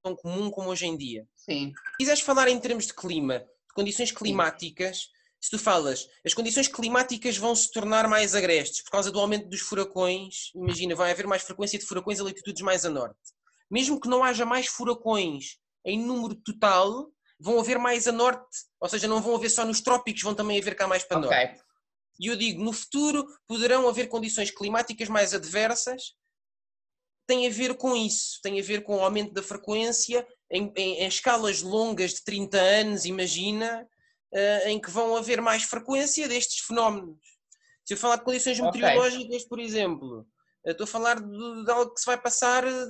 tão 0.04 0.16
comum 0.16 0.50
como 0.50 0.70
hoje 0.70 0.88
em 0.88 0.98
dia. 0.98 1.28
Sim. 1.36 1.72
Se 1.92 1.98
quiseres 2.00 2.22
falar 2.22 2.48
em 2.48 2.60
termos 2.60 2.88
de 2.88 2.94
clima, 2.94 3.40
de 3.40 3.74
condições 3.76 4.12
climáticas, 4.12 4.98
Sim. 4.98 5.10
se 5.42 5.52
tu 5.52 5.60
falas, 5.60 6.10
as 6.26 6.34
condições 6.34 6.68
climáticas 6.68 7.38
vão 7.38 7.56
se 7.56 7.72
tornar 7.72 8.08
mais 8.08 8.34
agrestes 8.34 8.82
por 8.82 8.90
causa 8.90 9.12
do 9.12 9.20
aumento 9.20 9.48
dos 9.48 9.60
furacões, 9.60 10.52
imagina, 10.56 10.96
vai 10.96 11.12
haver 11.12 11.28
mais 11.28 11.44
frequência 11.44 11.78
de 11.78 11.86
furacões 11.86 12.20
a 12.20 12.24
latitudes 12.24 12.64
mais 12.64 12.84
a 12.84 12.90
norte 12.90 13.36
mesmo 13.70 14.00
que 14.00 14.08
não 14.08 14.24
haja 14.24 14.46
mais 14.46 14.68
furacões 14.68 15.58
em 15.86 16.00
número 16.00 16.36
total, 16.36 17.10
vão 17.40 17.60
haver 17.60 17.78
mais 17.78 18.08
a 18.08 18.12
norte, 18.12 18.58
ou 18.80 18.90
seja, 18.90 19.08
não 19.08 19.22
vão 19.22 19.36
haver 19.36 19.50
só 19.50 19.66
nos 19.66 19.82
trópicos, 19.82 20.22
vão 20.22 20.34
também 20.34 20.60
haver 20.60 20.76
cá 20.76 20.88
mais 20.88 21.04
para 21.04 21.20
okay. 21.20 21.30
norte. 21.30 21.62
E 22.20 22.28
eu 22.28 22.36
digo, 22.36 22.64
no 22.64 22.72
futuro 22.72 23.26
poderão 23.48 23.88
haver 23.88 24.08
condições 24.08 24.50
climáticas 24.50 25.10
mais 25.10 25.34
adversas, 25.34 26.14
tem 27.28 27.48
a 27.48 27.50
ver 27.50 27.76
com 27.76 27.96
isso, 27.96 28.40
tem 28.42 28.60
a 28.60 28.64
ver 28.64 28.84
com 28.84 28.98
o 28.98 29.02
aumento 29.02 29.34
da 29.34 29.42
frequência 29.42 30.26
em, 30.50 30.72
em, 30.76 31.02
em 31.02 31.08
escalas 31.08 31.62
longas 31.62 32.14
de 32.14 32.24
30 32.24 32.58
anos, 32.58 33.06
imagina, 33.06 33.88
uh, 34.32 34.68
em 34.68 34.80
que 34.80 34.92
vão 34.92 35.16
haver 35.18 35.42
mais 35.42 35.64
frequência 35.64 36.28
destes 36.28 36.66
fenómenos. 36.66 37.18
Se 37.84 37.94
eu 37.94 37.98
falar 37.98 38.18
de 38.18 38.24
condições 38.24 38.60
okay. 38.60 38.82
meteorológicas, 38.82 39.44
por 39.44 39.60
exemplo, 39.60 40.26
Estou 40.66 40.86
a 40.86 40.88
falar 40.88 41.20
de, 41.20 41.64
de, 41.64 41.72
algo 41.72 41.94
que 41.94 42.00
se 42.00 42.06
vai 42.06 42.18
passar 42.18 42.64
eh, 42.66 42.86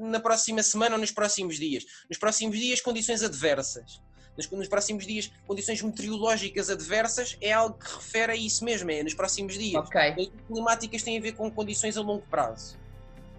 na 0.00 0.20
próxima 0.20 0.62
semana 0.62 0.94
ou 0.94 1.00
nos 1.00 1.10
próximos 1.10 1.56
dias. 1.56 1.84
Nos 2.08 2.18
próximos 2.18 2.56
dias, 2.56 2.80
condições 2.80 3.22
adversas. 3.22 4.00
Nos, 4.36 4.48
nos, 4.48 4.68
próximos 4.68 5.04
dias, 5.04 5.30
condições 5.46 5.82
meteorológicas 5.82 6.70
adversas 6.70 7.36
é 7.40 7.52
algo 7.52 7.76
que 7.76 7.92
refere 7.96 8.32
a 8.32 8.36
isso 8.36 8.64
mesmo, 8.64 8.90
é 8.90 9.02
nos 9.02 9.12
próximos 9.12 9.54
dias. 9.58 9.74
Ok. 9.74 10.32
climáticas 10.46 11.02
têm 11.02 11.18
a 11.18 11.20
ver 11.20 11.32
com 11.32 11.50
condições 11.50 11.96
a 11.96 12.00
longo 12.00 12.24
prazo. 12.30 12.78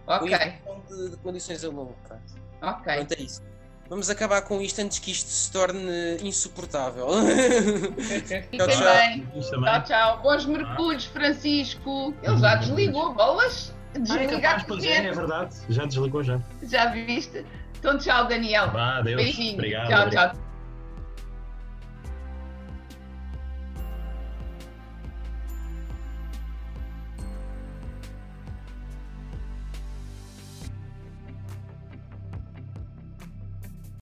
Ok. 0.05 0.37
De, 0.89 1.09
de, 1.11 1.17
condições 1.17 1.63
a 1.63 1.69
longo 1.69 1.95
prazo. 2.03 2.35
Ok. 2.61 2.93
Pronto, 2.93 3.13
é 3.13 3.21
isso. 3.21 3.41
Vamos 3.91 4.09
acabar 4.09 4.41
com 4.43 4.61
isto 4.61 4.79
antes 4.79 4.99
que 4.99 5.11
isto 5.11 5.27
se 5.27 5.51
torne 5.51 6.15
insuportável. 6.23 7.07
tchau, 8.55 8.67
tchau. 8.69 9.41
tchau, 9.41 9.83
tchau. 9.83 10.21
Bons 10.23 10.45
mergulhos, 10.45 11.03
Francisco. 11.07 12.13
Ele 12.23 12.37
já 12.37 12.55
desligou, 12.55 13.13
bolas. 13.13 13.75
Desligar 13.93 14.65
ah, 14.65 14.75
é, 14.85 15.07
é 15.07 15.11
verdade. 15.11 15.57
Já 15.67 15.83
desligou 15.83 16.23
já. 16.23 16.39
Já 16.63 16.85
viste? 16.85 17.45
Então 17.77 17.97
tchau, 17.97 18.29
Daniel. 18.29 18.71
Vá. 18.71 19.01
Beijinho. 19.01 19.55
Obrigado, 19.55 19.89
tchau, 19.89 20.01
obrigado. 20.03 20.31
tchau. 20.35 20.50